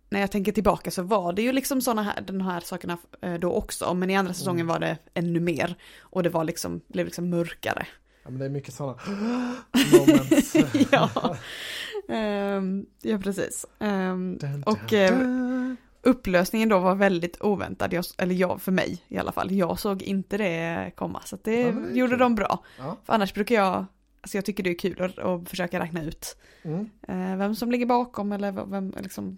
när 0.09 0.19
jag 0.19 0.31
tänker 0.31 0.51
tillbaka 0.51 0.91
så 0.91 1.01
var 1.03 1.33
det 1.33 1.41
ju 1.41 1.51
liksom 1.51 1.81
sådana 1.81 2.03
här, 2.03 2.21
de 2.21 2.41
här 2.41 2.59
sakerna 2.59 2.97
eh, 3.21 3.33
då 3.33 3.51
också, 3.51 3.93
men 3.93 4.09
i 4.09 4.15
andra 4.15 4.33
säsongen 4.33 4.65
Mm. 4.65 4.73
var 4.73 4.79
det 4.79 4.97
ännu 5.13 5.39
mer. 5.39 5.75
Och 5.99 6.23
det 6.23 6.29
var 6.29 6.43
liksom, 6.43 6.81
blev 6.87 7.05
liksom 7.05 7.29
mörkare. 7.29 7.87
Ja, 8.23 8.29
men 8.29 8.39
det 8.39 8.45
är 8.45 8.49
mycket 8.49 8.73
sådana 8.73 8.97
moments. 9.91 10.55
ja. 10.91 11.35
Ehm, 12.09 12.85
ja, 13.01 13.17
precis. 13.17 13.65
Ehm, 13.79 14.37
Dun, 14.37 14.63
och 14.63 14.79
dun, 14.89 14.99
eh, 14.99 15.17
dun. 15.19 15.77
Upplösningen 16.05 16.69
då 16.69 16.79
var 16.79 16.95
väldigt 16.95 17.41
oväntad, 17.41 17.93
jag, 17.93 18.05
eller 18.17 18.35
jag, 18.35 18.61
för 18.61 18.71
mig 18.71 19.03
i 19.07 19.17
alla 19.17 19.31
fall. 19.31 19.51
Jag 19.51 19.79
såg 19.79 20.01
inte 20.01 20.37
det 20.37 20.91
komma, 20.95 21.21
så 21.25 21.37
det, 21.43 21.61
Ja, 21.61 21.71
det 21.71 21.99
gjorde 21.99 22.11
kul. 22.11 22.19
de 22.19 22.35
bra. 22.35 22.63
Ja. 22.77 22.97
För 23.03 23.13
annars 23.13 23.33
brukar 23.33 23.55
jag, 23.55 23.85
alltså 24.21 24.37
jag 24.37 24.45
tycker 24.45 24.63
det 24.63 24.69
är 24.69 24.77
kul 24.79 25.01
att, 25.01 25.19
att 25.19 25.49
försöka 25.49 25.79
räkna 25.79 26.03
ut 26.03 26.37
Mm. 26.63 26.89
eh, 27.07 27.37
vem 27.37 27.55
som 27.55 27.71
ligger 27.71 27.85
bakom 27.85 28.31
eller 28.31 28.51
vem, 28.51 28.93
liksom, 28.99 29.37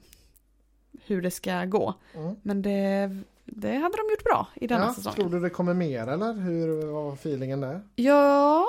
hur 1.05 1.21
det 1.21 1.31
ska 1.31 1.65
gå. 1.65 1.93
Mm. 2.15 2.35
Men 2.41 2.61
det, 2.61 3.09
det 3.45 3.73
hade 3.75 3.97
de 3.97 4.11
gjort 4.11 4.23
bra 4.23 4.47
i 4.55 4.67
denna 4.67 4.85
Ja, 4.85 4.93
säsongen. 4.93 5.15
tror 5.15 5.29
du 5.29 5.39
det 5.39 5.49
kommer 5.49 5.73
mer 5.73 6.07
eller? 6.07 6.33
Hur 6.33 6.85
var 6.91 7.13
feelingen 7.13 7.61
där? 7.61 7.81
Ja, 7.95 8.65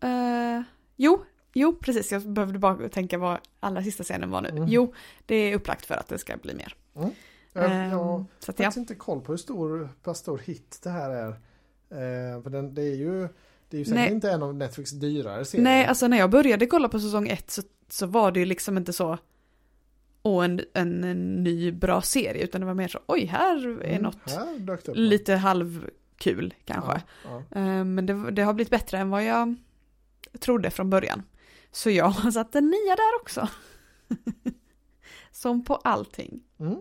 eh, 0.00 0.62
jo, 0.96 1.22
jo 1.52 1.76
precis. 1.80 2.12
Jag 2.12 2.22
behövde 2.28 2.58
bara 2.58 2.88
tänka 2.88 3.18
vad 3.18 3.38
allra 3.60 3.82
sista 3.82 4.04
scenen 4.04 4.30
var 4.30 4.40
nu. 4.40 4.48
Mm. 4.48 4.64
Jo, 4.68 4.94
det 5.26 5.34
är 5.36 5.54
upplagt 5.54 5.86
för 5.86 5.94
att 5.94 6.08
det 6.08 6.18
ska 6.18 6.36
bli 6.36 6.54
mer. 6.54 6.74
Jag, 7.62 7.72
Ehm, 7.72 7.90
jag 7.90 7.98
har 7.98 8.24
så 8.38 8.50
att 8.50 8.58
ja. 8.58 8.64
faktiskt 8.64 8.76
inte 8.76 8.94
koll 8.94 9.20
på 9.20 9.32
hur 9.32 9.36
stor, 9.36 9.88
hur 10.04 10.14
stor 10.14 10.38
hit 10.38 10.78
det 10.82 10.90
här 10.90 11.10
är. 11.10 11.28
Eh, 11.90 12.42
för 12.42 12.50
den, 12.50 12.74
det 12.74 12.82
är 12.82 12.94
ju 12.96 13.28
det 13.68 13.76
är 13.76 13.78
ju 13.78 13.84
säkert 13.84 14.00
Nej. 14.00 14.12
inte 14.12 14.30
en 14.30 14.42
av 14.42 14.54
Netflix 14.54 14.90
dyrare 14.90 15.44
serier. 15.44 15.64
Nej, 15.64 15.86
alltså 15.86 16.08
när 16.08 16.18
jag 16.18 16.30
började 16.30 16.66
kolla 16.66 16.88
på 16.88 17.00
säsong 17.00 17.28
ett 17.28 17.50
så, 17.50 17.62
så 17.88 18.06
var 18.06 18.32
det 18.32 18.40
ju 18.40 18.46
liksom 18.46 18.76
inte 18.76 18.92
så 18.92 19.18
och 20.22 20.44
en, 20.44 20.60
en, 20.74 21.04
en 21.04 21.42
ny 21.44 21.72
bra 21.72 22.02
serie 22.02 22.44
utan 22.44 22.60
det 22.60 22.66
var 22.66 22.74
mer 22.74 22.88
så 22.88 22.98
oj 23.06 23.24
här 23.24 23.82
är 23.82 23.90
Mm, 23.90 24.02
något 24.02 24.30
Här 24.30 24.94
lite 24.94 25.34
halv 25.34 25.90
kul 26.16 26.54
kanske. 26.64 27.02
Ja, 27.24 27.42
ja. 27.50 27.60
Eh, 27.60 27.84
Men 27.84 28.06
det, 28.06 28.30
det 28.30 28.42
har 28.42 28.54
blivit 28.54 28.70
bättre 28.70 28.98
än 28.98 29.10
vad 29.10 29.24
jag 29.24 29.54
trodde 30.40 30.70
från 30.70 30.90
början. 30.90 31.22
Så 31.70 31.90
jag 31.90 32.04
har 32.04 32.30
satt 32.30 32.54
en 32.54 32.64
nia 32.64 32.96
där 32.96 33.20
också. 33.20 33.48
Som 35.32 35.64
på 35.64 35.74
allting. 35.76 36.40
Mm. 36.60 36.76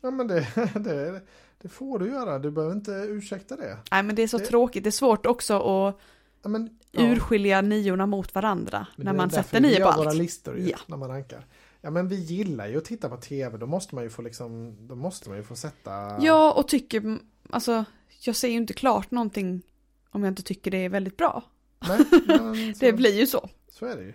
Ja 0.00 0.10
men 0.10 0.26
det, 0.28 0.46
det, 0.74 1.20
det 1.62 1.68
får 1.68 1.98
du 1.98 2.08
göra, 2.08 2.38
du 2.38 2.50
behöver 2.50 2.74
inte 2.74 2.90
ursäkta 2.92 3.56
det. 3.56 3.78
Nej 3.90 4.02
men 4.02 4.16
det 4.16 4.22
är 4.22 4.28
så 4.28 4.38
Det- 4.38 4.44
tråkigt, 4.46 4.84
det 4.84 4.88
är 4.88 4.90
svårt 4.90 5.26
också 5.26 5.54
att 5.54 5.98
Ja, 6.42 6.48
men, 6.48 6.78
ja, 6.90 7.02
urskilja 7.02 7.60
niorna 7.60 8.06
mot 8.06 8.34
varandra 8.34 8.86
men 8.96 9.04
när 9.04 9.12
det 9.12 9.16
är 9.16 9.18
man 9.18 9.30
sätter 9.30 9.60
nio 9.60 9.74
på 9.74 9.80
gör 9.80 9.96
våra 9.96 10.08
allt. 10.08 10.18
listor 10.18 10.58
ju, 10.58 10.68
Ja. 10.70 10.78
när 10.86 10.96
man 10.96 11.08
rankar. 11.08 11.46
Ja 11.80 11.90
men 11.90 12.08
vi 12.08 12.16
gillar 12.16 12.66
ju 12.68 12.78
att 12.78 12.84
titta 12.84 13.08
på 13.08 13.16
tv, 13.16 13.58
då 13.58 13.66
måste 13.66 13.94
man 13.94 14.04
ju 14.04 14.10
få 14.10 14.22
liksom, 14.22 14.76
då 14.88 14.94
måste 14.94 15.28
man 15.28 15.38
ju 15.38 15.44
få 15.44 15.56
sätta 15.56 15.90
Ja 16.20 16.52
och 16.52 16.68
tycker, 16.68 17.18
alltså 17.50 17.84
jag 18.20 18.36
ser 18.36 18.48
ju 18.48 18.54
inte 18.54 18.72
klart 18.72 19.10
någonting 19.10 19.62
om 20.10 20.24
jag 20.24 20.30
inte 20.30 20.42
tycker 20.42 20.70
det 20.70 20.84
är 20.84 20.88
väldigt 20.88 21.16
bra. 21.16 21.42
Nej, 21.88 21.98
men 22.26 22.74
så, 22.74 22.84
Det 22.84 22.92
blir 22.92 23.14
ju 23.18 23.26
så. 23.26 23.48
så 23.72 23.86
är 23.86 23.96
det 23.96 24.02
ju. 24.02 24.14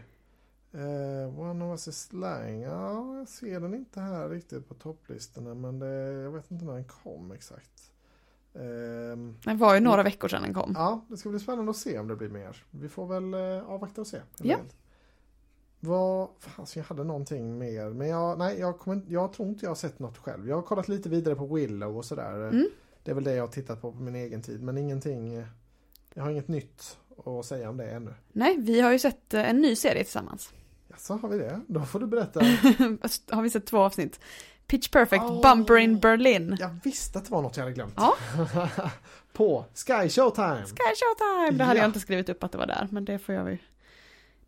Uh, 0.75 1.39
one 1.39 1.65
of 1.65 1.71
us 1.71 1.87
is 1.87 2.01
slang, 2.03 2.61
ja 2.61 3.17
jag 3.17 3.29
ser 3.29 3.59
den 3.59 3.73
inte 3.73 3.99
här 4.01 4.29
riktigt 4.29 4.67
på 4.67 4.73
topplistorna 4.73 5.53
men 5.53 5.79
det, 5.79 5.87
jag 6.11 6.31
vet 6.31 6.51
inte 6.51 6.65
när 6.65 6.73
den 6.73 6.83
kom 6.83 7.31
exakt. 7.31 7.91
Ehm, 8.55 9.37
Det 9.45 9.53
var 9.53 9.73
ju 9.73 9.79
några 9.79 10.03
veckor 10.03 10.27
sedan 10.27 10.41
den 10.41 10.53
kom. 10.53 10.73
Ja, 10.77 11.05
det 11.09 11.17
ska 11.17 11.29
bli 11.29 11.39
spännande 11.39 11.71
att 11.71 11.77
se 11.77 11.99
om 11.99 12.07
det 12.07 12.15
blir 12.15 12.29
mer. 12.29 12.63
Vi 12.71 12.89
får 12.89 13.07
väl 13.07 13.33
eh, 13.33 13.69
avvakta 13.69 14.01
och 14.01 14.07
se. 14.07 14.17
Ja. 14.37 14.57
Vad, 15.79 16.29
fan, 16.39 16.65
jag 16.75 16.83
hade 16.83 17.03
någonting 17.03 17.57
mer. 17.57 17.89
Men 17.89 18.07
jag, 18.07 18.37
nej, 18.37 18.59
jag, 18.59 18.79
kommer, 18.79 19.01
jag 19.07 19.33
tror 19.33 19.47
inte 19.47 19.65
jag 19.65 19.69
har 19.69 19.75
sett 19.75 19.99
något 19.99 20.17
själv. 20.17 20.49
Jag 20.49 20.55
har 20.55 20.61
kollat 20.61 20.87
lite 20.87 21.09
vidare 21.09 21.35
på 21.35 21.45
Willow 21.45 21.97
och 21.97 22.05
sådär. 22.05 22.49
Mm. 22.49 22.67
Det 23.03 23.11
är 23.11 23.15
väl 23.15 23.23
det 23.23 23.35
jag 23.35 23.43
har 23.43 23.47
tittat 23.47 23.81
på 23.81 23.91
på 23.91 24.01
min 24.01 24.15
egen 24.15 24.41
tid. 24.41 24.63
Men 24.63 24.77
ingenting, 24.77 25.33
eh, 25.33 25.45
jag 26.13 26.23
har 26.23 26.31
inget 26.31 26.47
nytt 26.47 26.97
att 27.25 27.45
säga 27.45 27.69
om 27.69 27.77
det 27.77 27.91
ännu. 27.91 28.13
Nej, 28.31 28.57
vi 28.59 28.81
har 28.81 28.91
ju 28.91 28.99
sett 28.99 29.33
eh, 29.33 29.49
en 29.49 29.61
ny 29.61 29.75
serie 29.75 30.03
tillsammans. 30.03 30.53
Ja, 30.87 30.95
så 30.97 31.13
har 31.17 31.29
vi 31.29 31.37
det. 31.37 31.61
Då 31.67 31.81
får 31.81 31.99
du 31.99 32.07
berätta. 32.07 32.39
har 33.35 33.41
vi 33.41 33.49
sett 33.49 33.65
två 33.65 33.77
avsnitt. 33.79 34.19
Pitch 34.67 34.89
Perfect, 34.89 35.23
Åh. 35.23 35.41
Bumper 35.41 35.77
in 35.77 35.99
Berlin. 35.99 36.57
Jag 36.59 36.75
visste 36.83 37.17
att 37.19 37.25
det 37.25 37.31
var 37.31 37.41
något 37.41 37.57
jag 37.57 37.63
hade 37.63 37.73
glömt. 37.75 37.93
Ja. 37.97 38.15
på 39.33 39.65
Sky 39.73 40.09
Showtime. 40.09 40.63
Sky 40.65 40.93
Showtime! 40.95 41.57
Det 41.57 41.63
hade 41.63 41.77
Ja. 41.79 41.83
jag 41.83 41.89
inte 41.89 41.99
skrivit 41.99 42.29
upp 42.29 42.43
att 42.43 42.51
det 42.51 42.57
var 42.57 42.67
där, 42.67 42.87
men 42.91 43.05
det 43.05 43.19
får 43.19 43.35
jag 43.35 43.51
ju. 43.51 43.57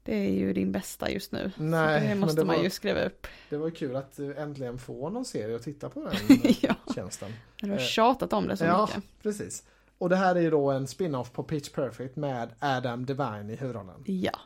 Det 0.03 0.15
är 0.15 0.29
ju 0.31 0.53
din 0.53 0.71
bästa 0.71 1.09
just 1.11 1.31
nu. 1.31 1.51
Nej, 1.57 2.01
så 2.01 2.07
det 2.07 2.15
måste 2.15 2.41
det 2.41 2.45
man 2.45 2.55
var- 2.55 2.63
ju 2.63 2.69
skriva 2.69 3.01
upp. 3.05 3.27
Det 3.49 3.57
var 3.57 3.69
kul 3.69 3.95
att 3.95 4.19
eh, 4.19 4.29
äntligen 4.37 4.77
få 4.77 5.09
någon 5.09 5.25
serie 5.25 5.55
att 5.55 5.63
titta 5.63 5.89
på 5.89 5.99
den 6.03 6.39
ja, 6.61 6.75
tjänsten. 6.95 7.33
du 7.61 7.69
har 7.69 7.77
Eh, 7.77 7.83
tjatat 7.83 8.33
om 8.33 8.47
det 8.47 8.57
så 8.57 8.65
ja, 8.65 8.89
mycket. 8.95 9.03
precis. 9.23 9.63
Och 9.97 10.09
det 10.09 10.15
här 10.15 10.35
är 10.35 10.41
ju 10.41 10.49
då 10.49 10.71
en 10.71 10.87
spin-off 10.87 11.31
på 11.31 11.43
Pitch 11.43 11.69
Perfect 11.69 12.15
med 12.15 12.49
Adam 12.59 13.05
Devine 13.05 13.49
i 13.53 13.55
huvudrollen. 13.55 14.03
Ja. 14.05 14.39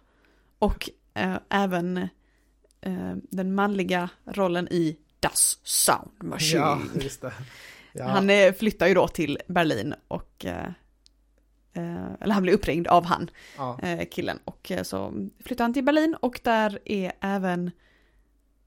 Och 0.60 0.90
eh, 1.20 1.36
även 1.50 1.98
eh, 2.82 3.14
den 3.32 3.56
manliga 3.56 4.10
rollen 4.26 4.68
i 4.72 4.98
Das 5.20 5.60
Sound 5.64 6.12
Machine. 6.24 6.60
Ja, 6.62 6.80
just 7.02 7.22
det. 7.22 7.34
Ja, 7.94 8.08
Han 8.08 8.30
eh, 8.30 8.54
flyttar 8.54 8.88
ju 8.88 8.94
då 8.94 9.08
till 9.08 9.38
Berlin 9.48 9.94
och 10.08 10.46
eh, 10.46 10.66
eh, 11.74 12.06
eller 12.22 12.34
han 12.34 12.44
blir 12.44 12.54
uppringd 12.54 12.88
av 12.88 13.06
han, 13.06 13.30
ja, 13.58 13.80
killen. 14.12 14.40
Och 14.46 14.72
så 14.84 15.28
flyttar 15.46 15.64
han 15.64 15.74
till 15.74 15.84
Berlin 15.84 16.16
och 16.20 16.40
där 16.44 16.80
är 16.86 17.12
även, 17.22 17.72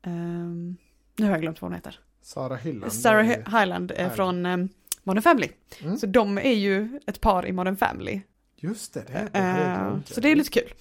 ehm, 0.02 0.76
nu 1.16 1.24
har 1.24 1.32
jag 1.32 1.40
glömt 1.40 1.62
vad 1.62 1.70
hon 1.70 1.76
heter, 1.76 2.00
Sarah 2.22 2.58
Hyland. 2.58 2.84
Är- 2.84 3.22
Hi- 3.22 3.60
Hyland 3.60 3.92
från 4.16 4.46
eh, 4.46 4.56
Modern 5.02 5.22
Family. 5.22 5.48
Mm. 5.82 5.96
Så 5.96 6.06
de 6.06 6.38
är 6.38 6.54
ju 6.54 7.00
ett 7.06 7.20
par 7.20 7.46
i 7.46 7.52
Modern 7.52 7.76
Family. 7.76 8.20
Just 8.56 8.94
det, 8.94 9.00
det, 9.00 9.12
det 9.32 9.38
jag 9.38 9.48
Eh, 9.58 9.88
glömt. 9.88 10.08
så 10.08 10.20
det 10.20 10.28
är 10.32 10.36
lite 10.36 10.50
kul. 10.50 10.72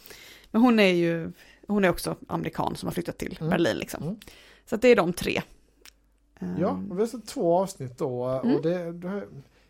Men 0.51 0.61
hon 0.61 0.79
är 0.79 0.93
ju, 0.93 1.31
hon 1.71 1.85
är 1.85 1.89
också 1.89 2.15
amerikan 2.27 2.75
som 2.75 2.87
har 2.87 2.93
flyttat 2.93 3.17
till 3.17 3.37
Mm. 3.39 3.49
Berlin 3.49 3.77
liksom. 3.77 4.03
Mm. 4.03 4.15
Så 4.65 4.75
det 4.75 4.87
är 4.87 4.95
de 4.95 5.13
tre. 5.13 5.41
Ehm, 6.39 6.55
Ja, 6.59 6.69
och 6.89 6.97
vi 6.97 7.01
har 7.01 7.07
sett 7.07 7.27
två 7.27 7.57
avsnitt 7.59 7.97
då. 7.97 8.25
Mm. 8.25 8.55
Och 8.55 8.61
det, 8.61 8.91
det, 8.91 9.23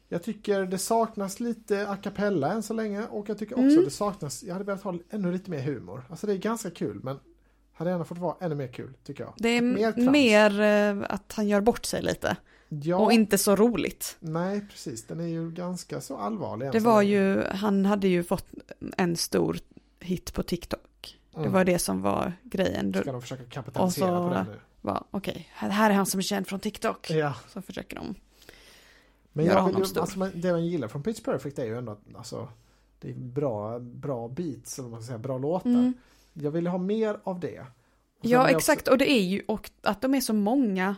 jag 0.09 0.23
tycker 0.23 0.65
det 0.65 0.77
saknas 0.77 1.39
lite 1.39 1.87
a 1.89 1.97
cappella 2.03 2.51
än 2.53 2.63
så 2.63 2.73
länge. 2.73 3.03
Och 3.07 3.29
jag 3.29 3.37
tycker 3.37 3.55
också 3.55 3.63
Mm. 3.73 3.83
det 3.83 3.91
saknas, 3.91 4.43
jag 4.43 4.53
hade 4.53 4.65
velat 4.65 4.83
ha 4.83 4.95
ännu 5.09 5.31
lite 5.31 5.51
mer 5.51 5.61
humor. 5.61 6.03
Alltså 6.09 6.27
det 6.27 6.33
är 6.33 6.37
ganska 6.37 6.69
kul 6.71 6.99
men 7.03 7.19
hade 7.73 7.89
gärna 7.91 8.05
fått 8.05 8.17
vara 8.17 8.35
ännu 8.39 8.55
mer 8.55 8.67
kul 8.67 8.93
tycker 9.03 9.23
jag. 9.23 9.33
Det 9.37 9.49
är 9.49 9.61
Mer 9.61 10.11
mer, 10.11 10.61
eh, 10.61 11.05
att 11.09 11.33
han 11.33 11.47
gör 11.47 11.61
bort 11.61 11.85
sig 11.85 12.01
lite. 12.01 12.37
Ja, 12.69 12.97
Och 12.97 13.11
inte 13.11 13.37
så 13.37 13.55
roligt. 13.55 14.17
nej 14.19 14.61
precis. 14.71 15.03
Den 15.07 15.19
är 15.19 15.27
ju 15.27 15.51
ganska 15.51 16.01
så 16.01 16.17
allvarlig. 16.17 16.71
Det 16.71 16.79
var 16.79 17.01
ju, 17.01 17.43
han 17.43 17.85
hade 17.85 18.07
ju 18.07 18.23
fått 18.23 18.45
en 18.97 19.15
stor 19.15 19.57
hit 19.99 20.33
på 20.33 20.43
TikTok. 20.43 21.17
Det 21.33 21.39
Mm. 21.39 21.51
var 21.51 21.65
det 21.65 21.79
som 21.79 22.01
var 22.01 22.33
grejen. 22.43 22.93
Ska 22.93 23.11
de 23.11 23.21
försöka 23.21 23.43
kapitalisera 23.43 24.19
Och 24.19 24.23
så- 24.23 24.29
på 24.29 24.33
det 24.35 24.43
nu? 24.51 24.59
var, 24.81 25.03
okej, 25.11 25.49
här- 25.51 25.69
här 25.69 25.89
är 25.89 25.93
han 25.93 26.05
som 26.05 26.17
är 26.17 26.21
känd 26.21 26.47
från 26.47 26.59
TikTok. 26.59 27.09
Ja, 27.09 27.35
Så 27.49 27.61
försöker 27.61 27.95
de. 27.95 28.15
men 29.33 29.45
Göra 29.45 29.55
jag 29.55 29.61
honom 29.63 29.81
ju, 29.81 29.87
stor. 29.87 30.01
alltså, 30.01 30.19
det 30.35 30.51
man 30.51 30.65
gillar 30.65 30.87
från 30.87 31.03
Pitch 31.03 31.21
Perfect 31.23 31.59
är 31.59 31.65
ju 31.65 31.77
ändå 31.77 31.91
att 31.91 32.01
alltså, 32.15 32.47
det 32.99 33.09
är 33.09 33.13
bra, 33.13 33.79
bra 33.79 34.27
beats, 34.27 34.79
eller 34.79 34.89
man 34.89 35.01
ska 35.01 35.07
säga, 35.07 35.17
bra 35.19 35.37
låtar. 35.37 35.69
Mm. 35.69 35.93
Jag 36.33 36.51
vill 36.51 36.67
ha 36.67 36.77
mer 36.77 37.17
av 37.23 37.39
det. 37.39 37.65
Ja, 38.21 38.29
jag 38.29 38.51
exakt. 38.51 38.87
Och 38.87 38.97
det 38.97 39.11
är 39.11 39.21
ju, 39.23 39.41
och 39.47 39.71
att 39.81 40.01
de 40.01 40.13
är 40.15 40.21
så 40.21 40.33
många, 40.33 40.95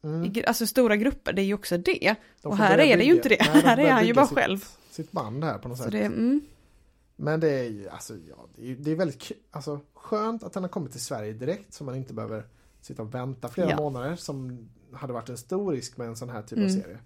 Också, 0.00 0.06
mm, 0.08 0.32
alltså 0.46 0.66
stora 0.66 0.96
grupper, 0.96 1.32
det 1.32 1.42
är 1.42 1.46
ju 1.46 1.54
också 1.54 1.78
det. 1.78 2.14
de 2.42 2.48
och 2.48 2.56
här 2.56 2.72
är 2.74 2.76
det 2.76 2.84
ju 2.86 2.98
bygga- 2.98 3.14
inte 3.16 3.28
det. 3.28 3.52
Nej, 3.54 3.62
Här 3.62 3.78
är 3.78 3.90
han 3.90 4.00
ju 4.02 4.06
bygga 4.06 4.14
bara 4.14 4.26
sitt, 4.26 4.38
själv. 4.38 4.64
Sitt 4.90 5.12
band 5.12 5.44
här 5.44 5.58
på 5.58 5.68
något 5.68 5.78
Så 5.78 5.84
sätt. 5.84 5.92
det, 5.92 6.02
mm, 6.04 6.40
Men 7.16 7.40
det 7.40 7.50
är 7.50 7.64
ju, 7.70 7.88
alltså, 7.88 8.14
ja, 8.28 8.46
det 8.56 8.70
är, 8.70 8.76
det 8.76 8.90
är 8.90 8.94
väldigt 8.96 9.32
alltså, 9.50 9.80
skönt 9.94 10.42
att 10.44 10.54
han 10.54 10.64
har 10.64 10.68
kommit 10.68 10.92
till 10.92 11.00
Sverige 11.00 11.32
direkt 11.32 11.72
så 11.74 11.84
man 11.84 11.94
inte 11.94 12.14
behöver 12.14 12.46
sitta 12.80 13.02
och 13.02 13.14
vänta 13.14 13.48
flera 13.48 13.70
Ja. 13.70 13.76
månader 13.76 14.16
som 14.16 14.68
hade 14.92 15.12
varit 15.12 15.28
en 15.28 15.38
stor 15.38 15.72
risk 15.72 15.96
med 15.96 16.06
en 16.08 16.16
sån 16.16 16.28
här 16.30 16.42
typ 16.42 16.58
Mm. 16.58 16.64
av 16.64 16.70
serie. 16.82 16.98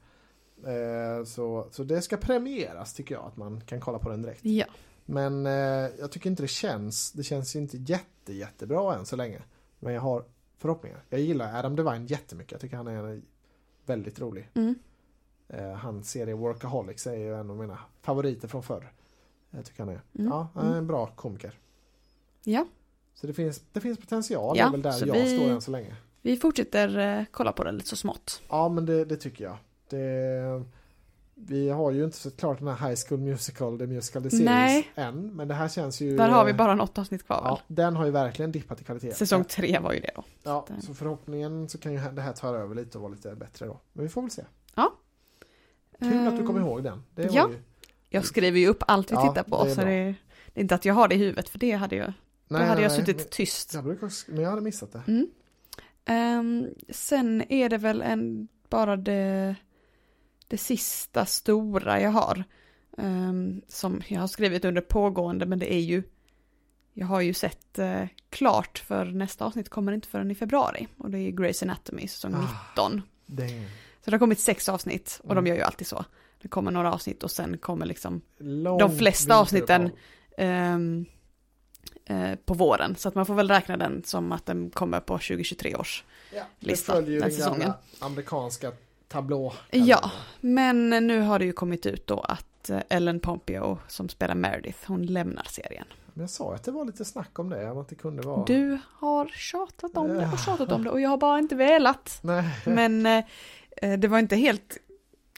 Eh, 1.18 1.24
så, 1.24 1.68
så 1.70 1.84
det 1.84 2.02
ska 2.02 2.16
premieras 2.16 2.94
tycker 2.94 3.14
jag, 3.14 3.24
att 3.24 3.36
man 3.36 3.60
kan 3.60 3.80
kolla 3.80 3.98
på 3.98 4.08
den 4.10 4.22
direkt. 4.22 4.44
ja. 4.44 4.66
Men 5.10 5.46
eh, 5.46 5.52
jag 5.98 6.10
tycker 6.12 6.30
inte 6.30 6.42
det 6.42 6.48
känns, 6.48 7.12
det 7.12 7.22
känns 7.22 7.56
inte 7.56 7.76
jätte, 7.76 8.32
jättebra 8.32 8.94
än 8.94 9.06
så 9.06 9.16
länge. 9.16 9.42
Men 9.78 9.92
jag 9.94 10.00
har 10.00 10.24
förhoppningar. 10.58 11.04
Jag 11.08 11.20
gillar 11.20 11.58
Adam 11.58 11.76
Devine 11.76 12.06
jättemycket, 12.06 12.52
jag 12.52 12.60
tycker 12.60 12.76
han 12.76 12.86
är 12.86 13.22
väldigt 13.86 14.20
rolig. 14.20 14.50
Mm. 14.54 14.74
Eh, 15.48 15.72
hans 15.72 16.10
serie 16.10 16.34
Workaholics 16.34 17.06
är 17.06 17.14
ju 17.16 17.34
en 17.34 17.50
av 17.50 17.56
mina 17.56 17.78
favoriter 18.02 18.48
från 18.48 18.62
förr. 18.62 18.92
Jag 19.50 19.64
tycker 19.64 19.78
han 19.84 19.88
är, 19.88 20.00
Mm. 20.18 20.30
ja, 20.32 20.48
han 20.54 20.72
är 20.72 20.76
en 20.78 20.86
bra 20.86 21.06
komiker. 21.06 21.52
ja, 22.44 22.66
Så 23.14 23.26
det 23.26 23.32
finns, 23.32 23.62
det 23.72 23.80
finns 23.80 23.98
potential, 23.98 24.56
Ja, 24.58 24.64
det 24.64 24.68
är 24.68 24.72
väl 24.72 24.82
där 24.82 24.92
så 24.92 25.06
jag 25.06 25.14
vi- 25.14 25.36
står 25.38 25.50
än 25.50 25.60
så 25.60 25.70
länge. 25.70 25.96
vi 26.22 26.36
fortsätter 26.36 26.98
eh, 26.98 27.24
kolla 27.30 27.52
på 27.52 27.64
det 27.64 27.72
lite 27.72 27.88
så 27.88 27.96
smått. 27.96 28.42
Ja 28.48 28.68
men 28.68 28.86
det, 28.86 29.04
det 29.04 29.16
tycker 29.16 29.44
jag. 29.44 29.56
Det, 29.88 30.62
vi 31.34 31.68
har 31.70 31.90
ju 31.90 32.04
inte 32.04 32.16
sett 32.16 32.36
klart 32.36 32.58
den 32.58 32.68
här 32.68 32.88
High 32.88 33.00
School 33.08 33.20
Musical, 33.20 33.78
The 33.78 33.86
Musical 33.86 34.22
The 34.22 34.30
Series 34.30 34.44
Nej. 34.46 34.88
än. 34.94 35.36
Men 35.36 35.48
det 35.48 35.54
här 35.54 35.68
känns 35.68 36.00
ju... 36.00 36.16
Där 36.16 36.28
har 36.28 36.44
vi 36.44 36.52
bara 36.54 36.74
något 36.74 36.98
avsnitt 36.98 37.26
kvar 37.26 37.40
Ja, 37.44 37.54
väl? 37.66 37.76
den 37.76 37.96
har 37.96 38.04
ju 38.04 38.10
verkligen 38.10 38.52
dippat 38.52 38.80
i 38.80 38.84
kvalitet. 38.84 39.12
Säsong 39.14 39.44
tre 39.44 39.78
var 39.78 39.92
ju 39.92 40.00
det 40.00 40.10
då. 40.16 40.22
Ja, 40.42 40.42
Så 40.42 40.58
att, 40.58 40.70
eh, 40.70 40.78
så 40.86 40.94
förhoppningen 40.94 41.68
så 41.68 41.78
kan 41.78 41.92
ju 41.92 41.98
det 42.12 42.22
här 42.22 42.32
ta 42.32 42.56
över 42.56 42.74
lite 42.74 42.98
och 42.98 43.02
vara 43.02 43.12
lite 43.12 43.34
bättre 43.34 43.66
då. 43.66 43.80
Men 43.92 44.02
vi 44.02 44.08
får 44.08 44.22
väl 44.22 44.30
se. 44.30 44.44
Ja. 44.74 44.92
Kul 45.98 46.26
att 46.28 46.36
du 46.38 46.46
kommer 46.46 46.60
Ehm, 46.60 46.66
ihåg 46.66 46.82
den. 46.84 47.02
Det 47.14 47.26
var 47.26 47.34
ja. 47.34 47.48
ju, 47.50 47.56
Jag 48.08 48.24
skriver 48.24 48.58
ju 48.60 48.66
upp 48.68 48.82
allt 48.86 49.10
vi 49.10 49.14
Ja, 49.14 49.28
tittar 49.28 49.42
på, 49.42 49.64
det 49.64 49.70
är 49.70 49.74
så 49.74 49.80
det, 49.80 49.86
det 50.46 50.60
är 50.60 50.62
inte 50.62 50.74
att 50.74 50.84
jag 50.84 50.94
har 50.94 51.08
det 51.08 51.14
i 51.14 51.18
huvudet, 51.18 51.48
för 51.48 51.58
det 51.58 51.72
hade 51.72 51.96
jag, 51.96 52.12
då 52.48 52.56
nej, 52.58 52.66
hade 52.66 52.82
jag 52.82 52.88
nej, 52.90 52.98
suttit 52.98 53.16
men- 53.16 53.26
tyst. 53.30 53.74
Jag 53.74 53.84
brukar, 53.84 54.30
men 54.32 54.42
jag 54.42 54.50
hade 54.50 54.62
missat 54.62 54.92
det. 54.92 55.02
Mm. 55.08 55.26
Ehm, 56.04 56.66
sen 56.88 57.52
är 57.52 57.68
det 57.68 57.78
väl 57.78 58.02
en, 58.02 58.48
bara 58.68 58.96
det, 58.96 59.54
det 60.48 60.58
sista 60.58 61.26
stora 61.26 62.00
jag 62.00 62.10
har. 62.10 62.44
ehm, 62.98 63.62
som 63.68 64.02
jag 64.08 64.20
har 64.20 64.26
skrivit 64.28 64.64
under 64.64 64.80
pågående, 64.82 65.46
men 65.46 65.58
det 65.58 65.74
är 65.74 65.80
ju, 65.80 66.02
jag 66.92 67.06
har 67.06 67.20
ju 67.20 67.34
sett 67.34 67.78
eh, 67.78 68.04
klart 68.30 68.78
för 68.78 69.04
nästa 69.04 69.44
avsnitt 69.44 69.68
kommer 69.68 69.92
inte 69.92 70.08
förrän 70.08 70.30
i 70.30 70.34
februari. 70.34 70.88
Och 70.98 71.10
det 71.10 71.18
är 71.18 71.30
Grey's 71.32 71.62
Anatomy 71.62 72.08
säsong 72.08 72.34
Ah. 72.34 72.48
19. 72.70 73.02
Damn. 73.26 73.48
Så 74.04 74.10
det 74.10 74.12
har 74.12 74.18
kommit 74.18 74.40
sex 74.40 74.68
avsnitt 74.68 75.20
och 75.24 75.30
Mm. 75.32 75.44
de 75.44 75.48
gör 75.50 75.56
ju 75.56 75.62
alltid 75.62 75.86
så. 75.86 76.04
Det 76.42 76.48
kommer 76.48 76.70
några 76.70 76.92
avsnitt 76.92 77.22
och 77.22 77.30
sen 77.30 77.58
kommer 77.58 77.86
liksom 77.86 78.20
Långt 78.38 78.80
De 78.80 78.98
flesta 78.98 79.34
avsnitten- 79.38 79.90
ehm, 80.36 81.06
eh, 82.04 82.34
på 82.44 82.54
våren. 82.54 82.96
Så 82.96 83.08
att 83.08 83.14
man 83.14 83.26
får 83.26 83.34
väl 83.34 83.48
räkna 83.48 83.76
den 83.76 84.02
som 84.04 84.32
att 84.32 84.46
den 84.46 84.70
kommer 84.70 85.00
på 85.00 85.18
2023 85.18 85.74
års. 85.76 86.04
Ja, 86.34 86.42
det 86.60 86.66
lista 86.66 86.92
följer 86.92 87.10
ju 87.10 87.20
den 87.20 87.28
den 87.28 87.38
säsongen. 87.38 87.72
amerikanska 87.98 88.72
tablå. 89.08 89.52
Ja. 89.70 90.10
Men 90.40 90.90
nu 90.90 91.20
har 91.20 91.38
det 91.38 91.44
ju 91.44 91.52
kommit 91.52 91.86
ut 91.86 92.06
då 92.06 92.20
att 92.20 92.70
eh, 92.70 92.80
Ellen 92.88 93.20
Pompeo 93.20 93.78
som 93.88 94.08
spelar 94.08 94.34
Meredith, 94.34 94.78
hon 94.86 95.06
lämnar 95.06 95.44
serien. 95.50 95.86
Men 96.14 96.20
jag 96.22 96.30
sa 96.30 96.54
att 96.54 96.64
det 96.64 96.70
var 96.70 96.84
lite 96.84 97.04
snack 97.04 97.38
om 97.38 97.50
det, 97.50 97.70
att 97.70 97.88
det 97.88 97.94
kunde 97.94 98.22
vara... 98.22 98.44
Du 98.44 98.78
har 98.98 99.26
tjatat 99.28 99.96
om 99.96 100.08
det 100.08 100.28
och 100.32 100.38
tjatat 100.38 100.72
om 100.72 100.84
det 100.84 100.90
och 100.90 101.00
jag 101.00 101.08
har 101.10 101.16
bara 101.16 101.38
inte 101.38 101.54
velat. 101.54 102.18
Nej. 102.22 102.44
Men 102.64 103.06
eh, 103.06 103.24
eh, 103.76 103.98
det 103.98 104.08
var 104.08 104.18
inte 104.18 104.36
helt 104.36 104.78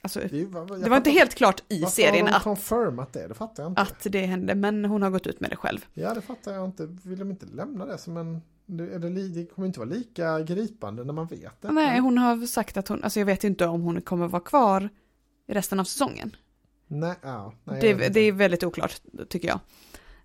Alltså, 0.03 0.21
Det, 0.31 0.39
jag 0.39 0.53
det 0.53 0.59
var 0.59 0.77
inte 0.77 0.89
fattar- 0.91 1.11
helt 1.11 1.35
klart 1.35 1.63
i 1.69 1.83
serien 1.83 2.27
har 2.27 2.33
de 2.33 2.37
att, 2.37 2.43
confirmat 2.43 3.13
det? 3.13 3.29
Det 3.29 3.35
fattar 3.35 3.63
jag 3.63 3.71
inte. 3.73 3.83
att 3.83 4.07
det 4.11 4.27
hände, 4.27 4.55
men 4.55 4.85
hon 4.85 5.03
har 5.03 5.11
gått 5.11 5.27
ut 5.27 5.41
med 5.41 5.51
det 5.51 5.57
själv. 5.57 5.87
Ja, 5.95 6.15
det 6.15 6.21
fattar 6.21 6.53
jag 6.55 6.65
inte. 6.65 6.87
Vill 6.87 7.19
de 7.19 7.31
inte 7.31 7.47
lämna 7.47 7.87
det 7.87 7.99
som 7.99 8.17
en... 8.17 8.43
Det, 8.67 8.99
det, 8.99 9.47
kommer 9.47 9.67
inte 9.67 9.81
vara 9.81 9.89
lika 9.91 10.41
gripande 10.41 11.05
när 11.05 11.13
man 11.13 11.27
vet 11.27 11.63
det. 11.63 11.71
Nej, 11.73 12.01
hon 12.01 12.19
har 12.19 12.47
sagt 12.47 12.77
att 12.77 12.89
hon, 12.89 13.05
alltså 13.05 13.19
jag 13.21 13.27
vet 13.27 13.45
inte 13.45 13.67
om 13.67 13.83
hon 13.83 14.01
kommer 14.01 14.29
vara 14.29 14.43
kvar 14.43 14.89
resten 15.47 15.81
av 15.81 15.85
säsongen. 15.85 16.37
Nej, 16.87 17.15
ja, 17.23 17.53
nej, 17.65 17.81
det, 17.81 18.09
det 18.09 18.21
är 18.21 18.33
väldigt 18.33 18.65
oklart, 18.65 19.01
tycker 19.29 19.49
jag. 19.49 19.61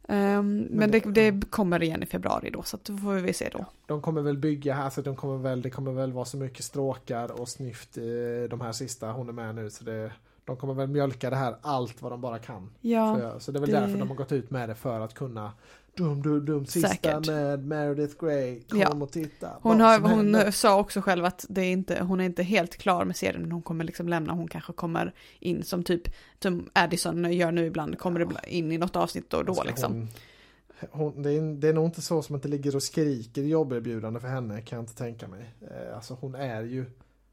Ehm, 0.07 0.67
men 0.71 0.91
det, 0.91 0.99
det- 0.99 1.31
det 1.31 1.49
kommer 1.49 1.83
igen 1.83 2.03
i 2.03 2.05
februari 2.05 2.49
då, 2.49 2.63
så 2.63 2.77
då 2.83 2.97
får 2.97 3.13
vi 3.13 3.33
se 3.33 3.49
då. 3.53 3.65
De 3.85 4.01
kommer 4.01 4.21
väl 4.21 4.37
bygga 4.37 4.73
här, 4.73 4.89
så 4.89 5.01
de 5.01 5.15
kommer 5.15 5.37
väl, 5.37 5.61
det 5.61 5.69
kommer 5.69 5.91
väl 5.91 6.13
vara 6.13 6.25
så 6.25 6.37
mycket 6.37 6.63
stråkar 6.65 7.41
och 7.41 7.49
snyft 7.49 7.97
i 7.97 8.47
de 8.49 8.61
här 8.61 8.71
sista 8.71 9.11
hon 9.11 9.29
är 9.29 9.33
med 9.33 9.55
nu. 9.55 9.69
Så 9.69 9.83
det, 9.83 10.11
de 10.45 10.57
kommer 10.57 10.73
väl 10.73 10.87
mjölka 10.87 11.29
det 11.29 11.35
här 11.35 11.55
allt 11.61 12.01
vad 12.01 12.11
de 12.11 12.21
bara 12.21 12.39
kan. 12.39 12.69
Ja, 12.81 13.17
Så, 13.33 13.39
så 13.39 13.51
det 13.51 13.57
är 13.57 13.61
väl 13.61 13.69
det- 13.69 13.79
därför 13.79 13.97
de 13.97 14.07
har 14.09 14.15
gått 14.15 14.31
ut 14.31 14.51
med 14.51 14.69
det 14.69 14.75
för 14.75 14.99
att 14.99 15.13
kunna 15.13 15.51
Dum, 15.97 16.21
dum, 16.21 16.45
dum, 16.45 16.65
sista 16.65 16.89
Säkert. 16.89 17.27
med 17.27 17.65
Meredith 17.65 18.15
Grey. 18.25 18.61
Kom 18.69 18.79
Ja. 18.79 18.89
och 18.89 19.11
titta. 19.11 19.49
hon, 19.61 19.79
har, 19.79 19.99
hon 19.99 20.51
sa 20.51 20.79
också 20.79 21.01
själv 21.01 21.25
att 21.25 21.45
det 21.49 21.61
är 21.61 21.71
inte, 21.71 22.03
hon 22.03 22.19
är 22.21 22.25
inte 22.25 22.43
helt 22.43 22.77
klar 22.77 23.05
med 23.05 23.15
serien, 23.15 23.41
men 23.41 23.51
hon 23.51 23.61
kommer 23.61 23.83
liksom 23.83 24.07
lämna, 24.09 24.33
hon 24.33 24.47
kanske 24.47 24.73
kommer 24.73 25.13
in 25.39 25.63
som 25.63 25.83
typ, 25.83 26.01
som 26.43 26.69
Addison 26.73 27.33
gör 27.33 27.51
nu 27.51 27.65
ibland, 27.65 27.99
kommer 27.99 28.19
Ja. 28.19 28.27
in 28.47 28.71
i 28.71 28.77
något 28.77 28.95
avsnitt 28.95 29.33
och 29.33 29.45
då 29.45 29.53
Ska 29.53 29.63
liksom. 29.63 29.93
Hon, 29.93 31.13
hon, 31.13 31.21
det, 31.23 31.31
är, 31.31 31.55
det 31.55 31.67
är 31.69 31.73
nog 31.73 31.85
inte 31.85 32.01
så 32.01 32.21
som 32.21 32.35
att 32.35 32.43
det 32.43 32.49
ligger 32.49 32.75
och 32.75 32.83
skriker 32.83 33.41
jobberbjudande 33.41 34.19
för 34.19 34.27
henne 34.27 34.61
kan 34.61 34.75
jag 34.77 34.83
inte 34.83 34.95
tänka 34.95 35.27
mig. 35.27 35.53
Eh, 35.61 35.95
Alltså 35.95 36.17
hon 36.21 36.35
är 36.35 36.61
ju 36.63 36.85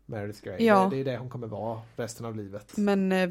Meredith 0.07 0.43
Grey. 0.43 0.67
Ja. 0.67 0.89
Det, 0.91 0.97
det 0.97 1.01
är 1.01 1.13
det 1.13 1.19
hon 1.19 1.29
kommer 1.31 1.47
vara 1.47 1.81
resten 1.97 2.27
av 2.27 2.37
livet. 2.37 2.77
Men 2.77 3.13
eh, 3.13 3.31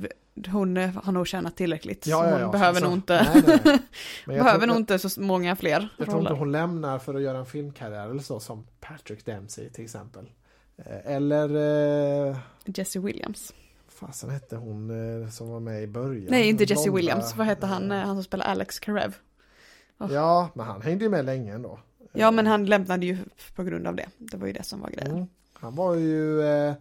hon 0.51 0.78
eh, 0.78 0.89
har 1.03 1.11
nog 1.11 1.28
tjänat 1.28 1.55
tillräckligt, 1.57 2.07
Ja, 2.07 2.17
så 2.19 2.26
ja, 2.26 2.32
hon 2.32 2.41
ja, 2.41 2.51
behöver 2.51 2.80
så- 2.80 2.86
nog 2.86 2.93
inte, 2.93 3.28
Nej, 3.34 3.80
nej, 4.26 4.38
behöver 4.39 4.67
nog 4.67 4.76
inte 4.78 4.99
så 4.99 5.22
många 5.22 5.55
fler 5.55 5.89
jag 5.97 6.07
tror 6.07 6.19
inte 6.19 6.30
roller. 6.30 6.39
hon 6.39 6.51
lämnar 6.51 6.99
för 6.99 7.13
att 7.15 7.22
göra 7.22 7.38
en 7.38 7.45
filmkarriär 7.45 8.09
eller 8.09 8.22
så 8.24 8.39
som 8.39 8.67
Patrick 8.80 9.26
Dempsey 9.26 9.69
till 9.69 9.84
exempel. 9.84 10.26
Eh, 10.78 11.13
Eller 11.15 11.55
eh, 12.30 12.38
Jesse 12.65 12.99
Williams. 12.99 13.53
fasen 13.88 14.30
hette 14.30 14.55
hon 14.55 15.22
eh, 15.24 15.30
som 15.30 15.49
var 15.49 15.59
med 15.59 15.84
i 15.84 15.88
början? 15.88 16.28
Nej, 16.30 16.49
inte 16.49 16.63
Jesse 16.63 16.84
blonda, 16.84 16.95
Williams, 16.97 17.36
vad 17.36 17.47
heter 17.47 17.67
han, 17.67 17.91
eh, 17.91 17.97
han 17.99 18.15
som 18.15 18.24
spelar 18.24 18.45
Alex 18.45 18.80
Karev? 18.80 19.15
Ja, 20.09 20.49
men 20.53 20.65
han 20.65 20.82
hängde 20.82 21.03
ju 21.05 21.09
med 21.09 21.26
länge 21.26 21.53
ändå. 21.55 21.80
Ja, 22.13 22.32
men 22.32 22.47
han 22.47 22.65
lämnade 22.65 23.05
ju 23.05 23.17
på 23.55 23.63
grund 23.63 23.88
av 23.88 23.95
det. 23.95 24.05
Det 24.17 24.38
var 24.38 24.47
ju 24.47 24.53
det 24.53 24.63
som 24.63 24.82
var 24.82 24.89
grejen. 24.89 25.11
Mm. 25.11 25.28
Han 25.62 25.76
var 25.76 25.95
ju 25.95 26.41
eh, 26.41 26.74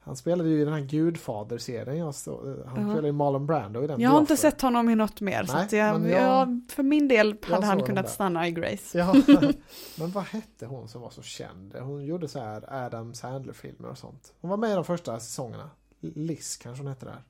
Han 0.00 0.16
spelade 0.16 0.48
ju 0.48 0.60
i 0.60 0.64
den 0.64 0.72
här 0.74 0.80
Gudfader-serien 0.80 2.12
så, 2.12 2.30
eh, 2.32 2.66
Han 2.66 2.80
Ja. 2.82 2.88
spelade 2.88 3.06
ju 3.06 3.12
Marlon 3.12 3.46
Brando 3.46 3.84
i 3.84 3.86
den 3.86 4.00
Jag 4.00 4.10
har 4.10 4.20
inte 4.20 4.36
sett 4.36 4.60
honom 4.62 4.90
i 4.90 4.94
något 4.94 5.20
mer, 5.20 5.44
så 5.44 5.52
Nej, 5.52 5.64
att 5.64 5.72
jag, 5.72 6.08
jag- 6.10 6.22
jag, 6.22 6.60
för 6.68 6.82
min 6.82 7.08
del 7.08 7.36
hade 7.42 7.66
han 7.66 7.82
kunnat 7.82 8.10
stanna 8.10 8.48
i 8.48 8.50
Grace. 8.52 8.98
Ja, 8.98 9.14
men 9.98 10.10
vad 10.10 10.24
hette 10.24 10.66
hon 10.66 10.88
som 10.88 11.00
var 11.02 11.10
så 11.10 11.22
känd? 11.22 11.74
Hon 11.74 12.04
gjorde 12.04 12.28
så 12.28 12.38
här 12.40 12.64
Adam 12.84 13.14
Sandler-filmer 13.14 13.88
och 13.88 13.98
sånt. 13.98 14.34
Hon 14.40 14.50
var 14.50 14.56
med 14.56 14.70
i 14.70 14.74
de 14.74 14.84
första 14.84 15.20
säsongerna. 15.20 15.70
Liz 16.00 16.56
kanske 16.56 16.82
hon 16.82 16.88
hette 16.88 17.06
där. 17.06 17.22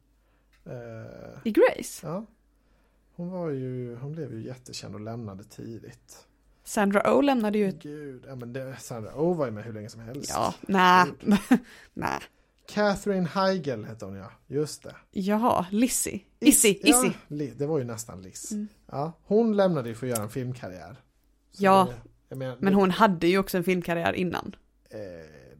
Eh, 0.64 1.38
I 1.44 1.50
Grace? 1.50 2.06
ja. 2.06 2.24
Hon 3.16 3.30
var 3.30 3.48
ju, 3.50 3.96
hon 3.96 4.12
blev 4.12 4.32
ju 4.34 4.42
jättekänd 4.46 4.94
och 4.94 5.00
lämnade 5.00 5.44
tidigt. 5.44 6.26
Sandra 6.66 7.14
Oh 7.14 7.22
lämnade 7.22 7.58
ju... 7.58 7.70
Gud, 7.72 8.24
ja 8.28 8.34
men 8.36 8.52
det, 8.52 8.76
Sandra 8.80 9.10
Oh 9.14 9.36
var 9.36 9.46
ju 9.46 9.52
med 9.52 9.64
hur 9.64 9.72
länge 9.72 9.88
som 9.88 10.00
helst. 10.00 10.30
Ja, 10.34 10.54
nej. 10.60 11.04
nej. 11.94 12.20
Catherine 12.68 13.28
Heigl 13.28 13.84
hette 13.84 14.04
hon 14.04 14.14
ja, 14.16 14.30
just 14.46 14.82
det. 14.82 14.94
Jaha, 15.10 15.66
Lizzie. 15.70 16.20
Issy, 16.40 16.78
ja, 16.82 16.88
Issy. 17.04 17.12
Li- 17.28 17.52
det 17.56 17.66
var 17.66 17.78
ju 17.78 17.84
nästan 17.84 18.22
Liz. 18.22 18.52
Mm. 18.52 18.68
Ja, 18.86 19.12
hon 19.24 19.56
lämnade 19.56 19.88
ju 19.88 19.94
för 19.94 20.06
att 20.06 20.10
göra 20.10 20.22
en 20.22 20.30
filmkarriär. 20.30 20.96
Så 21.52 21.64
Ja, 21.64 21.88
det, 22.28 22.34
menar, 22.36 22.56
Men 22.60 22.72
det- 22.72 22.78
hon 22.78 22.90
hade 22.90 23.26
ju 23.26 23.38
också 23.38 23.56
en 23.58 23.64
filmkarriär 23.64 24.12
innan. 24.12 24.56
eh, 24.90 24.98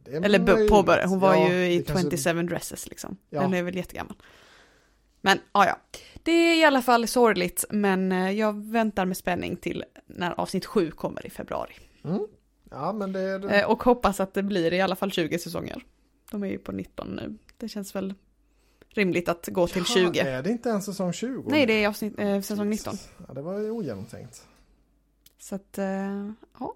det 0.03 0.11
Eller 0.25 0.67
påbörjade, 0.67 1.07
hon 1.07 1.19
var 1.19 1.35
Ja, 1.35 1.49
ju 1.49 1.71
i 1.71 1.77
det 1.77 1.83
kanske- 1.83 2.17
27 2.17 2.43
dresses 2.43 2.87
liksom. 2.89 3.17
Ja. 3.29 3.41
Den 3.41 3.53
är 3.53 3.63
väl 3.63 3.75
jättegammal. 3.75 4.15
Men 5.21 5.39
ja, 5.53 5.65
ja. 5.65 5.77
Det 6.27 6.31
är 6.31 6.55
i 6.61 6.63
alla 6.63 6.81
fall 6.81 7.07
sorgligt, 7.07 7.65
men 7.69 8.11
eh, 8.11 8.31
jag 8.31 8.65
väntar 8.65 9.05
med 9.05 9.17
spänning 9.17 9.55
till 9.55 9.83
när 10.07 10.39
avsnitt 10.39 10.65
7 10.65 10.91
kommer 10.91 11.25
i 11.25 11.29
februari. 11.29 11.73
Mm. 12.03 12.27
Ja, 12.69 12.93
men 12.93 13.11
det 13.13 13.19
är... 13.19 13.53
Eh, 13.53 13.69
Och 13.69 13.83
hoppas 13.83 14.19
att 14.19 14.33
det 14.33 14.43
blir 14.43 14.73
i 14.73 14.81
alla 14.81 14.95
fall 14.95 15.11
20 15.11 15.39
säsonger. 15.39 15.85
De 16.31 16.43
är 16.43 16.47
ju 16.47 16.57
på 16.59 16.71
19 16.71 17.07
nu. 17.07 17.37
Det 17.57 17.69
känns 17.69 17.95
väl 17.95 18.13
rimligt 18.89 19.29
att 19.29 19.47
gå 19.47 19.67
till 19.67 19.85
20. 19.85 20.19
Är 20.19 20.43
det 20.43 20.49
inte 20.49 20.69
en 20.71 20.81
säsong 20.81 21.13
20? 21.13 21.43
Nej, 21.47 21.65
det 21.65 21.83
är 21.83 21.87
avsnitt, 21.87 22.19
eh, 22.19 22.41
säsong 22.41 22.69
19. 22.69 22.95
Ja, 23.27 23.33
det 23.33 23.41
var 23.41 23.59
ju 23.59 23.71
ogenomtänkt. 23.71 24.47
Så 25.39 25.55
att, 25.55 25.77
eh, 25.77 26.31
ja. 26.59 26.75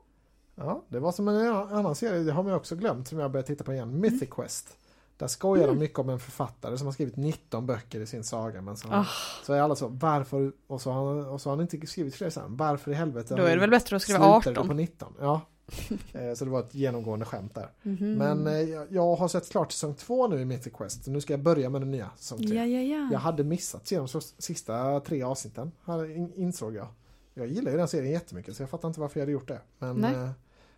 Ja, 0.56 0.84
det 0.90 1.00
var 1.00 1.12
som 1.12 1.28
en 1.28 1.48
annan 1.56 1.96
serie, 1.96 2.24
det 2.24 2.32
har 2.32 2.44
man 2.44 2.54
också 2.54 2.76
glömt, 2.76 3.08
som 3.08 3.20
jag 3.20 3.32
börjat 3.32 3.46
titta 3.48 3.64
på 3.64 3.74
igen. 3.74 4.00
Mythic 4.00 4.30
Quest. 4.30 4.78
Där 5.22 5.28
skojar 5.28 5.64
Mm. 5.64 5.76
de 5.76 5.80
mycket 5.80 6.00
om 6.00 6.10
en 6.10 6.20
författare 6.20 6.78
som 6.78 6.88
har 6.88 6.92
skrivit 6.94 7.16
19 7.16 7.66
böcker 7.66 8.00
i 8.00 8.06
sin 8.06 8.24
saga. 8.24 8.62
Men 8.62 8.78
så, 8.78 8.88
Ah. 8.92 9.06
så 9.44 9.54
är 9.54 9.62
alla 9.62 9.76
så, 9.76 9.88
varför? 9.88 10.52
Och 10.68 10.82
så 10.82 10.92
har 10.92 11.08
han, 11.16 11.26
och 11.26 11.42
så 11.42 11.50
har 11.50 11.56
han 11.58 11.62
inte 11.72 11.88
skrivit 11.88 12.16
fler 12.16 12.30
sen. 12.30 12.58
Varför 12.58 12.92
i 12.92 12.94
helvete? 12.94 13.36
Då 13.36 13.44
är 13.44 13.54
det 13.56 13.60
väl 13.62 13.70
bättre 13.70 13.96
att 13.96 14.02
skriva 14.02 14.20
slutade 14.20 14.54
det 14.56 14.60
18. 14.60 14.68
på 14.68 14.74
19. 14.74 15.14
Ja. 15.20 15.42
Eh, 16.14 16.34
så 16.34 16.46
det 16.46 16.52
var 16.52 16.60
ett 16.60 16.76
genomgående 16.76 17.26
skämt 17.26 17.56
där. 17.56 17.70
Mhm. 17.82 18.14
Men 18.14 18.48
eh, 18.48 18.54
jag, 18.62 18.88
jag 18.92 19.16
har 19.16 19.28
sett 19.28 19.50
klart 19.52 19.72
säsong 19.72 19.94
2 19.96 20.28
nu 20.28 20.42
i 20.42 20.46
Mythic 20.46 20.74
Quest. 20.74 21.08
Nu 21.08 21.22
ska 21.22 21.34
jag 21.34 21.40
börja 21.44 21.70
med 21.70 21.82
den 21.82 21.92
nya 21.92 22.10
säsong 22.18 22.38
3. 22.38 22.48
Ja, 22.56 22.66
ja, 22.66 22.82
ja. 22.82 23.10
Jag 23.12 23.20
hade 23.20 23.44
missat 23.44 23.88
så- 24.08 24.22
sista 24.22 25.00
tre 25.00 25.24
avsnitten, 25.24 25.72
in- 26.16 26.34
insåg 26.36 26.76
jag. 26.76 26.88
Jag 27.34 27.48
gillar 27.48 27.72
ju 27.72 27.78
den 27.78 27.88
serien 27.88 28.12
jättemycket 28.12 28.56
så 28.56 28.62
jag 28.64 28.70
fattar 28.70 28.88
inte 28.88 29.00
varför 29.00 29.20
jag 29.20 29.22
hade 29.26 29.32
gjort 29.32 29.48
det. 29.48 29.62
Men 29.80 30.04
eh, 30.04 30.30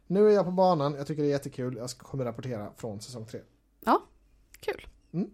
nu 0.07 0.27
är 0.29 0.33
jag 0.33 0.45
på 0.45 0.51
banan, 0.51 0.93
jag 0.95 1.07
tycker 1.07 1.21
det 1.23 1.27
är 1.29 1.31
jättekul. 1.31 1.75
Jag 1.77 1.89
kommer 1.89 2.25
rapportera 2.25 2.69
från 2.77 2.99
säsong 3.01 3.25
3. 3.25 3.39
Kul. 4.65 4.87
Mm. 5.13 5.29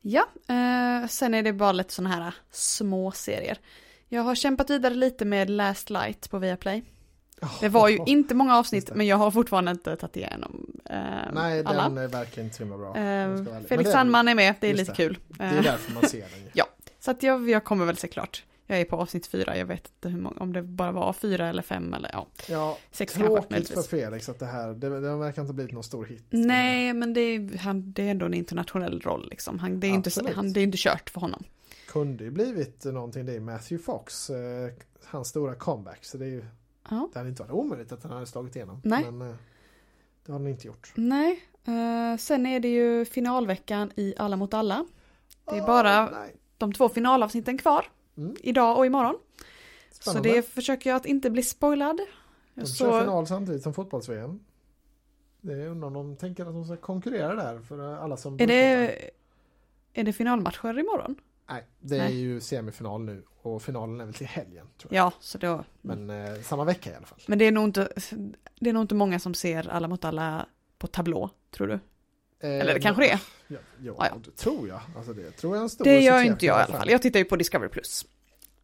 Ja, 0.00 0.26
eh, 0.48 1.08
sen 1.08 1.34
är 1.34 1.42
det 1.42 1.52
bara 1.52 1.72
lite 1.72 1.92
sådana 1.92 2.14
här 2.14 2.34
små 2.50 3.12
serier. 3.12 3.58
Jag 4.08 4.22
har 4.22 4.34
kämpat 4.34 4.70
vidare 4.70 4.94
lite 4.94 5.24
med 5.24 5.50
Last 5.50 5.90
Light 5.90 6.30
på 6.30 6.38
Viaplay. 6.38 6.82
Det 7.60 7.68
var 7.68 7.88
ju 7.88 7.98
inte 8.06 8.34
många 8.34 8.56
avsnitt, 8.56 8.90
men 8.94 9.06
jag 9.06 9.16
har 9.16 9.30
fortfarande 9.30 9.70
inte 9.70 9.96
tagit 9.96 10.16
igenom 10.16 10.66
eh, 10.84 10.96
Nej, 11.32 11.62
alla. 11.64 11.82
den 11.82 11.98
är 11.98 12.08
verkligen 12.08 12.44
inte 12.46 12.56
så 12.56 12.62
himla 12.62 12.78
bra. 12.78 12.96
Eh, 12.96 13.62
Felix 13.68 13.90
Sandman 13.90 14.28
är 14.28 14.34
med, 14.34 14.54
det 14.60 14.70
är 14.70 14.74
lite 14.74 14.92
det. 14.92 14.96
kul. 14.96 15.18
Det 15.28 15.44
är 15.44 15.56
Eh, 15.56 15.62
därför 15.62 15.92
man 15.92 16.08
ser 16.08 16.20
den 16.20 16.40
ju. 16.54 16.62
så 17.00 17.10
att 17.10 17.22
jag, 17.22 17.50
jag 17.50 17.64
kommer 17.64 17.84
väl 17.86 17.96
se 17.96 18.08
klart. 18.08 18.44
Jag 18.66 18.80
är 18.80 18.84
på 18.84 18.96
avsnitt 18.96 19.26
fyra, 19.26 19.56
jag 19.56 19.66
vet 19.66 19.90
inte 19.96 20.08
hur 20.08 20.20
många, 20.20 20.36
om 20.40 20.52
det 20.52 20.62
bara 20.62 20.92
var 20.92 21.12
fyra 21.12 21.48
eller 21.48 21.62
fem 21.62 21.94
eller 21.94 22.10
ja, 22.12 22.26
Ja, 22.48 22.78
sex 22.90 23.14
kanske 23.14 23.34
tråkigt 23.34 23.68
för. 23.68 23.82
Felix 23.82 24.28
att 24.28 24.38
det 24.38 24.46
här, 24.46 24.68
det, 24.68 25.00
det 25.00 25.16
verkar 25.16 25.42
inte 25.42 25.54
blivit 25.54 25.72
någon 25.72 25.84
stor 25.84 26.04
hit. 26.04 26.24
Nej, 26.30 26.92
men 26.94 27.14
det 27.14 27.20
är, 27.20 27.58
han, 27.58 27.92
det 27.92 28.02
är 28.02 28.10
ändå 28.10 28.26
en 28.26 28.34
internationell 28.34 29.00
roll 29.00 29.28
liksom. 29.30 29.58
Han, 29.58 29.80
det, 29.80 29.86
är 29.86 29.90
inte, 29.90 30.10
han, 30.34 30.52
det 30.52 30.60
är 30.60 30.64
inte 30.64 30.78
kört 30.78 31.10
för 31.10 31.20
honom. 31.20 31.44
Kunde 31.88 32.24
ju 32.24 32.30
blivit 32.30 32.84
någonting, 32.84 33.26
det 33.26 33.32
är 33.34 33.40
Matthew 33.40 33.84
Fox, 33.84 34.30
eh, 34.30 34.72
hans 35.04 35.28
stora 35.28 35.54
comeback. 35.54 36.04
Så 36.04 36.18
det 36.18 36.24
är 36.24 36.30
ju, 36.30 36.44
Ja. 36.90 37.08
det 37.12 37.18
hade 37.18 37.28
inte 37.28 37.42
varit 37.42 37.52
omöjligt 37.52 37.92
att 37.92 38.02
han 38.02 38.12
hade 38.12 38.26
slagit 38.26 38.56
igenom. 38.56 38.80
Nej. 38.84 39.10
Men 39.10 39.30
eh, 39.30 39.36
det 40.26 40.32
har 40.32 40.38
han 40.38 40.48
inte 40.48 40.66
gjort. 40.66 40.92
Nej, 40.94 41.42
eh, 41.64 42.16
sen 42.18 42.46
är 42.46 42.60
det 42.60 42.68
ju 42.68 43.04
finalveckan 43.04 43.92
i 43.96 44.14
Alla 44.18 44.36
mot 44.36 44.54
alla. 44.54 44.86
Det 45.50 45.56
är 45.58 45.66
bara 45.66 46.10
nej. 46.10 46.34
de 46.58 46.72
två 46.72 46.88
finalavsnitten 46.88 47.58
kvar. 47.58 47.86
Mm. 48.16 48.36
Idag 48.40 48.78
och 48.78 48.86
imorgon. 48.86 49.18
Spännande. 49.90 50.28
Så 50.28 50.34
det 50.34 50.42
försöker 50.42 50.90
jag 50.90 50.96
att 50.96 51.06
inte 51.06 51.30
bli 51.30 51.42
spoilad. 51.42 52.00
De 52.54 52.60
kör 52.60 52.90
Så, 52.90 53.00
final 53.00 53.26
samtidigt 53.26 53.62
som 53.62 53.74
fotbolls-VM. 53.74 54.40
Det 55.40 55.52
är 55.52 55.68
undrar 55.68 55.86
om 55.86 55.94
de 55.94 56.16
tänker 56.16 56.46
att 56.46 56.54
de 56.54 56.64
ska 56.64 56.76
konkurrera 56.76 57.34
där 57.34 57.58
för 57.60 57.96
alla 57.96 58.16
som 58.16 58.34
är, 58.40 58.46
det, 58.46 59.10
är 59.92 60.04
det 60.04 60.12
finalmatcher 60.12 60.78
imorgon? 60.78 61.14
Nej, 61.48 61.64
det 61.80 61.96
är 61.96 61.98
Nej. 61.98 62.20
ju 62.20 62.40
semifinal 62.40 63.04
nu 63.04 63.24
och 63.42 63.62
finalen 63.62 64.00
är 64.00 64.04
väl 64.04 64.14
till 64.14 64.26
helgen 64.26 64.66
tror 64.78 64.94
jag. 64.94 65.06
Ja, 65.06 65.12
så 65.20 65.38
då. 65.38 65.64
Men 65.82 66.10
eh, 66.10 66.40
samma 66.40 66.64
vecka 66.64 66.90
i 66.90 66.94
alla 66.94 67.06
fall. 67.06 67.18
Men 67.26 67.38
det 67.38 67.44
är 67.44 67.52
nog 67.52 67.64
inte, 67.64 67.88
det 68.60 68.70
är 68.70 68.74
nog 68.74 68.82
inte 68.82 68.94
många 68.94 69.18
som 69.18 69.34
ser 69.34 69.68
Alla 69.68 69.88
mot 69.88 70.04
alla 70.04 70.46
på 70.78 70.86
tablå, 70.86 71.30
tror 71.50 71.66
du? 71.66 71.78
Eller 72.40 72.74
det 72.74 72.80
kanske 72.80 73.02
det 73.02 73.10
är. 73.10 73.20
Ja, 73.48 73.56
ja, 73.82 73.94
Ja, 73.98 74.06
ja. 74.10 74.16
det 74.24 74.30
tror 74.36 74.68
jag. 74.68 74.80
Alltså 74.96 75.12
det 75.12 75.30
tror 75.30 75.56
jag 75.56 75.62
en 75.62 75.68
stor 75.70 75.84
Det 75.84 76.00
gör 76.00 76.22
inte 76.22 76.46
jag 76.46 76.60
i 76.60 76.62
alla 76.62 76.78
fall. 76.78 76.90
Jag 76.90 77.02
tittar 77.02 77.18
ju 77.18 77.24
på 77.24 77.36
Discovery+. 77.36 77.68
Plus. 77.68 78.06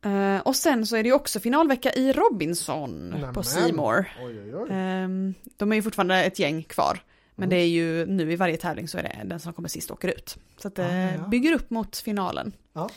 Eh, 0.05 0.39
och 0.39 0.57
sen 0.57 0.87
så 0.87 0.97
är 0.97 1.03
det 1.03 1.09
ju 1.09 1.15
också 1.15 1.41
finalvecka 1.41 1.93
i 1.93 2.13
Robinson 2.13 3.09
Nämen. 3.11 3.35
på 3.35 3.43
Seymour. 3.43 4.13
Oj, 4.23 4.41
oj, 4.41 4.55
oj. 4.57 4.69
Ehm, 4.71 5.35
de 5.57 5.73
är 5.73 5.77
ju 5.77 5.83
fortfarande 5.83 6.25
ett 6.25 6.39
gäng 6.39 6.63
kvar. 6.63 7.03
Men 7.35 7.45
Mm. 7.45 7.51
det 7.51 7.63
är 7.63 7.69
ju 7.69 8.07
nu 8.07 8.33
i 8.33 8.37
varje 8.37 8.57
tävling 8.57 8.89
så 8.89 8.99
är 8.99 9.03
det 9.03 9.21
den 9.25 9.41
som 9.41 9.53
kommer 9.53 9.69
sist 9.69 9.91
åker 9.91 10.09
ut. 10.09 10.37
Så 10.59 10.69
att 10.69 10.75
det 10.75 10.87
Ah, 10.87 11.23
ja. 11.23 11.29
bygger 11.29 11.53
upp 11.55 11.71
mot 11.71 11.97
finalen. 11.97 12.53
Ja. 12.73 12.91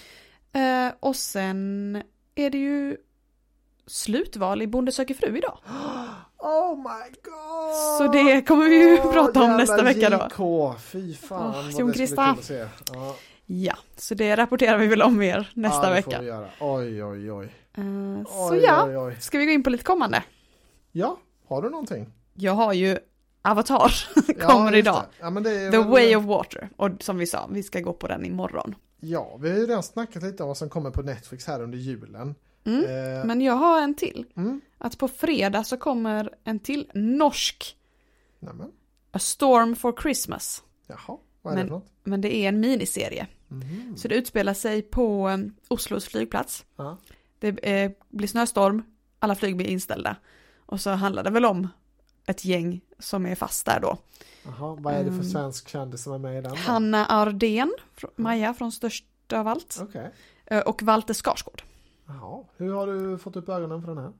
Eh, 0.59 0.93
och 0.99 1.15
sen 1.15 2.01
är 2.35 2.49
det 2.49 2.57
ju 2.57 2.97
slutval 3.87 4.61
i 4.61 4.67
Bonde 4.67 4.91
söker 4.91 5.13
fru 5.13 5.37
idag. 5.37 5.57
Oh 6.37 6.77
my 6.77 7.11
god! 7.23 7.75
Så 7.97 8.07
det 8.13 8.41
kommer 8.41 8.65
vi 8.69 8.75
ju 8.89 8.99
Åh, 8.99 9.13
prata 9.13 9.43
om 9.43 9.57
nästa 9.57 9.83
vecka 9.83 10.09
då. 10.09 10.15
JK, 10.17 10.79
fy 10.81 11.13
fan 11.13 11.49
Åh, 11.49 11.63
vad 11.63 11.79
Jon 11.79 11.91
det 11.91 12.17
att 12.19 12.43
se. 12.43 12.67
Ja. 12.93 13.15
Ja, 13.45 13.75
så 13.97 14.15
det 14.15 14.35
rapporterar 14.35 14.77
vi 14.77 14.87
väl 14.87 15.01
om 15.01 15.17
mer 15.17 15.51
nästa 15.53 15.89
ja, 15.89 15.95
det 15.95 16.01
Får 16.01 16.11
vecka. 16.11 16.21
vi 16.21 16.27
göra. 16.27 16.47
Oj, 16.59 17.03
oj, 17.03 17.31
oj. 17.31 17.53
Så 18.27 18.51
oj, 18.51 18.57
ja, 18.63 18.85
oj, 18.87 18.97
oj. 18.97 19.17
ska 19.19 19.37
vi 19.37 19.45
gå 19.45 19.51
in 19.51 19.63
på 19.63 19.69
lite 19.69 19.83
kommande? 19.83 20.23
Ja, 20.91 21.17
har 21.47 21.61
du 21.61 21.69
någonting? 21.69 22.09
Jag 22.33 22.53
har 22.53 22.73
ju 22.73 22.97
Avatar, 23.41 23.93
Ja, 24.27 24.47
kommer 24.47 24.71
just 24.71 24.79
idag. 24.87 25.03
Ja, 25.19 25.29
men 25.29 25.43
är 25.45 25.71
The 25.71 25.77
väl- 25.77 25.87
Way 25.87 26.15
of 26.15 26.23
Water. 26.25 26.69
Och 26.77 26.89
som 26.99 27.17
vi 27.17 27.27
sa, 27.27 27.47
vi 27.51 27.63
ska 27.63 27.79
gå 27.79 27.93
på 27.93 28.07
den 28.07 28.25
imorgon. 28.25 28.75
Ja, 28.99 29.37
vi 29.41 29.49
har 29.49 29.57
ju 29.57 29.65
redan 29.67 29.83
snackat 29.83 30.23
lite 30.23 30.43
om 30.43 30.47
vad 30.47 30.57
som 30.57 30.69
kommer 30.69 30.91
på 30.91 31.01
Netflix 31.01 31.47
här 31.47 31.63
under 31.63 31.77
julen. 31.77 32.35
Mm. 32.65 32.83
Eh, 32.85 33.25
Men 33.25 33.41
jag 33.41 33.53
har 33.53 33.81
en 33.81 33.93
till. 33.95 34.25
mm. 34.35 34.61
Att 34.77 34.97
på 34.97 35.07
fredag 35.07 35.63
så 35.63 35.77
kommer 35.77 36.29
en 36.43 36.59
till 36.59 36.89
norsk 36.93 37.77
Nämen. 38.39 38.71
A 39.11 39.19
Storm 39.19 39.75
for 39.75 39.95
Christmas. 40.01 40.63
Jaha, 40.87 41.17
vad 41.41 41.53
är 41.53 41.57
Men- 41.57 41.65
det 41.65 41.69
för 41.69 41.75
något? 41.75 41.91
Men 42.03 42.21
det 42.21 42.35
är 42.35 42.47
en 42.49 42.59
miniserie. 42.59 43.27
Mhm. 43.47 43.93
Så 43.97 44.07
det 44.07 44.15
utspelar 44.15 44.53
sig 44.53 44.81
på 44.81 45.29
eh, 45.29 45.37
Oslos 45.67 46.05
flygplats. 46.05 46.65
Ja. 46.75 46.97
Det 47.39 47.47
eh, 47.47 47.91
blir 48.09 48.27
snöstorm, 48.27 48.83
alla 49.19 49.35
flyg 49.35 49.55
blir 49.57 49.67
inställda. 49.67 50.15
Och 50.65 50.81
så 50.81 50.89
handlar 50.89 51.23
det 51.23 51.29
väl 51.29 51.45
om 51.45 51.67
ett 52.25 52.45
gäng 52.45 52.81
som 52.99 53.25
är 53.25 53.35
fast 53.35 53.65
där 53.65 53.79
då. 53.79 53.97
Jaha, 54.43 54.75
vad 54.79 54.93
är 54.93 54.97
det 54.97 55.03
för 55.05 55.09
Mm. 55.11 55.23
svensk 55.29 55.69
kändis 55.69 56.03
som 56.03 56.13
är 56.13 56.17
med 56.17 56.37
i 56.37 56.41
den? 56.41 56.51
då? 56.51 56.55
Hanna 56.57 57.05
Ardén, 57.05 57.73
Maja 58.15 58.53
från 58.53 58.71
Störst 58.71 59.05
av 59.33 59.47
allt. 59.47 59.77
Okej. 59.81 60.11
Eh, 60.45 60.59
Och 60.59 60.83
Walter 60.83 61.13
Skarsgård. 61.13 61.63
Jaha, 62.07 62.43
hur 62.57 62.73
har 62.73 62.87
du 62.87 63.17
fått 63.17 63.35
upp 63.35 63.49
ögonen 63.49 63.81
för 63.81 63.87
den 63.95 64.03
här? 64.03 64.13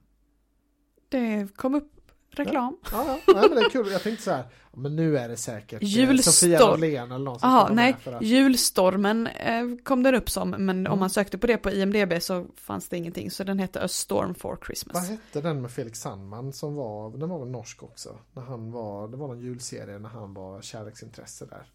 Det 1.10 1.56
kom 1.56 1.76
upp 1.76 1.92
reklam. 2.30 2.78
Ja, 2.92 3.06
ja. 3.28 3.34
Nej, 3.34 3.50
men 3.50 3.56
det 3.58 3.62
är 3.66 3.70
kul. 3.70 3.92
Jag 3.92 4.04
tänkte 4.04 4.24
så 4.24 4.32
här, 4.32 4.44
ja, 4.72 4.80
men 4.80 4.96
nu 4.96 5.18
är 5.18 5.30
det 5.30 5.38
säkert 5.38 5.82
eh, 5.84 5.88
Julstorm. 5.90 6.34
Sofia 6.34 6.60
Norlén 6.60 7.12
eller 7.12 7.26
någon 7.26 7.40
som 7.40 7.52
vara 7.54 7.74
nej, 7.74 7.96
att... 8.06 8.22
Julstormen 8.22 9.28
eh, 9.28 9.64
kom 9.84 10.04
den 10.04 10.16
upp 10.16 10.30
som, 10.30 10.50
men 10.50 10.70
Mm. 10.80 10.92
om 10.92 11.00
man 11.00 11.10
sökte 11.10 11.38
på 11.38 11.48
det 11.48 11.58
på 11.58 11.72
IMDB 11.72 12.22
så 12.22 12.46
fanns 12.56 12.90
det 12.90 12.98
ingenting, 12.98 13.32
så 13.32 13.44
den 13.44 13.60
hette 13.60 13.82
A 13.84 13.88
Storm 13.88 14.36
for 14.36 14.50
Vad 14.50 14.66
Christmas. 14.66 15.10
hette 15.10 15.42
den 15.42 15.62
med 15.62 15.72
Felix 15.72 16.00
Sandman 16.00 16.54
som 16.54 16.76
var, 16.76 17.18
den 17.18 17.30
var 17.30 17.40
väl 17.40 17.48
norsk 17.50 17.84
också? 17.84 18.18
När 18.34 18.44
han 18.44 18.72
var, 18.72 19.08
det 19.08 19.18
var 19.18 19.28
någon 19.28 19.40
julserie 19.40 20.00
när 20.00 20.10
han 20.10 20.34
var 20.34 20.62
kärleksintresse 20.62 21.46
där. 21.46 21.72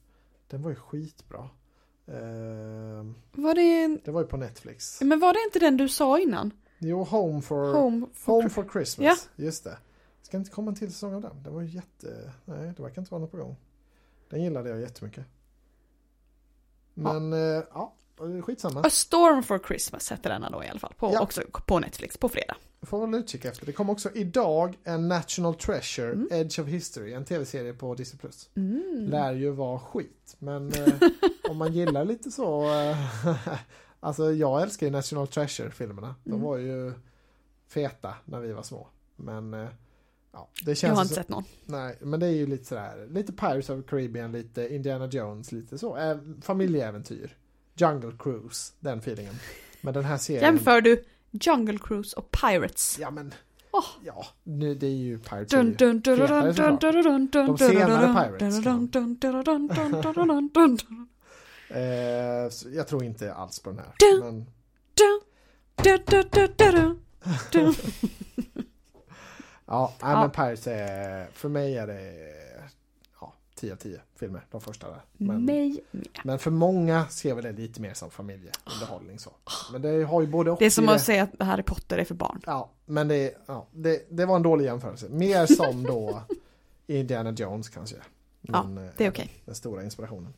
Den 0.49 0.63
var 0.63 0.71
ju 0.71 0.77
skitbra. 0.77 1.49
Var 3.51 3.55
det, 3.55 4.01
det 4.05 4.11
var 4.11 4.21
ju 4.21 4.27
på 4.27 4.37
Netflix. 4.37 5.01
men 5.01 5.21
var 5.21 5.33
det 5.33 5.41
inte 5.47 5.59
den 5.59 5.77
du 5.77 5.89
sa 5.89 6.19
innan? 6.19 6.51
Jo, 6.79 7.05
Home 7.05 7.43
for, 7.43 7.73
Home 7.73 8.07
for, 8.15 8.33
Home 8.33 8.49
for 8.51 8.69
Christmas. 8.73 9.29
Just 9.37 9.65
det. 9.65 9.79
Ska 10.23 10.37
inte 10.37 10.51
komma 10.51 10.71
en 10.71 10.75
till 10.77 10.93
säsong 10.93 11.15
av 11.15 11.21
den? 11.23 11.43
Det 11.43 11.51
var 11.51 11.63
jätte... 11.63 12.33
Nej, 12.45 12.73
det 12.77 12.83
verkar 12.83 13.03
inte 13.03 13.11
vara 13.11 13.21
något 13.21 13.31
på 13.31 13.37
gång. 13.37 13.57
Den 14.29 14.43
gillade 14.43 14.69
jag 14.71 14.81
jättemycket. 14.81 15.25
Men, 16.95 17.33
ja, 17.33 17.63
ja 17.75 18.43
skitsamma. 18.43 18.81
A 18.81 18.91
Storm 18.91 19.43
for 19.43 19.59
Christmas 19.59 20.11
hette 20.11 20.29
denna 20.29 20.51
då 20.51 20.65
i 20.65 20.69
alla 20.69 20.81
fall, 20.81 20.95
på, 20.99 21.11
Ja. 21.13 21.23
också 21.23 21.43
på 21.67 21.79
Netflix 21.79 22.17
på 22.17 22.29
fredag. 22.29 22.57
Får 22.83 23.07
väl 23.07 23.21
utkika 23.21 23.49
efter. 23.49 23.67
Det 23.67 23.73
kom 23.73 23.91
också 23.91 24.11
idag 24.15 24.79
en 24.85 25.09
National 25.09 25.55
Treasure, 25.55 26.13
Mm. 26.13 26.29
Edge 26.33 26.59
of 26.61 26.67
History, 26.67 27.13
en 27.13 27.25
tv-serie 27.25 27.73
på 27.73 27.95
Disney+. 27.95 28.31
Mm. 28.57 29.07
Lär 29.11 29.33
ju 29.33 29.51
vara 29.51 29.79
skit, 29.79 30.37
men 30.39 30.69
eh, 30.73 30.95
om 31.51 31.57
man 31.57 31.73
gillar 31.73 32.05
lite 32.05 32.31
så... 32.31 32.65
Eh, 32.65 32.97
alltså 34.01 34.33
jag 34.33 34.63
älskar 34.63 34.87
ju 34.87 34.93
National 34.93 35.27
Treasure-filmerna. 35.27 36.15
De 36.25 36.31
Mm. 36.31 36.43
var 36.43 36.57
ju 36.57 36.93
feta 37.69 38.15
när 38.25 38.41
vi 38.41 38.53
var 38.53 38.63
små. 38.63 38.87
Men 39.17 39.55
eh, 39.55 39.69
ja, 40.33 40.49
det 40.65 40.71
Jag 40.71 40.77
känns 40.77 40.91
har 40.97 41.03
ju 41.05 41.05
inte 41.05 41.15
så, 41.15 41.21
sett 41.21 41.29
någon. 41.29 41.45
Nej, 41.67 41.97
men 42.01 42.21
det 42.21 42.27
är 42.27 42.31
ju 42.31 42.47
lite 42.47 42.65
sådär, 42.65 43.07
lite 43.11 43.33
Pirates 43.33 43.71
of 43.71 43.83
the 43.83 43.89
Caribbean, 43.91 44.33
lite 44.33 44.75
Indiana 44.75 45.07
Jones, 45.07 45.53
lite 45.53 45.79
så. 45.79 45.97
Eh, 45.97 46.17
familjeäventyr. 46.43 47.37
Jungle 47.77 48.13
Cruise, 48.19 48.73
den 48.81 48.99
feelingen. 48.99 49.35
Men 49.81 49.95
den 49.95 50.05
här 50.05 50.17
serien... 50.17 50.43
Jämför 50.45 50.81
du 50.81 51.05
Jungle 51.31 51.79
Cruise 51.79 52.17
och 52.17 52.31
Pirates? 52.31 52.99
Ja 53.01 53.11
men, 53.11 53.35
Åh. 53.73 53.85
ja, 54.05 54.27
nu, 54.43 54.75
det 54.75 54.87
är 54.87 54.91
ju 54.91 55.19
Pirates 55.19 55.51
Dun, 55.51 55.75
dun, 55.75 56.01
dun, 56.01 56.19
dun, 56.19 56.29
såklart. 56.29 56.57
dun, 56.57 56.93
dun, 56.93 57.03
dun, 57.03 57.27
De 57.31 57.47
dun, 57.47 57.59
senare 57.59 58.07
dun, 58.07 58.15
Pirates 58.15 58.65
dun, 58.65 58.87
dun, 58.87 59.17
dun, 59.17 59.43
dun, 59.45 59.69
dun, 59.69 59.69
dun, 59.69 60.03
dun, 60.15 60.49
dun, 60.49 60.49
dun. 60.49 60.75
Eh, 60.75 61.05
jag 62.73 62.89
tror 62.89 63.05
inte 63.05 63.35
alls 63.35 63.61
på 63.61 63.71
den 63.71 63.79
här. 63.79 64.21
Men, 64.21 64.47
ja, 69.67 69.93
nej, 70.03 70.11
Ja. 70.13 70.21
men 70.21 70.31
Pirates 70.31 70.67
är, 70.67 71.27
för 71.33 71.49
mig 71.49 71.77
är 71.77 71.87
det 71.87 72.13
ja, 73.21 73.33
10 73.55 73.73
av 73.73 73.77
10 73.77 74.01
filmer, 74.17 74.47
de 74.51 74.61
första 74.61 74.89
där. 74.91 75.01
Men, 75.13 75.45
Mig 75.45 75.85
men 76.25 76.39
för 76.39 76.51
många 76.51 77.07
ser 77.09 77.35
väl 77.35 77.45
det 77.45 77.53
lite 77.53 77.81
mer 77.81 77.95
som 77.95 78.11
familjeunderhållning 78.11 79.19
så. 79.19 79.31
Men 79.73 79.83
det 79.83 80.05
har 80.05 80.21
ju 80.21 80.27
både 80.27 80.51
och. 80.51 80.59
Det 80.59 80.67
är 80.67 80.71
som 80.71 80.89
att 80.89 81.03
säga 81.03 81.23
att 81.23 81.47
Harry 81.47 81.63
Potter 81.63 81.99
är 81.99 82.05
för 82.05 82.15
barn. 82.15 82.41
Ja, 82.47 82.71
men 82.87 83.09
det, 83.09 83.35
ja, 83.47 83.67
det, 83.73 84.07
det 84.11 84.27
var 84.27 84.37
en 84.37 84.43
dålig 84.43 84.65
jämförelse. 84.65 85.09
Mer 85.09 85.47
som 85.47 85.83
då 85.83 86.23
Indiana 86.87 87.31
Jones 87.31 87.69
kanske. 87.69 87.97
Ja, 88.41 88.63
Men, 88.63 88.85
eh, 88.87 88.91
Det 88.97 89.07
är 89.07 89.11
okej. 89.11 89.31
Den 89.45 89.55
stora 89.55 89.83
inspirationen. 89.85 90.35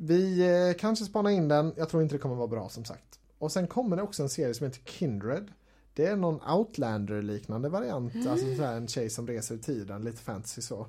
Vi 0.00 0.40
eh, 0.68 0.74
kanske 0.78 1.04
spanar 1.04 1.30
in 1.30 1.48
den. 1.48 1.72
Jag 1.76 1.88
tror 1.88 2.02
inte 2.02 2.14
det 2.14 2.18
kommer 2.18 2.34
vara 2.34 2.48
bra 2.48 2.68
som 2.68 2.84
sagt. 2.84 3.18
Och 3.38 3.52
sen 3.52 3.66
kommer 3.66 3.96
det 3.96 4.02
också 4.02 4.22
en 4.22 4.28
serie 4.28 4.54
som 4.54 4.66
heter 4.66 4.80
Kindred. 4.84 5.52
Det 5.94 6.06
är 6.06 6.16
någon 6.16 6.40
Outlander-liknande 6.50 7.68
variant. 7.68 8.14
Mm. 8.14 8.28
Alltså 8.28 8.46
en 8.62 8.88
tjej 8.88 9.10
som 9.10 9.26
reser 9.26 9.54
i 9.54 9.58
tiden, 9.58 10.04
lite 10.04 10.18
fantasy 10.22 10.62
så. 10.62 10.86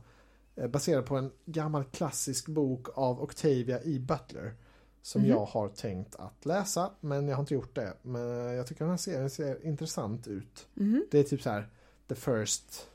Eh, 0.55 0.67
baserad 0.67 1.05
på 1.05 1.15
en 1.17 1.31
gammal 1.45 1.83
klassisk 1.83 2.47
bok 2.47 2.87
av 2.97 3.21
Octavia 3.23 3.79
E. 3.83 3.99
Butler. 3.99 4.53
Som 5.01 5.21
Mhm. 5.21 5.29
jag 5.29 5.45
har 5.45 5.67
tänkt 5.69 6.15
att 6.15 6.45
läsa, 6.45 6.91
men 6.99 7.27
jag 7.27 7.35
har 7.35 7.41
inte 7.43 7.53
gjort 7.53 7.75
det. 7.75 7.93
Men 8.01 8.21
jag 8.55 8.67
tycker 8.67 8.79
den 8.85 8.89
här 8.89 8.97
serien 8.97 9.29
ser 9.29 9.65
intressant 9.65 10.27
ut. 10.27 10.67
Mhm. 10.73 11.05
Det 11.11 11.19
är 11.19 11.23
typ 11.23 11.41
så 11.41 11.49
här 11.49 11.69
The 12.07 12.15
First 12.15 12.87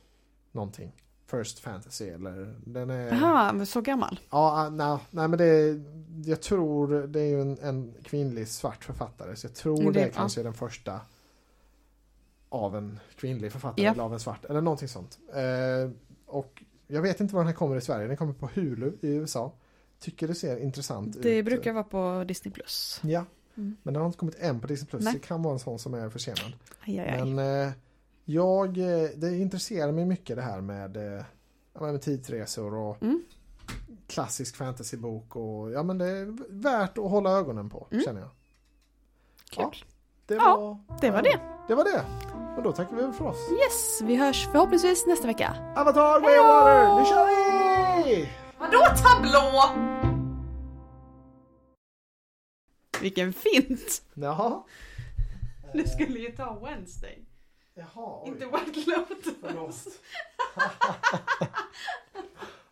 någonting. 0.53 0.93
First 1.27 1.59
Fantasy 1.59 2.09
eller 2.09 2.55
den 2.66 2.91
är... 2.91 3.07
Jaha, 3.09 3.66
så 3.66 3.81
gammal. 3.81 4.20
Ja, 4.31 4.68
nej, 4.72 4.99
nej 5.11 5.29
men 5.29 5.39
det 5.39 5.45
är, 5.45 5.83
jag 6.25 6.43
tror 6.43 7.07
det 7.07 7.20
är 7.20 7.25
ju 7.29 7.41
en, 7.41 7.59
en 7.62 7.95
kvinnlig 8.05 8.49
svart 8.49 8.85
författare 8.85 9.37
så 9.37 9.47
jag 9.47 9.55
tror 9.55 9.83
Det- 9.93 9.93
det, 9.93 10.01
ja. 10.07 10.12
kanske 10.14 10.41
är 10.41 10.45
den 10.45 10.55
första 10.55 11.01
av 12.49 12.77
en 12.77 13.01
kvinnlig 13.16 13.53
författare 13.53 13.85
Ja. 13.87 13.93
eller 13.93 14.03
av 14.03 14.12
en 14.12 14.20
svart 14.20 14.45
eller 14.45 14.61
någonting 14.61 14.89
sånt. 14.89 15.18
Eh, 15.35 15.91
och 16.27 16.62
jag 16.87 17.03
vet 17.03 17.20
inte 17.20 17.35
var 17.35 17.41
den 17.41 17.47
här 17.49 17.55
kommer 17.55 17.77
i 17.77 17.81
Sverige, 17.81 18.07
den 18.09 18.16
kommer 18.16 18.33
på 18.33 18.49
Hulu 18.55 18.93
i 19.03 19.09
USA. 19.09 19.53
Tycker 20.01 20.29
det 20.29 20.35
ser 20.35 20.57
intressant 20.57 21.16
ut. 21.16 21.22
Det 21.22 21.43
brukar 21.43 21.72
vara 21.72 21.85
på 21.85 22.25
Disney+. 22.29 22.53
Plus. 22.53 23.01
Ja, 23.03 23.25
Mm. 23.57 23.77
men 23.83 23.95
den 23.95 24.01
har 24.01 24.07
inte 24.07 24.18
kommit 24.18 24.35
än 24.39 24.61
på 24.61 24.66
Disney 24.66 24.87
Plus. 24.91 25.05
Det 25.12 25.18
kan 25.18 25.43
vara 25.43 25.53
en 25.53 25.59
sån 25.59 25.79
som 25.79 25.95
är 25.95 26.11
försenad. 26.11 26.53
Aj, 26.81 26.99
aj, 26.99 27.09
aj. 27.09 27.25
Men 27.33 27.66
eh, 27.68 27.72
jag, 28.25 28.79
eh, 28.79 29.09
det 29.16 29.37
intresserar 29.39 29.93
mig 29.93 30.05
mycket 30.05 30.37
det 30.37 30.43
här 30.43 30.61
med, 30.61 30.97
eh, 30.97 31.25
ja, 31.75 31.81
med 31.81 32.03
tidsresor 32.03 32.75
och 32.75 33.03
Mm. 33.03 33.22
klassisk 34.07 34.57
fantasybok 34.57 35.37
och 35.37 35.70
ja 35.72 35.83
men 35.83 35.99
det 35.99 36.07
är 36.09 36.53
värt 36.62 36.99
att 36.99 37.11
hålla 37.11 37.31
ögonen 37.31 37.70
på 37.70 37.87
Mm. 37.91 38.05
känner 38.05 38.20
jag. 38.20 38.31
Kul. 39.51 39.85
Det 40.27 40.35
Ja, 40.35 40.57
var, 40.57 40.99
det 41.01 41.11
var 41.11 41.22
det. 41.22 41.41
Det 41.68 41.75
var 41.75 41.85
det. 41.85 42.05
Och 42.57 42.62
då 42.62 42.72
tackar 42.72 42.97
vi 42.97 43.03
väl 43.03 43.12
för 43.12 43.25
oss. 43.25 43.51
Yes, 43.51 44.01
vi 44.03 44.16
hörs 44.16 44.49
förhoppningsvis 44.53 45.07
nästa 45.07 45.27
vecka. 45.27 45.57
Avatar 45.77 46.20
Way 46.20 46.39
Water, 46.39 46.99
nu 46.99 47.05
kör 47.05 47.27
vi! 48.05 48.29
Vadå 48.59 48.79
tablå? 49.03 49.62
Vilken 53.01 53.33
fint! 53.33 54.03
Jaha. 54.14 54.62
Du 55.75 55.85
skulle 55.87 56.18
ju 56.18 56.31
ta 56.37 56.59
Wednesday, 56.64 57.25
Jaha, 57.75 58.20
oj. 58.22 58.29
inte 58.29 58.47
White 58.47 58.91
Lotus. 58.91 59.35
Förlåt. 59.41 59.75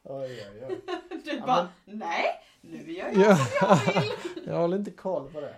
oj, 0.03 0.47
oj, 0.53 0.67
oj. 0.69 0.81
Du 1.25 1.31
Ja, 1.33 1.47
bara, 1.47 1.69
nej, 1.85 2.25
nu 2.61 2.93
gör 2.93 3.07
jag 3.09 3.17
Ja. 3.17 3.37
som 3.37 3.57
jag 3.95 4.01
vill. 4.03 4.13
Jag 4.47 4.55
håller 4.55 4.77
inte 4.77 4.91
koll 4.91 5.33
på 5.33 5.41
det. 5.41 5.55